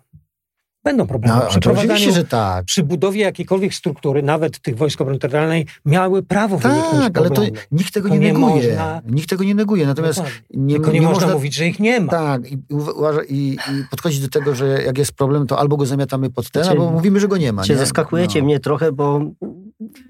Będą 0.84 1.08
problemy. 1.08 1.36
No, 1.36 1.50
przy 1.50 1.60
prowadzeniu, 1.60 2.14
że 2.14 2.24
tak. 2.24 2.66
przy 2.66 2.84
budowie 2.84 3.22
jakiejkolwiek 3.22 3.74
struktury, 3.74 4.24
nawet 4.24 4.60
tych 4.60 4.78
wojsk 4.78 5.02
obrony 5.02 5.20
terytorialnej, 5.20 5.66
miały 5.86 6.24
prawo 6.24 6.60
Tak, 6.60 7.18
ale 7.18 7.30
to 7.30 7.42
nikt 7.72 7.94
tego 7.94 8.10
to 8.10 8.16
nie, 8.16 8.20
nie 8.20 8.34
neguje. 8.34 8.68
Można... 8.68 9.02
Nikt 9.06 9.30
tego 9.30 9.44
nie 9.44 9.56
neguje. 9.56 9.86
Natomiast 9.86 10.24
nie, 10.54 10.76
Tylko 10.76 10.92
nie, 10.92 11.00
nie 11.00 11.08
można, 11.08 11.34
mówić, 11.34 11.56
że 11.56 11.68
ich 11.68 11.80
nie 11.80 12.00
ma. 12.00 12.12
Tak, 12.12 12.52
i, 12.52 12.58
i, 13.30 13.54
i, 13.54 13.58
podchodzić 13.90 14.20
do 14.20 14.30
tego, 14.30 14.56
że 14.56 14.84
jak 14.84 14.98
jest 14.98 15.14
problem, 15.14 15.48
to 15.48 15.60
albo 15.60 15.78
go 15.78 15.86
zamiatamy 15.86 16.30
pod 16.30 16.52
ten, 16.52 16.68
albo 16.68 16.92
mówimy, 16.92 17.20
że 17.20 17.28
go 17.28 17.38
nie 17.38 17.54
ma. 17.54 17.62
Nie? 17.70 17.78
Zaskakujecie 17.78 18.40
no. 18.40 18.46
mnie 18.46 18.60
trochę, 18.60 18.92
bo 18.92 19.22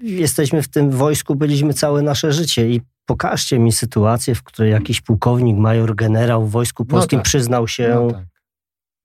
jesteśmy 0.02 0.62
w 0.62 0.68
tym 0.68 0.90
wojsku, 0.90 1.34
byliśmy 1.34 1.74
całe 1.74 2.02
nasze 2.02 2.32
życie 2.32 2.68
i 2.68 2.80
pokażcie 3.06 3.58
mi 3.58 3.72
sytuację, 3.72 4.34
w 4.34 4.42
której 4.42 4.72
jakiś 4.72 5.00
pułkownik, 5.00 5.56
major, 5.56 5.94
generał 5.94 6.46
w 6.46 6.50
Wojsku 6.50 6.84
no 6.88 6.90
Polskim 6.90 7.16
no 7.16 7.20
tak. 7.20 7.24
przyznał 7.24 7.68
się 7.68 7.88
no 7.94 8.10
tak 8.10 8.31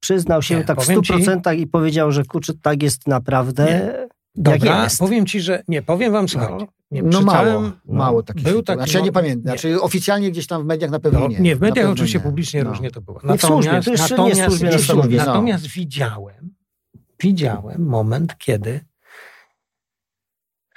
przyznał 0.07 0.41
się 0.41 0.55
nie, 0.55 0.63
tak 0.63 0.81
w 0.81 0.83
stu 0.83 1.01
procentach 1.01 1.57
i 1.57 1.67
powiedział, 1.67 2.11
że 2.11 2.23
kurczę, 2.23 2.53
tak 2.61 2.83
jest 2.83 3.07
naprawdę. 3.07 3.65
Nie. 3.65 4.07
Dobra, 4.35 4.83
jest. 4.83 4.99
powiem 4.99 5.25
ci, 5.25 5.41
że 5.41 5.63
nie, 5.67 5.81
powiem 5.81 6.11
wam, 6.11 6.29
słuchajcie. 6.29 6.55
No, 6.59 6.67
nie, 6.91 7.03
no 7.03 7.21
mało, 7.21 7.37
całym, 7.37 7.71
mało 7.85 8.23
takich 8.23 8.43
był 8.43 8.63
taki, 8.63 8.77
Znaczy 8.77 8.97
ja 8.97 9.03
nie 9.03 9.11
pamiętam, 9.11 9.39
nie. 9.39 9.59
znaczy 9.59 9.81
oficjalnie 9.81 10.31
gdzieś 10.31 10.47
tam 10.47 10.63
w 10.63 10.65
mediach 10.65 10.91
na 10.91 10.99
pewno 10.99 11.19
no, 11.19 11.27
nie. 11.27 11.39
Nie, 11.39 11.55
w 11.55 11.61
mediach 11.61 11.89
oczywiście 11.89 12.17
nie. 12.17 12.23
publicznie 12.23 12.63
no. 12.63 12.69
różnie 12.69 12.91
to 12.91 13.01
było. 13.01 13.19
Natomiast, 13.23 13.87
nie 13.87 13.95
w 13.95 13.99
służbie, 13.99 14.15
natomiast, 14.15 14.63
nie 14.63 14.77
w 14.77 14.85
służbie, 14.85 15.17
natomiast 15.17 15.67
widziałem, 15.67 16.55
widziałem 17.19 17.85
moment, 17.85 18.37
kiedy 18.37 18.79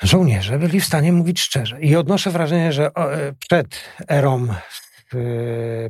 żołnierze 0.03 0.59
byli 0.59 0.81
w 0.81 0.85
stanie 0.85 1.13
mówić 1.13 1.41
szczerze. 1.41 1.81
I 1.81 1.97
odnoszę 1.97 2.31
wrażenie, 2.31 2.73
że 2.73 2.91
e, 2.97 3.33
przed 3.39 3.81
erą 4.09 4.47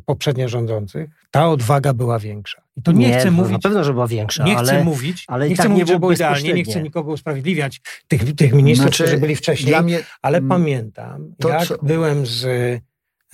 poprzednio 0.05 0.49
rządzących, 0.49 1.11
ta 1.31 1.49
odwaga 1.49 1.95
była 1.95 2.19
większa. 2.19 2.63
I 2.77 2.83
to 2.83 2.93
nie, 2.93 3.09
nie 3.09 3.19
chcę 3.19 3.31
mówić. 3.31 3.53
Na 3.53 3.59
pewno, 3.59 3.85
że 3.85 3.93
była 3.93 4.07
większa. 4.07 4.45
Nie 4.45 4.59
ale, 4.59 4.73
chcę 4.73 4.85
mówić, 4.85 5.25
ale 5.29 5.49
nie 5.49 5.55
chcę 5.55 5.63
tak 5.63 5.73
mówić, 5.73 5.89
nie 5.89 5.95
że 5.95 5.99
było 5.99 6.13
idealnie, 6.13 6.53
nie 6.53 6.65
chcę 6.65 6.83
nikogo 6.83 7.13
usprawiedliwiać, 7.13 7.81
tych, 8.09 8.35
tych 8.35 8.53
ministrów, 8.53 8.89
znaczy, 8.89 9.03
którzy 9.03 9.21
byli 9.21 9.37
wcześniej, 9.37 9.83
mnie, 9.83 9.99
ale 10.23 10.43
pamiętam, 10.43 11.35
to, 11.39 11.49
jak 11.49 11.67
co? 11.67 11.79
byłem 11.83 12.27
z. 12.27 12.45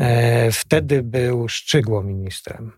E, 0.01 0.53
wtedy 0.53 1.03
był 1.03 1.49
Szczygło 1.49 2.03
ministrem. 2.03 2.73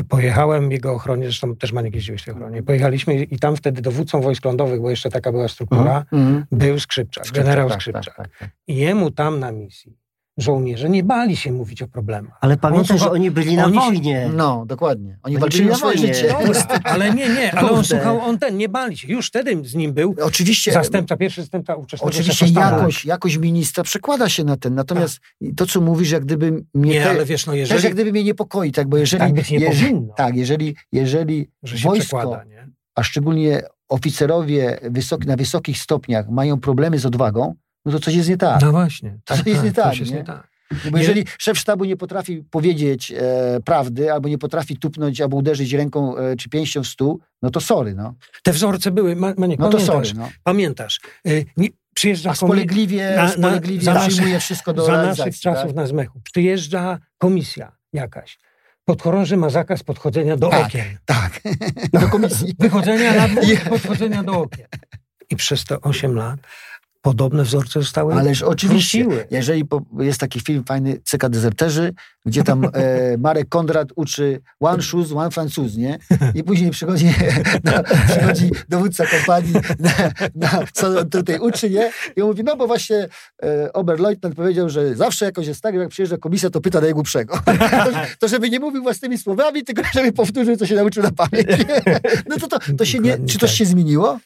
I 0.00 0.04
pojechałem 0.04 0.72
jego 0.72 0.92
ochronie, 0.92 1.24
zresztą 1.24 1.56
też 1.56 1.72
Maniek 1.72 1.94
jeździł 1.94 2.18
w 2.18 2.24
tej 2.24 2.34
ochronie. 2.34 2.62
Pojechaliśmy 2.62 3.14
i 3.14 3.38
tam 3.38 3.56
wtedy 3.56 3.82
dowódcą 3.82 4.20
wojsk 4.20 4.44
lądowych, 4.44 4.80
bo 4.80 4.90
jeszcze 4.90 5.10
taka 5.10 5.32
była 5.32 5.48
struktura, 5.48 6.04
mm, 6.12 6.26
mm. 6.28 6.44
był 6.52 6.80
Skrzypczak, 6.80 7.26
Skrzypczak 7.26 7.44
generał 7.44 7.68
tak, 7.68 7.78
Skrzypczak. 7.80 8.04
Tak, 8.04 8.28
tak, 8.28 8.38
tak. 8.38 8.50
I 8.66 8.76
jemu 8.76 9.10
tam 9.10 9.40
na 9.40 9.52
misji 9.52 10.01
żołnierze 10.38 10.90
nie 10.90 11.04
bali 11.04 11.36
się 11.36 11.52
mówić 11.52 11.82
o 11.82 11.88
problemach. 11.88 12.38
Ale 12.40 12.56
pamiętaj, 12.56 12.98
że 12.98 13.10
oni 13.10 13.30
byli 13.30 13.56
na 13.56 13.64
oni 13.64 13.74
wojnie. 13.74 14.30
No, 14.34 14.64
dokładnie. 14.66 15.18
Oni, 15.22 15.34
oni 15.34 15.40
walczyli 15.40 15.70
o 15.70 15.74
swoje 15.74 15.98
życie. 15.98 16.34
ale 16.84 17.14
nie, 17.14 17.28
nie, 17.28 17.54
ale 17.54 17.70
on 17.70 17.84
słuchał, 17.84 18.20
on 18.20 18.38
ten, 18.38 18.56
nie 18.56 18.68
bali 18.68 18.98
się. 18.98 19.08
Już 19.08 19.28
wtedy 19.28 19.64
z 19.64 19.74
nim 19.74 19.92
był 19.92 20.14
oczywiście, 20.22 20.72
zastępca, 20.72 21.16
pierwszy 21.16 21.40
zastępca 21.40 21.74
ówczesnego 21.74 22.08
Oczywiście 22.10 22.46
jakość, 22.46 23.04
jakość 23.04 23.36
ministra 23.36 23.84
przekłada 23.84 24.28
się 24.28 24.44
na 24.44 24.56
ten. 24.56 24.74
Natomiast 24.74 25.20
tak. 25.20 25.50
to, 25.56 25.66
co 25.66 25.80
mówisz, 25.80 26.10
jak 26.10 26.24
gdyby 26.24 26.64
mnie... 26.74 26.90
Nie, 26.90 27.10
ale 27.10 27.24
wiesz, 27.24 27.46
no 27.46 27.54
jeżeli... 27.54 27.76
Też 27.76 27.84
jak 27.84 27.94
gdyby 27.94 28.12
mnie 28.12 28.24
niepokoi, 28.24 28.72
tak, 28.72 28.88
bo 28.88 28.96
jeżeli... 28.96 29.20
Tak 29.20 29.34
być 29.34 29.50
nie 29.50 29.58
jeżeli, 29.58 29.86
powinno. 29.86 30.14
Tak, 30.14 30.36
jeżeli, 30.36 30.76
jeżeli 30.92 31.50
wojsko, 31.84 32.40
a 32.94 33.02
szczególnie 33.02 33.62
oficerowie 33.88 34.78
wysoki, 34.82 35.26
na 35.26 35.36
wysokich 35.36 35.78
stopniach 35.78 36.28
mają 36.30 36.60
problemy 36.60 36.98
z 36.98 37.06
odwagą, 37.06 37.54
no 37.84 37.92
to 37.92 38.00
coś 38.00 38.14
jest 38.14 38.28
nie 38.28 38.36
tak. 38.36 38.62
No 38.62 38.70
właśnie. 38.70 39.18
Tak, 39.24 39.38
coś 39.38 39.46
jest 39.46 39.64
nie 39.64 39.72
tak. 39.72 39.98
Jest 39.98 40.12
nie 40.12 40.24
tak. 40.24 40.52
Bo 40.90 40.98
jeżeli 40.98 41.24
szef 41.38 41.58
sztabu 41.58 41.84
nie 41.84 41.96
potrafi 41.96 42.44
powiedzieć 42.50 43.12
e, 43.12 43.60
prawdy, 43.64 44.12
albo 44.12 44.28
nie 44.28 44.38
potrafi 44.38 44.76
tupnąć, 44.76 45.20
albo 45.20 45.36
uderzyć 45.36 45.72
ręką 45.72 46.16
e, 46.16 46.36
czy 46.36 46.48
pięścią 46.48 46.82
w 46.82 46.86
stół, 46.86 47.20
no 47.42 47.50
to 47.50 47.60
sorry, 47.60 47.94
no. 47.94 48.14
Te 48.42 48.52
wzorce 48.52 48.90
były, 48.90 49.16
Ma, 49.16 49.34
Maniek, 49.36 49.60
no 49.60 49.68
to 49.68 49.80
sorry, 49.80 50.08
no. 50.14 50.30
Pamiętasz, 50.42 51.00
y, 51.28 51.44
nie, 51.56 51.68
przyjeżdża... 51.94 52.30
A 52.30 52.34
spolegliwie, 52.34 53.12
na, 53.16 53.22
na, 53.22 53.28
spolegliwie 53.28 53.84
za 53.84 53.94
przyjmuje 53.94 54.40
wszystko 54.40 54.72
do 54.72 54.84
Za 54.84 55.02
naszych 55.02 55.40
czasów 55.40 55.66
tak? 55.66 55.74
na 55.74 55.86
zmechu. 55.86 56.20
Przyjeżdża 56.32 56.98
komisja 57.18 57.72
jakaś. 57.92 58.38
Podchorąży 58.84 59.36
ma 59.36 59.50
zakaz 59.50 59.82
podchodzenia 59.82 60.36
do 60.36 60.48
tak, 60.48 60.66
okien. 60.66 60.98
Tak, 61.04 61.40
do 61.92 62.08
komisji. 62.08 62.54
Wychodzenia 62.58 63.14
na 63.14 63.28
podchodzenia 63.70 64.22
do 64.22 64.32
okien. 64.32 64.66
I 65.30 65.36
przez 65.36 65.64
te 65.64 65.80
8 65.80 66.14
lat 66.14 66.40
podobne 67.02 67.42
wzorce 67.42 67.80
zostały 67.80 68.14
Ależ 68.14 68.42
oczywiście, 68.42 69.04
wróciły. 69.04 69.26
jeżeli 69.30 69.64
po, 69.64 69.82
jest 69.98 70.20
taki 70.20 70.40
film 70.40 70.64
fajny, 70.64 71.00
Cyka 71.04 71.28
Dezerterzy, 71.28 71.92
gdzie 72.26 72.44
tam 72.44 72.64
e, 72.64 72.70
Marek 73.18 73.48
Kondrat 73.48 73.88
uczy 73.96 74.40
one 74.60 74.82
shoes, 74.82 75.12
one 75.12 75.30
francuz, 75.30 75.76
nie? 75.76 75.98
I 76.34 76.44
później 76.44 76.70
przychodzi, 76.70 77.06
na, 77.64 77.82
przychodzi 77.82 78.50
dowódca 78.68 79.06
kompanii, 79.06 79.54
na, 79.78 79.90
na, 80.34 80.64
co 80.72 81.04
tutaj 81.04 81.38
uczy, 81.38 81.70
nie? 81.70 81.90
I 82.16 82.22
on 82.22 82.28
mówi, 82.28 82.44
no 82.44 82.56
bo 82.56 82.66
właśnie 82.66 83.08
e, 83.42 83.72
Oberleutnant 83.72 84.34
powiedział, 84.34 84.68
że 84.68 84.94
zawsze 84.94 85.24
jakoś 85.24 85.46
jest 85.46 85.60
tak, 85.60 85.74
jak 85.74 85.88
przyjeżdża 85.88 86.16
komisja, 86.18 86.50
to 86.50 86.60
pyta 86.60 86.80
najgłupszego. 86.80 87.40
to, 87.84 87.90
to 88.18 88.28
żeby 88.28 88.50
nie 88.50 88.60
mówił 88.60 88.82
własnymi 88.82 89.18
słowami, 89.18 89.64
tylko 89.64 89.82
żeby 89.94 90.12
powtórzył, 90.12 90.56
co 90.56 90.66
się 90.66 90.74
nauczył 90.74 91.02
na 91.02 91.10
pamięć. 91.10 91.46
no 92.28 92.36
to, 92.38 92.48
to, 92.48 92.58
to 92.78 92.84
się 92.84 92.98
nie, 92.98 93.18
czy 93.26 93.38
to 93.38 93.46
się 93.46 93.64
zmieniło? 93.64 94.18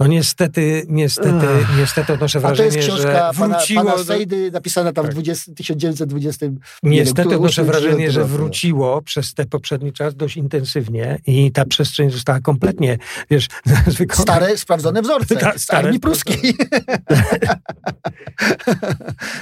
No 0.00 0.06
niestety, 0.06 0.86
niestety, 0.88 1.48
Ech. 1.48 1.78
niestety 1.78 2.12
odnoszę 2.12 2.40
wrażenie, 2.40 2.82
że 2.82 3.32
wróciło... 3.32 3.32
Pana, 3.32 3.58
pana 3.92 4.04
Sejdy 4.04 4.50
napisana 4.50 4.92
tam 4.92 5.06
w 5.06 5.08
20, 5.08 5.52
1920. 5.54 6.46
Niestety 6.82 7.28
wiem, 7.28 7.38
odnoszę 7.38 7.64
wrażenie, 7.64 8.10
że 8.10 8.24
wróciło 8.24 9.02
przez 9.02 9.34
ten 9.34 9.48
poprzedni 9.48 9.92
czas 9.92 10.14
dość 10.14 10.36
intensywnie 10.36 11.18
i 11.26 11.52
ta 11.52 11.64
przestrzeń 11.64 12.10
została 12.10 12.40
kompletnie, 12.40 12.98
wiesz, 13.30 13.48
zwykle... 13.86 14.22
Stare, 14.22 14.58
sprawdzone 14.58 15.02
wzorce 15.02 15.36
Ta, 15.36 15.58
z 15.58 15.70
armii 15.70 16.00
pruskiej. 16.00 16.54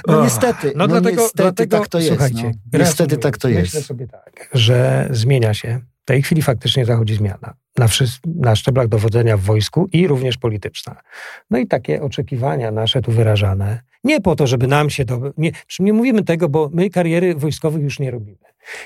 no 0.07 0.23
niestety, 0.23 0.73
no, 0.75 0.87
no 0.87 0.87
dlatego, 0.87 1.21
niestety 1.21 1.43
dlatego, 1.43 1.79
tak 1.79 1.87
to 1.87 1.97
jest. 1.99 2.09
Słuchajcie, 2.09 2.51
no. 2.73 2.79
Niestety 2.79 3.17
tak 3.17 3.37
to 3.37 3.49
jest. 3.49 3.73
Myślę 3.73 3.81
sobie 3.81 4.07
tak, 4.07 4.49
że 4.53 5.07
zmienia 5.11 5.53
się 5.53 5.81
w 6.01 6.05
tej 6.05 6.23
chwili 6.23 6.41
faktycznie 6.41 6.85
zachodzi 6.85 7.15
zmiana 7.15 7.53
na, 7.77 7.87
na 8.25 8.55
szczeblach 8.55 8.87
dowodzenia 8.87 9.37
w 9.37 9.41
wojsku 9.41 9.89
i 9.93 10.07
również 10.07 10.37
polityczna. 10.37 11.01
No 11.49 11.57
i 11.57 11.67
takie 11.67 12.01
oczekiwania 12.01 12.71
nasze 12.71 13.01
tu 13.01 13.11
wyrażane, 13.11 13.81
nie 14.03 14.21
po 14.21 14.35
to, 14.35 14.47
żeby 14.47 14.67
nam 14.67 14.89
się 14.89 15.05
to. 15.05 15.21
Nie, 15.37 15.51
nie 15.79 15.93
mówimy 15.93 16.23
tego, 16.23 16.49
bo 16.49 16.69
my 16.73 16.89
kariery 16.89 17.35
wojskowych 17.35 17.83
już 17.83 17.99
nie 17.99 18.11
robimy. 18.11 18.37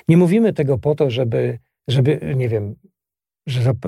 Nie 0.08 0.18
mówimy 0.18 0.54
tego 0.54 0.78
po 0.78 0.96
to, 0.96 1.10
żeby 1.10 1.60
żeby, 1.88 2.20
nie 2.36 2.50
wiem, 2.50 2.76
że, 3.48 3.62
żeby 3.62 3.80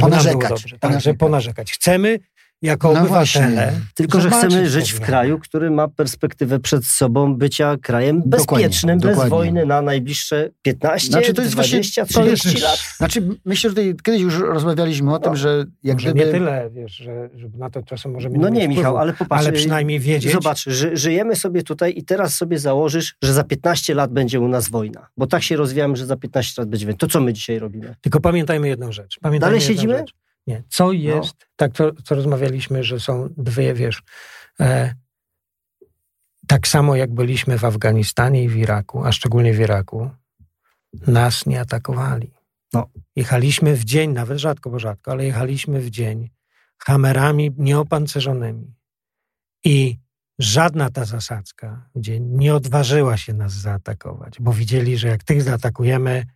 ponarzekać, 0.00 0.24
nam 0.24 0.38
było 0.38 0.48
dobrze. 0.48 0.78
Tak, 0.78 1.00
żeby 1.00 1.18
ponarzekać. 1.18 1.72
Chcemy 1.72 2.18
jako 2.62 2.92
no 2.92 3.00
obywatele. 3.00 3.46
Właśnie. 3.46 3.72
Tylko, 3.94 4.20
że 4.20 4.30
chcemy 4.30 4.68
żyć 4.68 4.92
w 4.92 5.00
kraju, 5.00 5.38
który 5.38 5.70
ma 5.70 5.88
perspektywę 5.88 6.60
przed 6.60 6.84
sobą 6.84 7.34
bycia 7.34 7.76
krajem 7.82 8.22
bezpiecznym, 8.26 8.98
dokładnie, 8.98 9.06
bez 9.06 9.10
dokładnie. 9.10 9.30
wojny 9.30 9.66
na 9.66 9.82
najbliższe 9.82 10.50
15, 10.62 11.08
znaczy, 11.08 11.34
to 11.34 11.42
jest 11.42 11.54
20, 11.54 12.04
30 12.06 12.60
lat. 12.60 12.78
Znaczy, 12.96 13.28
myślę, 13.44 13.70
że 13.70 13.76
tutaj 13.76 13.96
kiedyś 14.04 14.20
już 14.20 14.38
rozmawialiśmy 14.38 15.14
o 15.14 15.18
tym, 15.18 15.32
no, 15.32 15.36
że 15.36 15.64
jak 15.82 15.96
gdyby... 15.96 16.18
nie 16.18 16.26
tyle, 16.26 16.70
wiesz, 16.72 16.92
że, 16.92 17.30
że 17.34 17.48
na 17.58 17.70
to 17.70 17.82
czasem 17.82 18.12
możemy 18.12 18.38
No 18.38 18.48
nie, 18.48 18.68
Michał, 18.68 18.96
ale 18.98 19.12
popatrz. 19.12 19.42
Ale 19.42 19.52
przynajmniej 19.52 20.00
wiedzieć. 20.00 20.32
Zobacz, 20.32 20.64
ży, 20.64 20.96
żyjemy 20.96 21.36
sobie 21.36 21.62
tutaj 21.62 21.94
i 21.96 22.04
teraz 22.04 22.34
sobie 22.34 22.58
założysz, 22.58 23.14
że 23.22 23.32
za 23.32 23.44
15 23.44 23.94
lat 23.94 24.12
będzie 24.12 24.40
u 24.40 24.48
nas 24.48 24.68
wojna. 24.68 25.06
Bo 25.16 25.26
tak 25.26 25.42
się 25.42 25.56
rozwijamy, 25.56 25.96
że 25.96 26.06
za 26.06 26.16
15 26.16 26.62
lat 26.62 26.68
będzie 26.68 26.86
wojna. 26.86 26.98
To 26.98 27.06
co 27.06 27.20
my 27.20 27.32
dzisiaj 27.32 27.58
robimy? 27.58 27.94
Tylko 28.00 28.20
pamiętajmy 28.20 28.68
jedną 28.68 28.92
rzecz. 28.92 29.18
Pamiętajmy 29.20 29.56
Dalej 29.56 29.68
siedzimy? 29.68 29.98
Rzecz. 29.98 30.14
Nie. 30.50 30.62
Co 30.68 30.86
no. 30.86 30.92
jest, 30.92 31.36
no. 31.40 31.46
tak 31.56 31.72
co, 31.72 31.92
co 32.04 32.14
rozmawialiśmy, 32.14 32.84
że 32.84 33.00
są 33.00 33.28
dwie, 33.36 33.74
wiesz, 33.74 34.02
e, 34.60 34.94
tak 36.46 36.68
samo 36.68 36.96
jak 36.96 37.14
byliśmy 37.14 37.58
w 37.58 37.64
Afganistanie 37.64 38.44
i 38.44 38.48
w 38.48 38.56
Iraku, 38.56 39.04
a 39.04 39.12
szczególnie 39.12 39.54
w 39.54 39.60
Iraku, 39.60 40.10
nas 41.06 41.46
nie 41.46 41.60
atakowali. 41.60 42.30
No. 42.72 42.86
Jechaliśmy 43.16 43.76
w 43.76 43.84
dzień, 43.84 44.12
nawet 44.12 44.38
rzadko, 44.38 44.70
bo 44.70 44.78
rzadko, 44.78 45.10
ale 45.10 45.24
jechaliśmy 45.24 45.80
w 45.80 45.90
dzień 45.90 46.30
hamerami 46.78 47.50
nieopancerzonymi. 47.56 48.74
I 49.64 49.98
żadna 50.38 50.90
ta 50.90 51.04
zasadzka 51.04 51.88
w 51.94 52.00
dzień 52.00 52.24
nie 52.24 52.54
odważyła 52.54 53.16
się 53.16 53.34
nas 53.34 53.52
zaatakować, 53.52 54.40
bo 54.40 54.52
widzieli, 54.52 54.98
że 54.98 55.08
jak 55.08 55.24
tych 55.24 55.42
zaatakujemy, 55.42 56.26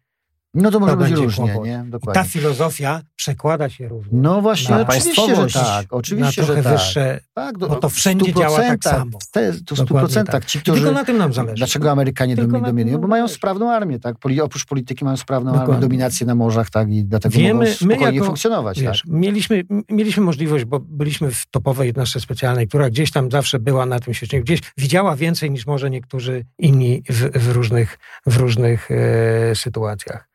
no 0.55 0.71
to 0.71 0.81
może 0.81 0.93
to 0.93 0.99
być 0.99 1.11
różnie, 1.11 1.45
kłopot. 1.45 1.67
nie? 1.67 1.85
Dokładnie. 1.87 2.23
ta 2.23 2.29
filozofia 2.29 3.03
przekłada 3.17 3.69
się 3.69 3.89
również. 3.89 4.13
No 4.13 4.43
właśnie, 4.43 4.77
oczywiście, 4.77 5.37
że 5.37 5.61
tak. 5.61 5.87
Oczywiście, 5.91 6.43
na 6.43 6.47
trochę 6.47 6.63
że 6.63 6.69
tak. 6.69 6.73
wyższe, 6.73 7.21
tak, 7.35 7.59
do, 7.59 7.69
no 7.69 7.77
to 7.77 7.89
wszędzie 7.89 8.33
działa 8.33 8.59
tak 8.59 8.85
samo. 8.85 9.19
Te, 9.31 9.53
to 9.67 9.75
w 9.75 9.79
stu 9.79 9.95
procentach. 9.95 10.35
Tak. 10.35 10.45
Ci, 10.45 10.61
którzy, 10.61 10.81
tylko 10.81 10.95
na 10.95 11.05
tym 11.05 11.19
nam 11.19 11.33
zależy. 11.33 11.55
Dlaczego 11.55 11.91
Amerykanie 11.91 12.37
dominują? 12.37 12.99
Bo 12.99 13.09
mają 13.09 13.29
sprawną 13.29 13.71
armię, 13.71 14.01
tak? 14.01 14.17
Oprócz 14.43 14.65
polityki 14.65 15.05
mają 15.05 15.17
sprawną 15.17 15.51
Dokładnie. 15.51 15.75
armię, 15.75 15.89
dominację 15.89 16.27
na 16.27 16.35
morzach, 16.35 16.71
tak? 16.71 16.91
I 16.91 17.05
dlatego 17.05 17.39
Wiemy, 17.39 17.55
mogą 17.55 17.71
spokojnie 17.71 18.05
jako, 18.05 18.27
funkcjonować, 18.27 18.81
wiesz, 18.81 19.03
tak? 19.03 19.11
Mieliśmy, 19.13 19.63
mieliśmy 19.91 20.23
możliwość, 20.23 20.65
bo 20.65 20.81
byliśmy 20.81 21.31
w 21.31 21.47
topowej 21.51 21.87
jednostce 21.87 22.21
specjalnej, 22.21 22.69
która 22.69 22.91
gdzieś 22.91 23.11
tam 23.11 23.31
zawsze 23.31 23.59
była 23.59 23.87
na 23.87 24.01
tym 24.01 24.15
świecie, 24.15 24.41
gdzieś 24.41 24.61
widziała 24.79 25.17
więcej 25.17 25.51
niż 25.51 25.67
może 25.67 25.91
niektórzy 25.91 26.45
inni 26.59 27.03
w, 27.09 27.39
w 27.39 27.53
różnych, 27.53 27.99
w 28.27 28.37
różnych 28.37 28.91
e, 28.91 29.55
sytuacjach. 29.55 30.35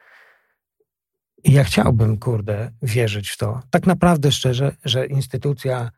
I 1.43 1.51
ja 1.51 1.63
chciałbym, 1.63 2.17
kurde, 2.17 2.71
wierzyć 2.81 3.29
w 3.29 3.37
to, 3.37 3.61
tak 3.69 3.87
naprawdę 3.87 4.31
szczerze, 4.31 4.75
że 4.85 5.05
instytucja 5.05 5.91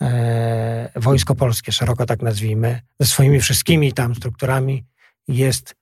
e, 0.00 1.00
Wojsko 1.00 1.34
Polskie, 1.34 1.72
szeroko 1.72 2.06
tak 2.06 2.22
nazwijmy, 2.22 2.80
ze 3.00 3.06
swoimi 3.06 3.40
wszystkimi 3.40 3.92
tam 3.92 4.14
strukturami 4.14 4.86
jest 5.28 5.74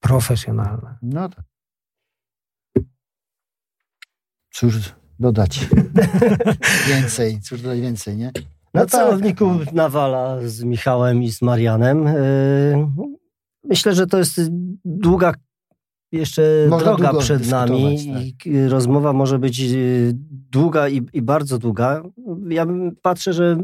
profesjonalna. 0.00 0.98
No 1.02 1.28
tak. 1.28 1.44
Cóż 4.50 4.74
dodać 5.18 5.60
więcej, 6.88 7.40
cóż 7.40 7.62
dodać 7.62 7.80
więcej, 7.80 8.16
nie? 8.16 8.30
No 8.34 8.40
Na 8.74 8.80
tak. 8.80 8.90
celowniku 8.90 9.58
nawala 9.72 10.48
z 10.48 10.62
Michałem 10.62 11.22
i 11.22 11.32
z 11.32 11.42
Marianem. 11.42 12.06
E, 12.06 12.14
myślę, 13.64 13.94
że 13.94 14.06
to 14.06 14.18
jest 14.18 14.40
długa 14.84 15.34
jeszcze 16.12 16.42
Można 16.68 16.86
droga 16.96 17.18
przed 17.18 17.50
nami 17.50 18.12
tak. 18.14 18.46
i 18.46 18.68
rozmowa 18.68 19.12
może 19.12 19.38
być 19.38 19.60
y, 19.60 20.12
długa 20.50 20.88
i, 20.88 21.02
i, 21.12 21.22
bardzo 21.22 21.58
długa. 21.58 22.02
Ja 22.48 22.66
patrzę, 23.02 23.32
że 23.32 23.56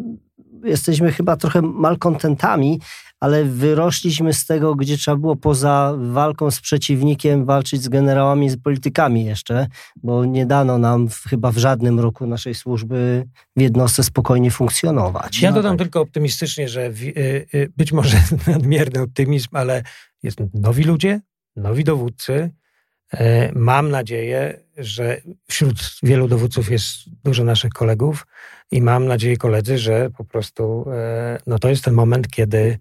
jesteśmy 0.65 1.13
chyba 1.13 1.37
trochę 1.37 1.63
malkontentami, 1.63 2.81
ale 3.21 3.45
wyrośliśmy 3.45 4.33
z 4.33 4.47
tego, 4.47 4.75
gdzie 4.75 4.97
trzeba 4.97 5.17
było 5.17 5.37
poza 5.37 5.95
walką 5.99 6.51
z 6.51 6.61
przeciwnikiem 6.61 7.45
walczyć 7.45 7.83
z 7.83 7.89
generałami, 7.89 8.51
z 8.51 8.57
politykami 8.57 9.25
jeszcze, 9.25 9.67
bo 9.97 10.25
nie 10.25 10.47
dano 10.47 10.79
nam 10.79 11.09
w, 11.09 11.25
chyba 11.25 11.53
w 11.53 11.59
żadnym 11.59 12.01
roku 12.01 12.27
naszej 12.27 12.55
służby 12.55 13.25
w 13.57 13.61
jednostce 13.61 14.03
spokojnie 14.03 14.51
funkcjonować. 14.51 15.41
Ja 15.41 15.51
no 15.51 15.57
dodam 15.57 15.77
tak. 15.77 15.87
tylko 15.87 16.01
optymistycznie, 16.01 16.69
że 16.69 16.91
w, 16.91 17.03
y, 17.03 17.47
y, 17.55 17.73
być 17.77 17.93
może 17.93 18.17
nadmierny 18.47 19.03
optymizm, 19.03 19.49
ale 19.53 19.83
jest 20.23 20.39
nowi 20.55 20.85
ludzie, 20.85 21.21
nowi 21.57 21.85
dowódcy. 21.85 22.51
E, 23.13 23.53
mam 23.53 23.91
nadzieję, 23.91 24.61
że 24.77 25.21
wśród 25.49 25.75
wielu 26.03 26.29
dowódców 26.29 26.71
jest 26.71 26.97
dużo 27.25 27.45
naszych 27.45 27.73
kolegów 27.73 28.27
i 28.71 28.83
mam 28.83 29.07
nadzieję, 29.07 29.37
koledzy, 29.37 29.79
że 29.79 30.11
po 30.11 30.25
prostu 30.25 30.85
e, 30.93 31.39
no 31.47 31.59
to 31.59 31.69
jest 31.69 31.85
ten 31.85 31.95
moment, 31.95 32.29
kiedy 32.29 32.79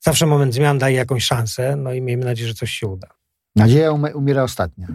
zawsze 0.00 0.26
moment 0.26 0.54
zmian 0.54 0.78
daje 0.78 0.96
jakąś 0.96 1.24
szansę, 1.24 1.76
no 1.76 1.92
i 1.92 2.02
miejmy 2.02 2.24
nadzieję, 2.24 2.48
że 2.48 2.54
coś 2.54 2.70
się 2.70 2.86
uda. 2.86 3.08
Nadzieja 3.56 3.92
umiera 3.92 4.42
ostatnia. 4.42 4.86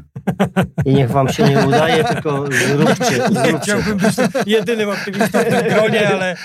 I 0.86 0.94
niech 0.94 1.10
wam 1.10 1.30
się 1.30 1.44
nie 1.44 1.60
udaje, 1.60 2.04
tylko 2.04 2.46
zróbcie. 2.68 3.28
zróbcie. 3.28 3.60
Chciałbym 3.62 3.98
być 3.98 4.16
jedynym 4.46 4.90
optymistą 4.90 5.40
w 5.40 5.44
tym 5.44 5.70
gronie, 5.70 6.10
ale 6.10 6.36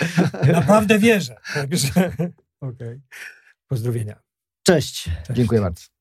naprawdę 0.53 0.99
wierzę. 0.99 1.37
Także, 1.55 1.89
okej. 2.61 2.71
Okay. 2.71 3.01
Pozdrowienia. 3.69 4.17
Cześć. 4.63 5.03
Cześć. 5.05 5.31
Dziękuję 5.31 5.61
bardzo. 5.61 5.96